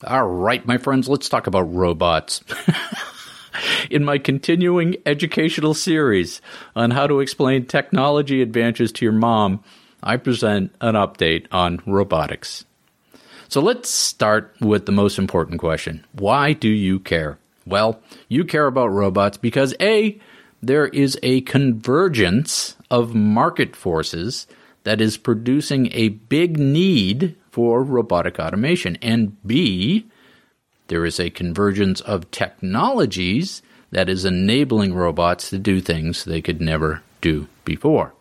All 0.07 0.29
right, 0.29 0.65
my 0.65 0.79
friends, 0.79 1.09
let's 1.09 1.29
talk 1.29 1.49
about 1.49 1.75
robots. 1.75 2.45
In 3.91 4.05
my 4.05 4.19
continuing 4.19 4.99
educational 5.05 5.75
series 5.75 6.41
on 6.77 6.93
how 6.93 7.09
to 7.09 7.19
explain 7.19 7.67
technology 7.67 8.41
advances 8.41 8.93
to 8.93 9.05
your 9.05 9.13
mom, 9.15 9.65
I 10.01 10.17
present 10.17 10.73
an 10.81 10.95
update 10.95 11.49
on 11.51 11.81
robotics. 11.87 12.67
So 13.51 13.61
let's 13.61 13.91
start 13.91 14.55
with 14.61 14.87
the 14.87 14.93
most 14.93 15.19
important 15.19 15.59
question 15.59 16.07
Why 16.13 16.53
do 16.53 16.69
you 16.69 17.01
care? 17.01 17.41
Well, 17.67 18.01
you 18.29 18.45
care 18.45 18.69
about 18.69 18.93
robots 18.93 19.39
because 19.39 19.75
A, 19.81 20.21
there 20.63 20.87
is 20.87 21.19
a 21.25 21.41
convergence 21.41 22.77
of 22.93 23.13
market 23.13 23.75
forces 23.75 24.47
that 24.85 25.01
is 25.01 25.17
producing 25.17 25.91
a 25.93 26.11
big 26.11 26.61
need 26.61 27.35
for 27.51 27.83
robotic 27.83 28.39
automation, 28.39 28.97
and 29.03 29.37
B, 29.45 30.07
there 30.87 31.05
is 31.05 31.19
a 31.19 31.31
convergence 31.31 32.01
of 32.03 32.31
technologies 32.31 33.63
that 33.91 34.09
is 34.09 34.25
enabling 34.25 34.95
robots 34.95 35.51
to 35.51 35.59
do 35.59 35.81
things 35.81 36.25
they 36.25 36.41
could 36.41 36.61
never 36.61 37.03
do 37.21 37.49
before. 37.65 38.15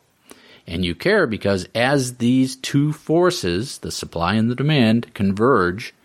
And 0.70 0.86
you 0.86 0.94
care 0.94 1.26
because 1.26 1.68
as 1.74 2.18
these 2.18 2.56
two 2.56 2.94
forces, 2.94 3.80
the 3.80 3.92
supply 3.92 4.36
and 4.36 4.52
the 4.52 4.56
demand, 4.56 5.12
converge, 5.16 5.96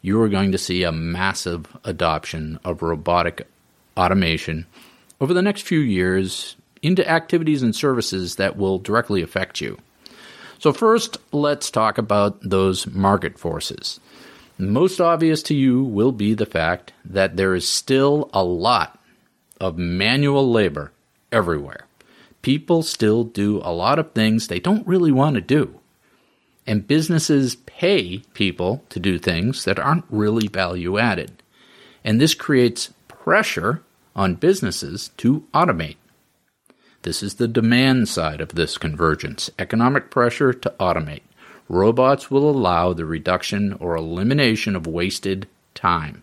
you 0.00 0.22
are 0.22 0.28
going 0.28 0.52
to 0.52 0.58
see 0.58 0.84
a 0.84 0.92
massive 0.92 1.66
adoption 1.82 2.60
of 2.64 2.82
robotic 2.82 3.48
automation 3.96 4.66
over 5.20 5.34
the 5.34 5.42
next 5.42 5.62
few 5.62 5.80
years 5.80 6.54
into 6.82 7.08
activities 7.08 7.62
and 7.64 7.74
services 7.74 8.36
that 8.36 8.56
will 8.56 8.78
directly 8.78 9.22
affect 9.22 9.60
you. 9.60 9.76
So, 10.60 10.72
first, 10.72 11.18
let's 11.32 11.72
talk 11.72 11.98
about 11.98 12.38
those 12.48 12.86
market 12.86 13.40
forces. 13.40 13.98
Most 14.56 15.00
obvious 15.00 15.42
to 15.44 15.54
you 15.54 15.82
will 15.82 16.12
be 16.12 16.34
the 16.34 16.46
fact 16.46 16.92
that 17.04 17.36
there 17.36 17.56
is 17.56 17.66
still 17.66 18.30
a 18.32 18.44
lot 18.44 19.00
of 19.60 19.78
manual 19.78 20.48
labor 20.48 20.92
everywhere. 21.32 21.86
People 22.42 22.82
still 22.82 23.24
do 23.24 23.60
a 23.62 23.72
lot 23.72 23.98
of 23.98 24.12
things 24.12 24.46
they 24.46 24.60
don't 24.60 24.86
really 24.86 25.12
want 25.12 25.36
to 25.36 25.40
do. 25.40 25.78
And 26.66 26.86
businesses 26.86 27.56
pay 27.66 28.18
people 28.34 28.84
to 28.90 29.00
do 29.00 29.18
things 29.18 29.64
that 29.64 29.78
aren't 29.78 30.04
really 30.10 30.48
value 30.48 30.98
added. 30.98 31.42
And 32.04 32.20
this 32.20 32.34
creates 32.34 32.92
pressure 33.08 33.82
on 34.14 34.34
businesses 34.34 35.10
to 35.18 35.44
automate. 35.54 35.96
This 37.02 37.22
is 37.22 37.34
the 37.34 37.48
demand 37.48 38.08
side 38.08 38.40
of 38.40 38.50
this 38.50 38.78
convergence 38.78 39.50
economic 39.58 40.10
pressure 40.10 40.52
to 40.52 40.74
automate. 40.78 41.22
Robots 41.68 42.30
will 42.30 42.48
allow 42.48 42.92
the 42.92 43.04
reduction 43.04 43.72
or 43.74 43.96
elimination 43.96 44.76
of 44.76 44.86
wasted 44.86 45.48
time. 45.74 46.22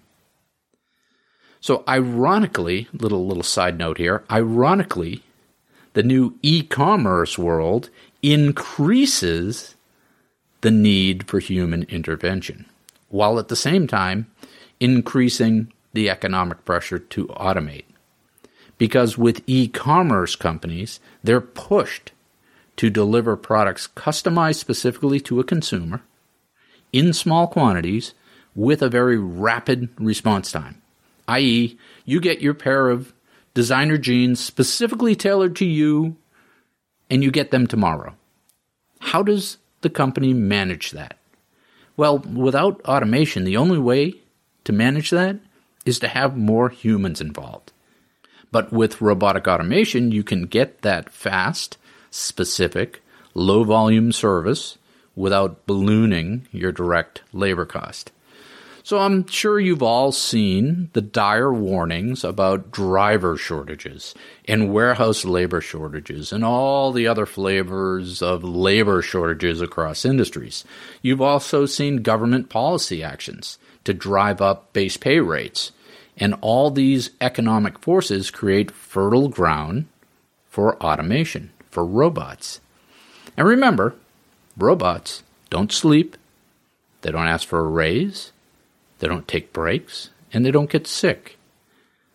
So, 1.60 1.84
ironically, 1.88 2.88
little 2.94 3.28
little 3.28 3.44
side 3.44 3.78
note 3.78 3.98
here, 3.98 4.24
ironically, 4.32 5.24
the 5.94 6.04
new 6.04 6.38
e-commerce 6.42 7.38
world 7.38 7.90
increases 8.22 9.76
the 10.62 10.72
need 10.72 11.28
for 11.28 11.40
human 11.40 11.84
intervention, 11.84 12.66
while 13.10 13.40
at 13.40 13.48
the 13.48 13.56
same 13.56 13.88
time 13.88 14.28
increasing 14.80 15.72
the 15.94 16.10
economic 16.10 16.64
pressure 16.66 17.00
to 17.00 17.28
automate. 17.28 17.86
Because 18.78 19.18
with 19.18 19.42
e 19.48 19.68
commerce 19.68 20.36
companies, 20.36 21.00
they're 21.24 21.42
pushed 21.42 22.12
to 22.78 22.90
deliver 22.90 23.36
products 23.36 23.90
customized 23.96 24.56
specifically 24.56 25.20
to 25.20 25.40
a 25.40 25.44
consumer 25.44 26.02
in 26.94 27.12
small 27.14 27.48
quantities 27.48 28.14
with 28.56 28.82
a 28.82 28.90
very 28.90 29.18
rapid 29.18 29.90
response 30.00 30.52
time. 30.52 30.82
I.e., 31.28 31.78
you 32.06 32.20
get 32.20 32.42
your 32.42 32.54
pair 32.54 32.90
of 32.90 33.14
designer 33.60 33.98
jeans 33.98 34.40
specifically 34.40 35.18
tailored 35.18 35.54
to 35.54 35.66
you 35.66 36.16
and 37.10 37.22
you 37.22 37.30
get 37.30 37.52
them 37.52 37.68
tomorrow. 37.68 38.16
How 39.02 39.22
does 39.22 39.58
the 39.82 39.90
company 39.90 40.34
manage 40.34 40.92
that? 40.92 41.18
Well, 41.98 42.20
without 42.20 42.80
automation, 42.86 43.44
the 43.44 43.58
only 43.58 43.78
way 43.78 44.14
to 44.64 44.72
manage 44.72 45.10
that 45.10 45.42
is 45.86 46.00
to 46.00 46.08
have 46.08 46.38
more 46.38 46.70
humans 46.70 47.20
involved. 47.20 47.74
But 48.50 48.72
with 48.72 49.02
robotic 49.02 49.46
automation, 49.46 50.14
you 50.14 50.24
can 50.24 50.44
get 50.44 50.82
that 50.84 51.10
fast, 51.10 51.78
specific, 52.12 53.04
low 53.34 53.66
volume 53.66 54.14
service 54.14 54.78
without 55.18 55.66
ballooning 55.66 56.48
your 56.54 56.72
direct 56.72 57.24
labor 57.34 57.66
cost. 57.66 58.14
So 58.84 59.00
I'm 59.00 59.28
sure 59.28 59.60
you've 59.60 59.84
all 59.84 60.12
seen 60.12 60.90
the 60.94 61.02
dire 61.02 61.54
warnings 61.54 62.24
about 62.24 62.72
driver 62.72 63.38
shortages 63.38 64.16
and 64.48 64.74
warehouse 64.74 65.26
labor 65.26 65.62
shortages 65.62 66.32
and 66.32 66.44
all 66.46 66.92
the 66.92 67.08
other 67.08 67.26
flavors 67.26 68.22
of 68.22 68.44
labor 68.44 69.02
shortages 69.02 69.62
across 69.62 70.06
industries. 70.06 70.64
You've 71.02 71.22
also 71.22 71.66
seen 71.66 71.98
government 71.98 72.50
policy 72.50 73.04
actions 73.04 73.58
to 73.84 73.94
drive 73.94 74.42
up 74.42 74.72
base 74.74 74.98
pay 74.98 75.20
rates. 75.20 75.72
And 76.18 76.36
all 76.42 76.70
these 76.70 77.12
economic 77.22 77.80
forces 77.80 78.30
create 78.30 78.72
fertile 78.72 79.30
ground 79.30 79.88
for 80.50 80.82
automation, 80.84 81.52
for 81.72 81.86
robots. 81.86 82.60
And 83.38 83.48
remember, 83.48 83.96
robots 84.58 85.24
don't 85.50 85.72
sleep, 85.72 86.18
they 87.02 87.12
don't 87.12 87.28
ask 87.28 87.48
for 87.48 87.60
a 87.60 87.64
raise, 87.64 88.34
they 89.00 89.08
don't 89.08 89.28
take 89.28 89.54
breaks, 89.54 90.10
and 90.32 90.46
they 90.46 90.52
don't 90.52 90.70
get 90.70 90.88
sick. 90.88 91.38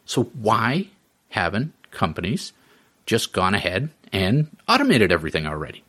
So 0.04 0.24
why 0.34 0.88
haven't 1.30 1.72
companies 1.90 2.52
just 3.06 3.32
gone 3.32 3.54
ahead 3.54 3.90
and 4.12 4.56
automated 4.68 5.10
everything 5.10 5.46
already? 5.46 5.82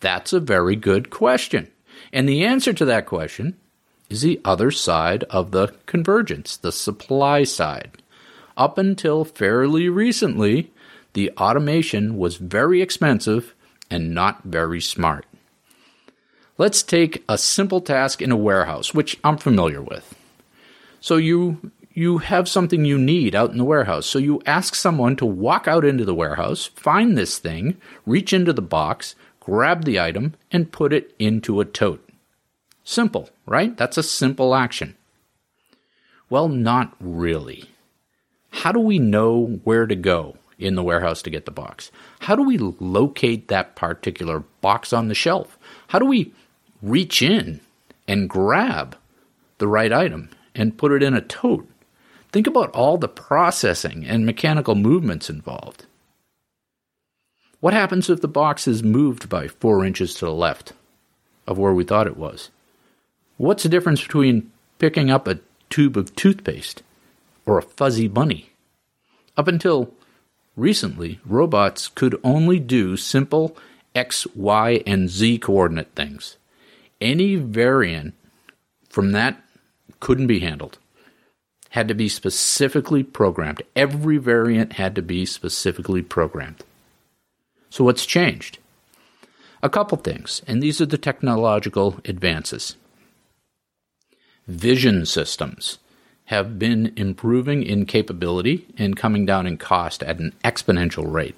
That's 0.00 0.32
a 0.32 0.40
very 0.40 0.76
good 0.76 1.10
question. 1.10 1.70
And 2.12 2.28
the 2.28 2.44
answer 2.44 2.72
to 2.72 2.84
that 2.86 3.06
question 3.06 3.56
is 4.10 4.22
the 4.22 4.40
other 4.44 4.70
side 4.70 5.24
of 5.24 5.52
the 5.52 5.74
convergence, 5.86 6.56
the 6.56 6.72
supply 6.72 7.44
side. 7.44 8.02
Up 8.56 8.76
until 8.76 9.24
fairly 9.24 9.88
recently, 9.88 10.70
the 11.14 11.30
automation 11.38 12.18
was 12.18 12.36
very 12.36 12.82
expensive 12.82 13.54
and 13.90 14.14
not 14.14 14.42
very 14.44 14.80
smart. 14.80 15.26
Let's 16.62 16.84
take 16.84 17.24
a 17.28 17.38
simple 17.38 17.80
task 17.80 18.22
in 18.22 18.30
a 18.30 18.36
warehouse, 18.36 18.94
which 18.94 19.18
I'm 19.24 19.36
familiar 19.36 19.82
with. 19.82 20.14
So 21.00 21.16
you 21.16 21.72
you 21.92 22.18
have 22.18 22.48
something 22.48 22.84
you 22.84 22.98
need 22.98 23.34
out 23.34 23.50
in 23.50 23.58
the 23.58 23.64
warehouse. 23.64 24.06
So 24.06 24.20
you 24.20 24.40
ask 24.46 24.76
someone 24.76 25.16
to 25.16 25.26
walk 25.26 25.66
out 25.66 25.84
into 25.84 26.04
the 26.04 26.14
warehouse, 26.14 26.66
find 26.66 27.18
this 27.18 27.38
thing, 27.38 27.78
reach 28.06 28.32
into 28.32 28.52
the 28.52 28.62
box, 28.62 29.16
grab 29.40 29.84
the 29.84 29.98
item, 29.98 30.34
and 30.52 30.70
put 30.70 30.92
it 30.92 31.12
into 31.18 31.60
a 31.60 31.64
tote. 31.64 32.08
Simple, 32.84 33.28
right? 33.44 33.76
That's 33.76 33.98
a 33.98 34.02
simple 34.04 34.54
action. 34.54 34.94
Well, 36.30 36.48
not 36.48 36.94
really. 37.00 37.70
How 38.50 38.70
do 38.70 38.78
we 38.78 39.00
know 39.00 39.60
where 39.64 39.88
to 39.88 39.96
go 39.96 40.36
in 40.60 40.76
the 40.76 40.84
warehouse 40.84 41.22
to 41.22 41.30
get 41.30 41.44
the 41.44 41.50
box? 41.50 41.90
How 42.20 42.36
do 42.36 42.44
we 42.44 42.56
locate 42.56 43.48
that 43.48 43.74
particular 43.74 44.44
box 44.60 44.92
on 44.92 45.08
the 45.08 45.14
shelf? 45.16 45.58
How 45.88 45.98
do 45.98 46.06
we 46.06 46.32
reach 46.82 47.22
in 47.22 47.60
and 48.06 48.28
grab 48.28 48.96
the 49.58 49.68
right 49.68 49.92
item 49.92 50.28
and 50.54 50.76
put 50.76 50.92
it 50.92 51.02
in 51.02 51.14
a 51.14 51.20
tote? 51.20 51.68
Think 52.32 52.46
about 52.46 52.70
all 52.70 52.98
the 52.98 53.08
processing 53.08 54.04
and 54.04 54.26
mechanical 54.26 54.74
movements 54.74 55.30
involved. 55.30 55.86
What 57.60 57.74
happens 57.74 58.10
if 58.10 58.20
the 58.20 58.28
box 58.28 58.66
is 58.66 58.82
moved 58.82 59.28
by 59.28 59.46
four 59.46 59.84
inches 59.84 60.14
to 60.14 60.24
the 60.24 60.32
left 60.32 60.72
of 61.46 61.58
where 61.58 61.72
we 61.72 61.84
thought 61.84 62.06
it 62.06 62.16
was? 62.16 62.50
What's 63.36 63.62
the 63.62 63.68
difference 63.68 64.02
between 64.02 64.50
picking 64.78 65.10
up 65.10 65.28
a 65.28 65.38
tube 65.70 65.96
of 65.96 66.16
toothpaste 66.16 66.82
or 67.46 67.58
a 67.58 67.62
fuzzy 67.62 68.08
bunny? 68.08 68.50
Up 69.36 69.46
until 69.46 69.92
recently, 70.56 71.20
robots 71.24 71.88
could 71.88 72.18
only 72.24 72.58
do 72.58 72.96
simple 72.96 73.56
X, 73.94 74.26
Y, 74.34 74.82
and 74.86 75.08
Z 75.08 75.38
coordinate 75.38 75.92
things. 75.94 76.36
Any 77.02 77.34
variant 77.34 78.14
from 78.88 79.10
that 79.10 79.42
couldn't 79.98 80.28
be 80.28 80.38
handled. 80.38 80.78
Had 81.70 81.88
to 81.88 81.94
be 81.94 82.08
specifically 82.08 83.02
programmed. 83.02 83.60
Every 83.74 84.18
variant 84.18 84.74
had 84.74 84.94
to 84.94 85.02
be 85.02 85.26
specifically 85.26 86.02
programmed. 86.02 86.62
So, 87.70 87.82
what's 87.82 88.06
changed? 88.06 88.58
A 89.64 89.68
couple 89.68 89.98
things, 89.98 90.42
and 90.46 90.62
these 90.62 90.80
are 90.80 90.86
the 90.86 90.98
technological 90.98 91.98
advances. 92.04 92.76
Vision 94.46 95.04
systems 95.04 95.78
have 96.26 96.56
been 96.56 96.92
improving 96.94 97.64
in 97.64 97.84
capability 97.84 98.66
and 98.78 98.96
coming 98.96 99.26
down 99.26 99.46
in 99.46 99.56
cost 99.56 100.04
at 100.04 100.20
an 100.20 100.34
exponential 100.44 101.12
rate. 101.12 101.36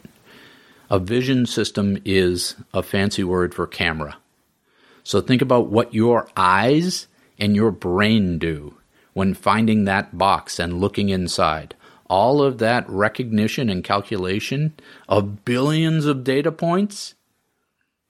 A 0.90 0.98
vision 0.98 1.46
system 1.46 1.96
is 2.04 2.56
a 2.74 2.82
fancy 2.82 3.24
word 3.24 3.54
for 3.54 3.66
camera. 3.66 4.18
So 5.05 5.20
think 5.20 5.42
about 5.42 5.68
what 5.68 5.94
your 5.94 6.28
eyes 6.36 7.07
and 7.38 7.55
your 7.55 7.70
brain 7.70 8.38
do 8.38 8.78
when 9.12 9.34
finding 9.34 9.84
that 9.84 10.16
box 10.16 10.59
and 10.59 10.80
looking 10.80 11.11
inside. 11.11 11.74
All 12.09 12.42
of 12.42 12.59
that 12.59 12.88
recognition 12.88 13.68
and 13.68 13.84
calculation 13.84 14.74
of 15.09 15.44
billions 15.44 16.07
of 16.07 16.24
data 16.24 16.50
points, 16.50 17.14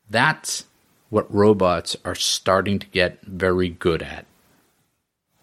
that's 0.08 0.64
what 1.10 1.32
robots 1.32 1.96
are 2.04 2.14
starting 2.14 2.78
to 2.78 2.86
get 2.88 3.20
very 3.22 3.68
good 3.68 4.02
at. 4.02 4.26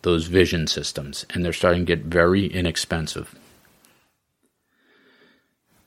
Those 0.02 0.26
vision 0.28 0.68
systems, 0.68 1.26
and 1.30 1.46
they're 1.46 1.54
starting 1.54 1.86
to 1.86 1.96
get 1.96 2.06
very 2.06 2.46
inexpensive. 2.46 3.36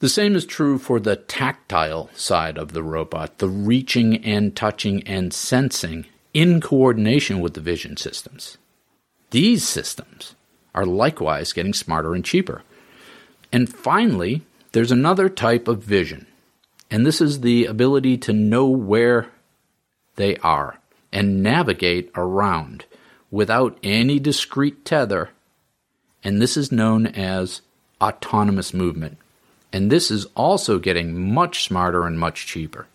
The 0.05 0.11
same 0.11 0.37
is 0.37 0.45
true 0.45 0.77
for 0.77 1.01
the 1.01 1.17
tactile 1.17 2.11
side 2.13 2.59
of 2.59 2.75
the 2.75 2.83
robot, 2.83 3.39
the 3.39 3.49
reaching 3.49 4.23
and 4.23 4.55
touching 4.55 5.03
and 5.05 5.33
sensing 5.33 6.05
in 6.35 6.61
coordination 6.61 7.41
with 7.41 7.55
the 7.55 7.63
vision 7.63 7.97
systems. 7.97 8.59
These 9.31 9.67
systems 9.67 10.35
are 10.75 10.85
likewise 10.85 11.55
getting 11.55 11.73
smarter 11.73 12.15
and 12.15 12.23
cheaper. 12.23 12.61
And 13.51 13.67
finally, 13.67 14.43
there's 14.73 14.93
another 14.93 15.31
type 15.31 15.69
of 15.69 15.83
vision, 15.83 16.27
and 16.91 17.07
this 17.07 17.23
is 17.23 17.41
the 17.41 17.65
ability 17.65 18.19
to 18.19 18.35
know 18.35 18.67
where 18.67 19.31
they 20.17 20.37
are 20.37 20.81
and 21.15 21.43
navigate 21.43 22.11
around 22.15 22.85
without 23.31 23.79
any 23.83 24.19
discrete 24.19 24.85
tether, 24.85 25.31
and 26.23 26.43
this 26.43 26.59
is 26.59 26.71
known 26.71 27.07
as 27.07 27.63
autonomous 28.03 28.75
movement. 28.75 29.17
And 29.75 29.91
this 29.91 30.09
is 30.09 30.27
also 30.37 30.79
getting 30.79 31.35
much 31.35 31.65
smarter 31.65 32.07
and 32.07 32.17
much 32.17 32.47
cheaper. 32.47 32.87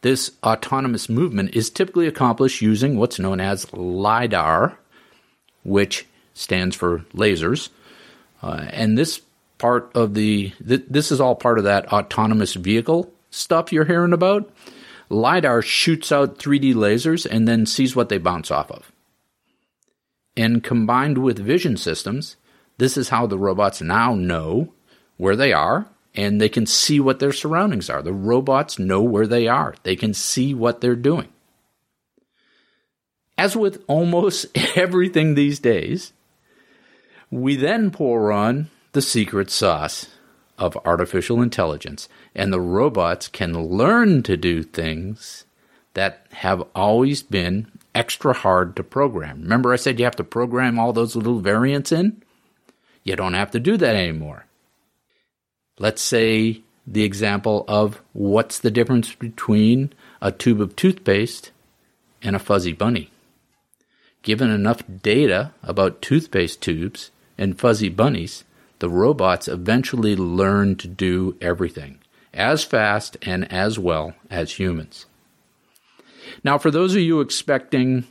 This 0.00 0.32
autonomous 0.42 1.08
movement 1.08 1.54
is 1.54 1.70
typically 1.70 2.08
accomplished 2.08 2.60
using 2.60 2.98
what's 2.98 3.20
known 3.20 3.38
as 3.38 3.72
LIDAR, 3.72 4.76
which 5.62 6.06
stands 6.34 6.74
for 6.74 7.04
lasers. 7.14 7.68
Uh, 8.42 8.66
and 8.70 8.98
this 8.98 9.22
part 9.58 9.92
of 9.94 10.14
the, 10.14 10.52
th- 10.66 10.86
this 10.90 11.12
is 11.12 11.20
all 11.20 11.36
part 11.36 11.58
of 11.58 11.64
that 11.64 11.86
autonomous 11.92 12.54
vehicle 12.54 13.12
stuff 13.30 13.72
you're 13.72 13.84
hearing 13.84 14.12
about. 14.12 14.52
LIDAR 15.08 15.62
shoots 15.62 16.10
out 16.10 16.40
3D 16.40 16.74
lasers 16.74 17.26
and 17.30 17.46
then 17.46 17.64
sees 17.64 17.94
what 17.94 18.08
they 18.08 18.18
bounce 18.18 18.50
off 18.50 18.72
of. 18.72 18.90
And 20.36 20.64
combined 20.64 21.18
with 21.18 21.38
vision 21.38 21.76
systems, 21.76 22.34
this 22.78 22.96
is 22.96 23.10
how 23.10 23.28
the 23.28 23.38
robots 23.38 23.80
now 23.80 24.16
know 24.16 24.72
where 25.16 25.36
they 25.36 25.52
are 25.52 25.86
and 26.14 26.40
they 26.40 26.48
can 26.48 26.66
see 26.66 27.00
what 27.00 27.18
their 27.18 27.32
surroundings 27.32 27.90
are. 27.90 28.02
The 28.02 28.12
robots 28.12 28.78
know 28.78 29.02
where 29.02 29.26
they 29.26 29.48
are, 29.48 29.74
they 29.82 29.96
can 29.96 30.14
see 30.14 30.54
what 30.54 30.80
they're 30.80 30.96
doing. 30.96 31.28
As 33.36 33.56
with 33.56 33.82
almost 33.88 34.46
everything 34.76 35.34
these 35.34 35.58
days, 35.58 36.12
we 37.30 37.56
then 37.56 37.90
pour 37.90 38.30
on 38.30 38.70
the 38.92 39.02
secret 39.02 39.50
sauce 39.50 40.06
of 40.56 40.78
artificial 40.84 41.42
intelligence, 41.42 42.08
and 42.34 42.52
the 42.52 42.60
robots 42.60 43.26
can 43.26 43.52
learn 43.54 44.22
to 44.22 44.36
do 44.36 44.62
things 44.62 45.44
that 45.94 46.26
have 46.30 46.62
always 46.74 47.22
been 47.22 47.66
extra 47.94 48.32
hard 48.32 48.76
to 48.76 48.84
program. 48.84 49.42
Remember, 49.42 49.72
I 49.72 49.76
said 49.76 49.98
you 49.98 50.04
have 50.04 50.16
to 50.16 50.24
program 50.24 50.78
all 50.78 50.92
those 50.92 51.16
little 51.16 51.40
variants 51.40 51.90
in? 51.90 52.22
You 53.02 53.16
don't 53.16 53.34
have 53.34 53.50
to 53.52 53.60
do 53.60 53.76
that 53.76 53.96
anymore. 53.96 54.46
Let's 55.78 56.02
say 56.02 56.62
the 56.86 57.02
example 57.02 57.64
of 57.66 58.00
what's 58.12 58.58
the 58.58 58.70
difference 58.70 59.14
between 59.14 59.92
a 60.20 60.30
tube 60.30 60.60
of 60.60 60.76
toothpaste 60.76 61.50
and 62.22 62.36
a 62.36 62.38
fuzzy 62.38 62.72
bunny. 62.72 63.10
Given 64.22 64.50
enough 64.50 64.82
data 65.02 65.52
about 65.62 66.00
toothpaste 66.00 66.60
tubes 66.60 67.10
and 67.36 67.58
fuzzy 67.58 67.88
bunnies, 67.88 68.44
the 68.78 68.88
robots 68.88 69.48
eventually 69.48 70.16
learn 70.16 70.76
to 70.76 70.88
do 70.88 71.36
everything 71.40 71.98
as 72.32 72.64
fast 72.64 73.16
and 73.22 73.50
as 73.52 73.78
well 73.78 74.14
as 74.30 74.52
humans. 74.52 75.06
Now, 76.42 76.58
for 76.58 76.70
those 76.70 76.94
of 76.94 77.00
you 77.00 77.20
expecting 77.20 78.06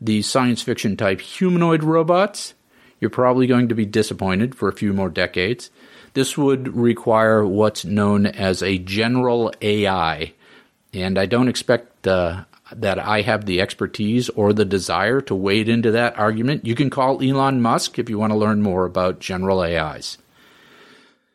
the 0.00 0.22
science 0.22 0.62
fiction 0.62 0.96
type 0.96 1.20
humanoid 1.20 1.82
robots, 1.82 2.54
you're 3.00 3.10
probably 3.10 3.46
going 3.46 3.68
to 3.68 3.74
be 3.74 3.86
disappointed 3.86 4.54
for 4.54 4.68
a 4.68 4.72
few 4.72 4.92
more 4.92 5.08
decades. 5.08 5.70
This 6.14 6.38
would 6.38 6.74
require 6.76 7.44
what's 7.44 7.84
known 7.84 8.24
as 8.24 8.62
a 8.62 8.78
general 8.78 9.52
AI, 9.60 10.32
and 10.92 11.18
I 11.18 11.26
don't 11.26 11.48
expect 11.48 12.06
uh, 12.06 12.44
that 12.72 13.00
I 13.00 13.22
have 13.22 13.46
the 13.46 13.60
expertise 13.60 14.28
or 14.30 14.52
the 14.52 14.64
desire 14.64 15.20
to 15.22 15.34
wade 15.34 15.68
into 15.68 15.90
that 15.90 16.16
argument. 16.16 16.64
You 16.64 16.76
can 16.76 16.88
call 16.88 17.22
Elon 17.22 17.60
Musk 17.60 17.98
if 17.98 18.08
you 18.08 18.18
want 18.18 18.32
to 18.32 18.38
learn 18.38 18.62
more 18.62 18.84
about 18.84 19.18
general 19.18 19.60
AIs. 19.60 20.18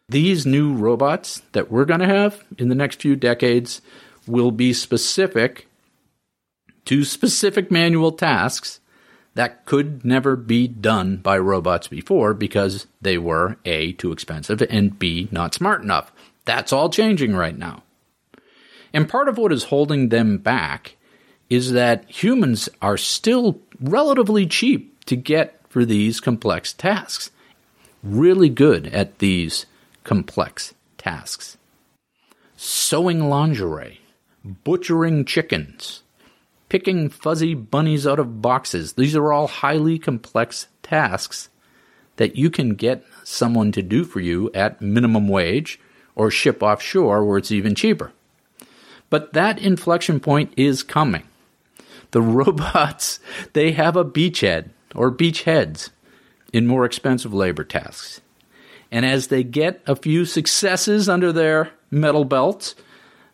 These 0.08 0.46
new 0.46 0.74
robots 0.74 1.42
that 1.52 1.70
we're 1.70 1.86
going 1.86 2.00
to 2.00 2.08
have 2.08 2.44
in 2.58 2.70
the 2.70 2.76
next 2.76 3.02
few 3.02 3.18
decades 3.18 3.82
will 4.26 4.52
be 4.52 4.74
specific 4.74 5.68
to 6.86 7.04
specific 7.04 7.70
manual 7.70 8.12
tasks 8.12 8.80
that 9.36 9.66
could 9.66 10.04
never 10.04 10.36
be 10.36 10.68
done 10.68 11.18
by 11.18 11.38
robots 11.38 11.88
before 11.88 12.34
because 12.34 12.88
they 13.02 13.18
were 13.18 13.58
A, 13.66 13.94
too 13.94 14.12
expensive, 14.12 14.62
and 14.70 14.98
B, 14.98 15.28
not 15.32 15.54
smart 15.54 15.82
enough. 15.82 16.12
That's 16.46 16.74
all 16.74 16.90
changing 16.90 17.36
right 17.36 17.58
now. 17.58 17.84
And 18.94 19.08
part 19.08 19.30
of 19.30 19.38
what 19.38 19.54
is 19.54 19.66
holding 19.66 20.10
them 20.10 20.38
back 20.40 20.96
is 21.50 21.72
that 21.72 22.10
humans 22.10 22.70
are 22.82 22.98
still 22.98 23.60
relatively 23.80 24.46
cheap 24.46 25.06
to 25.06 25.16
get 25.16 25.60
for 25.70 25.86
these 25.86 26.20
complex 26.20 26.74
tasks. 26.74 27.32
Really 28.04 28.50
good 28.50 28.88
at 28.88 29.20
these 29.20 29.66
complex 30.04 30.74
tasks. 30.98 31.58
Sewing 32.56 33.30
lingerie, 33.30 34.02
butchering 34.44 35.26
chickens, 35.26 36.04
picking 36.70 37.10
fuzzy 37.10 37.54
bunnies 37.56 38.08
out 38.08 38.20
of 38.20 38.42
boxes. 38.42 38.94
These 38.94 39.16
are 39.16 39.34
all 39.34 39.48
highly 39.48 40.00
complex 40.00 40.68
tasks 40.84 41.50
that 42.16 42.36
you 42.36 42.50
can 42.50 42.76
get 42.76 43.04
someone 43.24 43.72
to 43.72 43.82
do 43.82 44.04
for 44.04 44.20
you 44.20 44.52
at 44.54 44.82
minimum 44.82 45.28
wage 45.28 45.80
or 46.16 46.30
ship 46.30 46.62
offshore 46.62 47.26
where 47.26 47.38
it's 47.38 47.52
even 47.52 47.76
cheaper. 47.76 48.12
But 49.10 49.34
that 49.34 49.60
inflection 49.60 50.20
point 50.20 50.54
is 50.56 50.84
coming. 50.84 51.24
The 52.12 52.22
robots, 52.22 53.20
they 53.54 53.72
have 53.72 53.96
a 53.96 54.06
beachhead 54.06 54.70
or 54.94 55.12
beachheads 55.12 55.90
in 56.54 56.68
more 56.68 56.86
expensive 56.86 57.34
labor 57.34 57.64
tasks. 57.64 58.22
And 58.92 59.06
as 59.06 59.28
they 59.28 59.44
get 59.44 59.82
a 59.86 59.96
few 59.96 60.26
successes 60.26 61.08
under 61.08 61.32
their 61.32 61.72
metal 61.92 62.26
belts, 62.26 62.76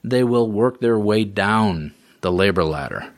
they 0.03 0.23
will 0.23 0.51
work 0.51 0.79
their 0.79 0.99
way 0.99 1.23
down 1.23 1.93
the 2.21 2.31
labor 2.31 2.63
ladder. 2.63 3.11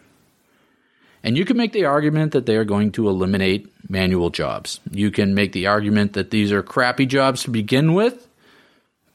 And 1.24 1.38
you 1.38 1.45
can 1.45 1.57
make 1.57 1.74
the 1.74 1.86
argument 1.86 2.32
that 2.32 2.45
they 2.45 2.55
are 2.55 2.63
going 2.63 2.91
to 2.93 3.09
eliminate 3.09 3.74
manual 3.89 4.30
jobs. 4.30 4.80
You 4.91 5.11
can 5.11 5.34
make 5.34 5.51
the 5.51 5.68
argument 5.68 6.13
that 6.13 6.32
these 6.32 6.51
are 6.51 6.63
crappy 6.63 7.05
jobs 7.05 7.43
to 7.43 7.49
begin 7.49 7.93
with. 7.93 8.28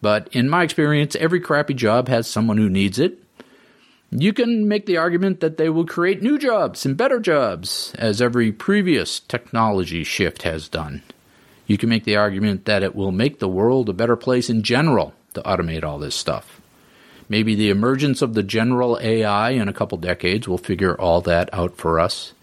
But 0.00 0.28
in 0.32 0.48
my 0.48 0.64
experience, 0.64 1.14
every 1.16 1.40
crappy 1.40 1.74
job 1.74 2.08
has 2.08 2.26
someone 2.26 2.58
who 2.58 2.68
needs 2.68 2.98
it. 2.98 3.18
You 4.10 4.32
can 4.32 4.68
make 4.68 4.84
the 4.86 4.98
argument 4.98 5.40
that 5.40 5.56
they 5.56 5.70
will 5.70 5.86
create 5.86 6.22
new 6.22 6.38
jobs 6.38 6.84
and 6.84 6.96
better 6.96 7.18
jobs, 7.18 7.94
as 7.98 8.20
every 8.20 8.52
previous 8.52 9.20
technology 9.20 10.04
shift 10.04 10.42
has 10.42 10.68
done. 10.68 11.02
You 11.66 11.78
can 11.78 11.88
make 11.88 12.04
the 12.04 12.16
argument 12.16 12.66
that 12.66 12.82
it 12.82 12.94
will 12.94 13.12
make 13.12 13.38
the 13.38 13.48
world 13.48 13.88
a 13.88 13.94
better 13.94 14.16
place 14.16 14.50
in 14.50 14.62
general 14.62 15.14
to 15.34 15.40
automate 15.42 15.84
all 15.84 15.98
this 15.98 16.14
stuff. 16.14 16.60
Maybe 17.32 17.54
the 17.54 17.70
emergence 17.70 18.20
of 18.20 18.34
the 18.34 18.42
general 18.42 18.98
AI 19.00 19.52
in 19.52 19.66
a 19.66 19.72
couple 19.72 19.96
decades 19.96 20.46
will 20.46 20.58
figure 20.58 20.94
all 21.00 21.22
that 21.22 21.48
out 21.54 21.78
for 21.78 21.98
us. 21.98 22.34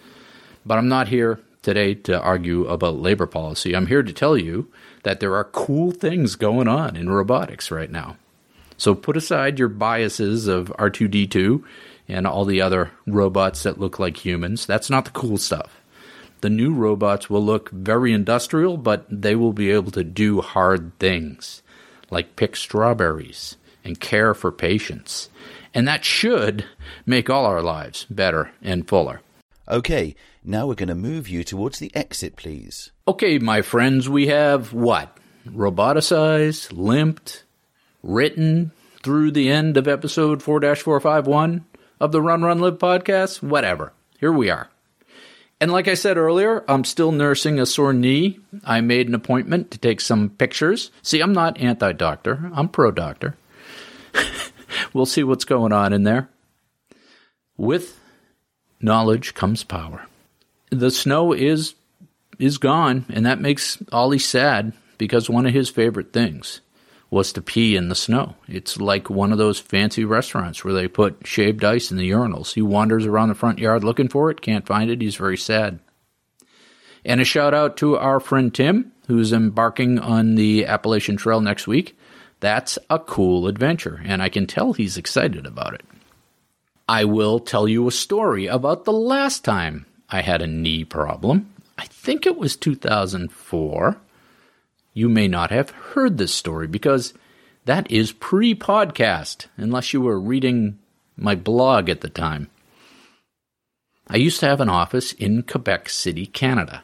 But 0.66 0.80
I'm 0.80 0.88
not 0.88 1.10
here 1.10 1.40
today 1.62 1.94
to 1.94 2.20
argue 2.20 2.66
about 2.66 2.98
labor 2.98 3.28
policy. 3.28 3.76
I'm 3.76 3.86
here 3.86 4.02
to 4.02 4.12
tell 4.12 4.36
you 4.36 4.68
that 5.04 5.20
there 5.20 5.36
are 5.36 5.44
cool 5.44 5.92
things 5.92 6.36
going 6.36 6.68
on 6.68 6.96
in 6.96 7.08
robotics 7.08 7.70
right 7.70 7.92
now. 7.92 8.18
So 8.78 8.96
put 8.96 9.16
aside 9.16 9.60
your 9.60 9.68
biases 9.68 10.48
of 10.48 10.74
R2D2 10.80 11.64
and 12.08 12.26
all 12.26 12.44
the 12.44 12.62
other 12.62 12.90
robots 13.06 13.62
that 13.62 13.80
look 13.80 14.00
like 14.00 14.26
humans. 14.26 14.66
That's 14.66 14.90
not 14.90 15.06
the 15.06 15.12
cool 15.12 15.38
stuff. 15.38 15.82
The 16.42 16.50
new 16.50 16.74
robots 16.74 17.30
will 17.30 17.46
look 17.46 17.70
very 17.70 18.12
industrial, 18.12 18.76
but 18.76 19.06
they 19.08 19.36
will 19.36 19.54
be 19.54 19.70
able 19.70 19.92
to 19.92 20.04
do 20.04 20.42
hard 20.42 20.98
things 20.98 21.62
like 22.10 22.36
pick 22.36 22.56
strawberries 22.56 23.56
and 23.90 24.00
care 24.00 24.36
for 24.36 24.52
patients. 24.52 25.30
And 25.74 25.88
that 25.88 26.06
should 26.06 26.66
make 27.08 27.28
all 27.30 27.46
our 27.46 27.62
lives 27.62 28.06
better 28.10 28.52
and 28.62 28.88
fuller. 28.88 29.22
Okay, 29.68 30.16
now 30.44 30.68
we're 30.68 30.76
going 30.76 30.90
to 30.90 30.96
move 30.96 31.28
you 31.28 31.44
towards 31.44 31.80
the 31.80 31.94
exit, 31.96 32.36
please. 32.36 32.92
Okay, 33.08 33.40
my 33.40 33.64
friends, 33.64 34.08
we 34.08 34.28
have 34.28 34.74
what? 34.74 35.18
Roboticized, 35.48 36.72
limped, 36.72 37.44
written 38.04 38.72
through 39.02 39.32
the 39.32 39.50
end 39.50 39.76
of 39.76 39.88
episode 39.88 40.44
4 40.44 40.62
451 40.76 41.66
of 42.00 42.12
the 42.12 42.22
Run 42.22 42.44
Run 42.44 42.60
Live 42.60 42.78
podcast? 42.78 43.42
Whatever. 43.42 43.94
Here 44.20 44.32
we 44.32 44.52
are. 44.52 44.70
And 45.60 45.72
like 45.72 45.88
I 45.88 45.96
said 45.96 46.18
earlier, 46.18 46.64
I'm 46.68 46.84
still 46.84 47.12
nursing 47.12 47.60
a 47.60 47.66
sore 47.66 47.94
knee. 47.94 48.40
I 48.64 48.82
made 48.82 49.08
an 49.08 49.16
appointment 49.16 49.72
to 49.72 49.78
take 49.78 50.00
some 50.00 50.30
pictures. 50.30 50.92
See, 51.02 51.22
I'm 51.22 51.34
not 51.34 51.58
anti 51.58 51.92
doctor, 51.94 52.52
I'm 52.54 52.70
pro 52.70 52.92
doctor. 52.92 53.36
We'll 54.94 55.06
see 55.06 55.24
what's 55.24 55.46
going 55.46 55.72
on 55.72 55.94
in 55.94 56.04
there. 56.04 56.30
With 57.58 58.00
knowledge 58.80 59.34
comes 59.34 59.64
power. 59.64 60.06
The 60.72 60.92
snow 60.92 61.34
is 61.34 61.76
is 62.38 62.58
gone, 62.58 63.06
and 63.10 63.26
that 63.26 63.42
makes 63.42 63.78
Ollie 63.92 64.20
sad 64.20 64.72
because 64.98 65.30
one 65.30 65.46
of 65.46 65.54
his 65.54 65.70
favorite 65.70 66.14
things 66.14 66.62
was 67.10 67.34
to 67.34 67.42
pee 67.42 67.76
in 67.76 67.90
the 67.90 67.96
snow. 67.96 68.36
It's 68.48 68.80
like 68.80 69.10
one 69.10 69.32
of 69.32 69.38
those 69.38 69.60
fancy 69.60 70.06
restaurants 70.06 70.64
where 70.64 70.74
they 70.74 70.88
put 70.88 71.26
shaved 71.26 71.64
ice 71.64 71.92
in 71.92 71.98
the 71.98 72.10
urinals. 72.10 72.54
He 72.54 72.62
wanders 72.62 73.06
around 73.06 73.30
the 73.30 73.36
front 73.36 73.60
yard 73.60 73.84
looking 73.84 74.10
for 74.10 74.30
it, 74.30 74.42
can't 74.42 74.68
find 74.68 74.90
it. 74.90 75.02
He's 75.02 75.16
very 75.16 75.38
sad. 75.38 75.80
And 77.04 77.20
a 77.20 77.26
shout 77.26 77.54
out 77.54 77.78
to 77.78 77.98
our 77.98 78.20
friend 78.20 78.54
Tim, 78.54 78.92
who's 79.08 79.34
embarking 79.34 80.00
on 80.00 80.36
the 80.36 80.66
Appalachian 80.66 81.18
Trail 81.18 81.42
next 81.42 81.66
week. 81.66 81.98
That's 82.40 82.80
a 82.90 83.00
cool 83.00 83.48
adventure, 83.48 84.02
and 84.06 84.22
I 84.22 84.30
can 84.30 84.48
tell 84.48 84.74
he's 84.74 84.98
excited 84.98 85.46
about 85.46 85.74
it. 85.74 85.84
I 86.88 87.06
will 87.06 87.40
tell 87.40 87.68
you 87.68 87.88
a 87.88 87.92
story 87.92 88.48
about 88.48 88.86
the 88.86 88.94
last 88.94 89.44
time 89.44 89.86
I 90.10 90.22
had 90.22 90.42
a 90.42 90.48
knee 90.48 90.86
problem. 90.86 91.54
I 91.78 91.86
think 91.86 92.26
it 92.26 92.38
was 92.38 92.56
2004. 92.56 93.98
You 94.94 95.10
may 95.10 95.28
not 95.28 95.52
have 95.52 95.70
heard 95.70 96.18
this 96.18 96.34
story 96.34 96.68
because 96.68 97.14
that 97.66 97.92
is 97.92 98.12
pre 98.12 98.56
podcast, 98.56 99.46
unless 99.58 99.94
you 99.94 100.02
were 100.02 100.20
reading 100.20 100.80
my 101.16 101.36
blog 101.36 101.90
at 101.90 102.02
the 102.02 102.10
time. 102.10 102.50
I 104.08 104.18
used 104.18 104.40
to 104.40 104.48
have 104.48 104.62
an 104.62 104.70
office 104.70 105.14
in 105.14 105.44
Quebec 105.44 105.90
City, 105.90 106.26
Canada, 106.26 106.84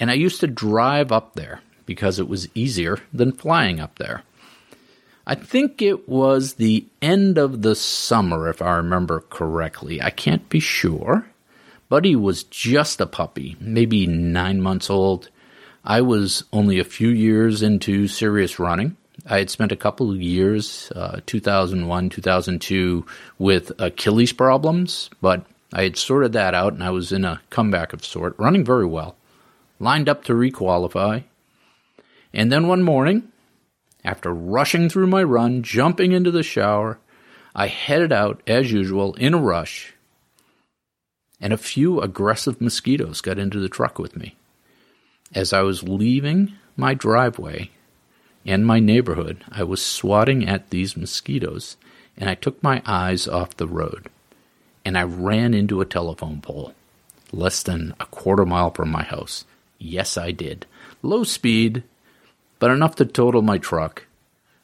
and 0.00 0.10
I 0.10 0.14
used 0.14 0.40
to 0.40 0.48
drive 0.48 1.12
up 1.12 1.34
there 1.34 1.60
because 1.86 2.18
it 2.18 2.28
was 2.28 2.48
easier 2.54 2.98
than 3.12 3.32
flying 3.32 3.78
up 3.78 3.98
there. 3.98 4.24
I 5.30 5.34
think 5.34 5.82
it 5.82 6.08
was 6.08 6.54
the 6.54 6.86
end 7.02 7.36
of 7.36 7.60
the 7.60 7.74
summer, 7.74 8.48
if 8.48 8.62
I 8.62 8.76
remember 8.76 9.20
correctly. 9.28 10.00
I 10.00 10.08
can't 10.08 10.48
be 10.48 10.58
sure. 10.58 11.26
Buddy 11.90 12.16
was 12.16 12.44
just 12.44 12.98
a 12.98 13.06
puppy, 13.06 13.54
maybe 13.60 14.06
nine 14.06 14.62
months 14.62 14.88
old. 14.88 15.28
I 15.84 16.00
was 16.00 16.44
only 16.50 16.78
a 16.78 16.84
few 16.84 17.10
years 17.10 17.60
into 17.60 18.08
serious 18.08 18.58
running. 18.58 18.96
I 19.26 19.36
had 19.36 19.50
spent 19.50 19.70
a 19.70 19.76
couple 19.76 20.10
of 20.10 20.22
years, 20.22 20.90
uh, 20.96 21.20
2001, 21.26 22.08
2002, 22.08 23.04
with 23.38 23.70
Achilles 23.78 24.32
problems, 24.32 25.10
but 25.20 25.44
I 25.74 25.82
had 25.82 25.98
sorted 25.98 26.32
that 26.32 26.54
out 26.54 26.72
and 26.72 26.82
I 26.82 26.88
was 26.88 27.12
in 27.12 27.26
a 27.26 27.42
comeback 27.50 27.92
of 27.92 28.02
sort, 28.02 28.34
running 28.38 28.64
very 28.64 28.86
well, 28.86 29.14
lined 29.78 30.08
up 30.08 30.24
to 30.24 30.32
requalify. 30.32 31.24
And 32.32 32.50
then 32.50 32.66
one 32.66 32.82
morning, 32.82 33.30
after 34.08 34.32
rushing 34.32 34.88
through 34.88 35.06
my 35.06 35.22
run, 35.22 35.62
jumping 35.62 36.12
into 36.12 36.30
the 36.30 36.42
shower, 36.42 36.98
I 37.54 37.66
headed 37.66 38.10
out 38.10 38.42
as 38.46 38.72
usual 38.72 39.12
in 39.16 39.34
a 39.34 39.38
rush, 39.38 39.92
and 41.42 41.52
a 41.52 41.58
few 41.58 42.00
aggressive 42.00 42.58
mosquitoes 42.58 43.20
got 43.20 43.38
into 43.38 43.60
the 43.60 43.68
truck 43.68 43.98
with 43.98 44.16
me. 44.16 44.34
As 45.34 45.52
I 45.52 45.60
was 45.60 45.82
leaving 45.82 46.54
my 46.74 46.94
driveway 46.94 47.70
and 48.46 48.66
my 48.66 48.80
neighborhood, 48.80 49.44
I 49.50 49.62
was 49.64 49.84
swatting 49.84 50.48
at 50.48 50.70
these 50.70 50.96
mosquitoes, 50.96 51.76
and 52.16 52.30
I 52.30 52.34
took 52.34 52.62
my 52.62 52.80
eyes 52.86 53.28
off 53.28 53.58
the 53.58 53.66
road, 53.66 54.08
and 54.86 54.96
I 54.96 55.02
ran 55.02 55.52
into 55.52 55.82
a 55.82 55.84
telephone 55.84 56.40
pole 56.40 56.72
less 57.30 57.62
than 57.62 57.92
a 58.00 58.06
quarter 58.06 58.46
mile 58.46 58.70
from 58.70 58.88
my 58.88 59.02
house. 59.02 59.44
Yes, 59.78 60.16
I 60.16 60.30
did. 60.30 60.64
Low 61.02 61.24
speed, 61.24 61.82
but 62.58 62.70
enough 62.70 62.96
to 62.96 63.04
total 63.04 63.42
my 63.42 63.58
truck. 63.58 64.04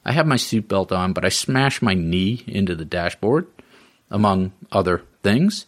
I 0.03 0.11
have 0.11 0.27
my 0.27 0.35
seatbelt 0.35 0.91
on, 0.91 1.13
but 1.13 1.25
I 1.25 1.29
smashed 1.29 1.81
my 1.81 1.93
knee 1.93 2.43
into 2.47 2.75
the 2.75 2.85
dashboard, 2.85 3.47
among 4.11 4.51
other 4.71 5.01
things. 5.23 5.65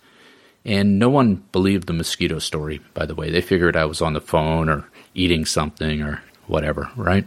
And 0.63 0.99
no 0.99 1.09
one 1.09 1.43
believed 1.51 1.87
the 1.87 1.93
mosquito 1.93 2.39
story, 2.39 2.81
by 2.93 3.05
the 3.05 3.15
way. 3.15 3.31
They 3.31 3.41
figured 3.41 3.75
I 3.75 3.85
was 3.85 4.01
on 4.01 4.13
the 4.13 4.21
phone 4.21 4.69
or 4.69 4.87
eating 5.15 5.45
something 5.45 6.01
or 6.01 6.21
whatever, 6.45 6.89
right? 6.95 7.25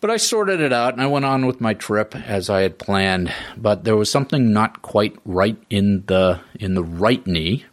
But 0.00 0.10
I 0.10 0.18
sorted 0.18 0.60
it 0.60 0.72
out 0.72 0.92
and 0.92 1.02
I 1.02 1.06
went 1.06 1.24
on 1.24 1.46
with 1.46 1.60
my 1.60 1.74
trip 1.74 2.14
as 2.14 2.50
I 2.50 2.60
had 2.60 2.78
planned. 2.78 3.32
But 3.56 3.84
there 3.84 3.96
was 3.96 4.10
something 4.10 4.52
not 4.52 4.82
quite 4.82 5.16
right 5.24 5.56
in 5.70 6.04
the 6.06 6.40
in 6.60 6.74
the 6.74 6.84
right 6.84 7.26
knee, 7.26 7.64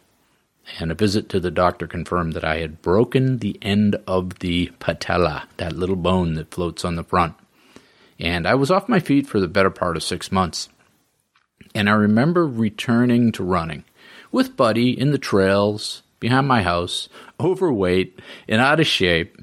and 0.78 0.90
a 0.90 0.94
visit 0.94 1.28
to 1.28 1.40
the 1.40 1.50
doctor 1.50 1.86
confirmed 1.86 2.32
that 2.34 2.44
I 2.44 2.58
had 2.58 2.82
broken 2.82 3.38
the 3.38 3.58
end 3.62 3.96
of 4.06 4.38
the 4.38 4.72
patella, 4.78 5.46
that 5.56 5.76
little 5.76 5.96
bone 5.96 6.34
that 6.34 6.52
floats 6.52 6.84
on 6.84 6.96
the 6.96 7.04
front. 7.04 7.34
And 8.18 8.46
I 8.46 8.54
was 8.54 8.70
off 8.70 8.88
my 8.88 9.00
feet 9.00 9.26
for 9.26 9.40
the 9.40 9.48
better 9.48 9.70
part 9.70 9.96
of 9.96 10.02
six 10.02 10.30
months. 10.30 10.68
And 11.74 11.88
I 11.88 11.92
remember 11.92 12.46
returning 12.46 13.32
to 13.32 13.44
running 13.44 13.84
with 14.30 14.56
Buddy 14.56 14.98
in 14.98 15.10
the 15.10 15.18
trails 15.18 16.02
behind 16.20 16.48
my 16.48 16.62
house, 16.62 17.08
overweight 17.38 18.20
and 18.48 18.60
out 18.60 18.80
of 18.80 18.86
shape. 18.86 19.36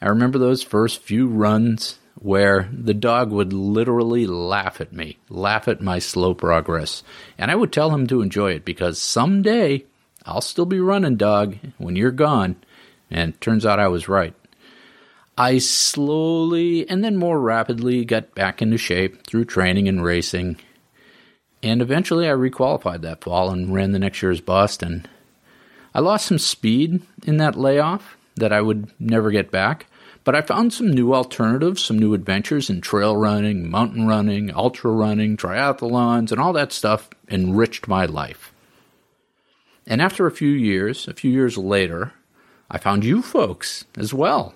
I 0.00 0.08
remember 0.08 0.38
those 0.38 0.62
first 0.62 1.00
few 1.00 1.26
runs 1.26 1.98
where 2.16 2.68
the 2.72 2.94
dog 2.94 3.30
would 3.30 3.52
literally 3.52 4.26
laugh 4.26 4.80
at 4.80 4.92
me, 4.92 5.18
laugh 5.28 5.68
at 5.68 5.80
my 5.80 5.98
slow 5.98 6.34
progress. 6.34 7.02
And 7.38 7.50
I 7.50 7.54
would 7.54 7.72
tell 7.72 7.90
him 7.90 8.06
to 8.08 8.22
enjoy 8.22 8.52
it 8.52 8.64
because 8.64 9.00
someday 9.00 9.84
I'll 10.26 10.40
still 10.40 10.66
be 10.66 10.80
running, 10.80 11.16
dog, 11.16 11.56
when 11.78 11.96
you're 11.96 12.10
gone. 12.10 12.56
And 13.10 13.40
turns 13.40 13.64
out 13.64 13.78
I 13.78 13.88
was 13.88 14.08
right. 14.08 14.34
I 15.38 15.58
slowly 15.58 16.88
and 16.88 17.04
then 17.04 17.16
more 17.16 17.38
rapidly 17.38 18.04
got 18.04 18.34
back 18.34 18.62
into 18.62 18.78
shape 18.78 19.26
through 19.26 19.44
training 19.44 19.86
and 19.86 20.02
racing. 20.02 20.56
And 21.62 21.82
eventually 21.82 22.26
I 22.26 22.32
requalified 22.32 23.02
that 23.02 23.22
fall 23.22 23.50
and 23.50 23.72
ran 23.72 23.92
the 23.92 23.98
next 23.98 24.22
year's 24.22 24.40
Boston. 24.40 25.06
I 25.94 26.00
lost 26.00 26.26
some 26.26 26.38
speed 26.38 27.02
in 27.26 27.36
that 27.36 27.56
layoff 27.56 28.16
that 28.36 28.52
I 28.52 28.60
would 28.60 28.90
never 28.98 29.30
get 29.30 29.50
back, 29.50 29.86
but 30.24 30.34
I 30.34 30.42
found 30.42 30.72
some 30.72 30.90
new 30.90 31.14
alternatives, 31.14 31.84
some 31.84 31.98
new 31.98 32.14
adventures 32.14 32.68
in 32.68 32.80
trail 32.80 33.16
running, 33.16 33.70
mountain 33.70 34.06
running, 34.06 34.52
ultra 34.54 34.90
running, 34.90 35.36
triathlons, 35.36 36.32
and 36.32 36.40
all 36.40 36.52
that 36.54 36.72
stuff 36.72 37.08
enriched 37.30 37.88
my 37.88 38.06
life. 38.06 38.52
And 39.86 40.02
after 40.02 40.26
a 40.26 40.32
few 40.32 40.48
years, 40.48 41.06
a 41.06 41.14
few 41.14 41.30
years 41.30 41.56
later, 41.56 42.12
I 42.70 42.78
found 42.78 43.04
you 43.04 43.22
folks 43.22 43.84
as 43.96 44.12
well. 44.12 44.54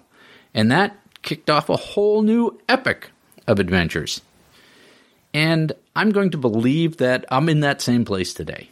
And 0.55 0.71
that 0.71 0.97
kicked 1.23 1.49
off 1.49 1.69
a 1.69 1.77
whole 1.77 2.23
new 2.23 2.61
epic 2.69 3.11
of 3.47 3.59
adventures. 3.59 4.21
And 5.33 5.73
I'm 5.95 6.11
going 6.11 6.31
to 6.31 6.39
believe 6.39 6.97
that 6.97 7.25
I'm 7.31 7.49
in 7.49 7.61
that 7.61 7.81
same 7.81 8.05
place 8.05 8.35
today. 8.35 8.69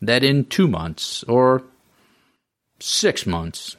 That 0.00 0.24
in 0.24 0.46
two 0.46 0.68
months 0.68 1.22
or 1.24 1.62
six 2.78 3.26
months, 3.26 3.76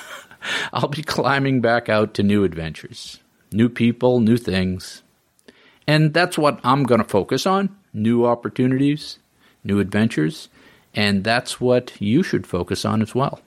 I'll 0.72 0.88
be 0.88 1.02
climbing 1.02 1.60
back 1.60 1.88
out 1.88 2.14
to 2.14 2.22
new 2.22 2.44
adventures, 2.44 3.18
new 3.52 3.68
people, 3.68 4.20
new 4.20 4.36
things. 4.36 5.02
And 5.86 6.14
that's 6.14 6.38
what 6.38 6.60
I'm 6.64 6.84
going 6.84 7.02
to 7.02 7.08
focus 7.08 7.46
on 7.46 7.76
new 7.92 8.26
opportunities, 8.26 9.18
new 9.62 9.80
adventures. 9.80 10.48
And 10.94 11.24
that's 11.24 11.60
what 11.60 12.00
you 12.00 12.22
should 12.22 12.46
focus 12.46 12.84
on 12.84 13.02
as 13.02 13.14
well. 13.14 13.40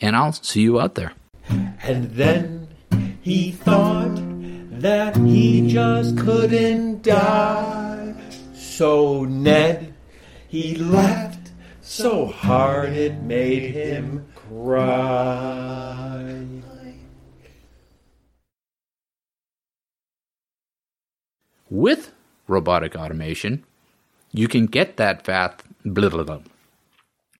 And 0.00 0.16
I'll 0.16 0.32
see 0.32 0.62
you 0.62 0.80
out 0.80 0.94
there. 0.94 1.12
And 1.82 2.10
then 2.12 2.68
he 3.20 3.52
thought 3.52 4.16
that 4.80 5.16
he 5.16 5.68
just 5.68 6.16
couldn't 6.18 7.02
die. 7.02 8.14
So 8.54 9.24
Ned, 9.24 9.92
he 10.48 10.76
laughed 10.76 11.50
so 11.88 12.26
hard 12.26 12.90
it 12.90 13.22
made 13.22 13.74
him 13.74 14.26
cry. 14.34 15.98
With 21.70 22.12
robotic 22.46 22.94
automation, 22.94 23.64
you 24.32 24.48
can 24.48 24.66
get 24.66 24.96
that 24.96 25.24
fast 25.24 25.64
blah, 25.84 26.08
blah, 26.08 26.22
blah. 26.22 26.40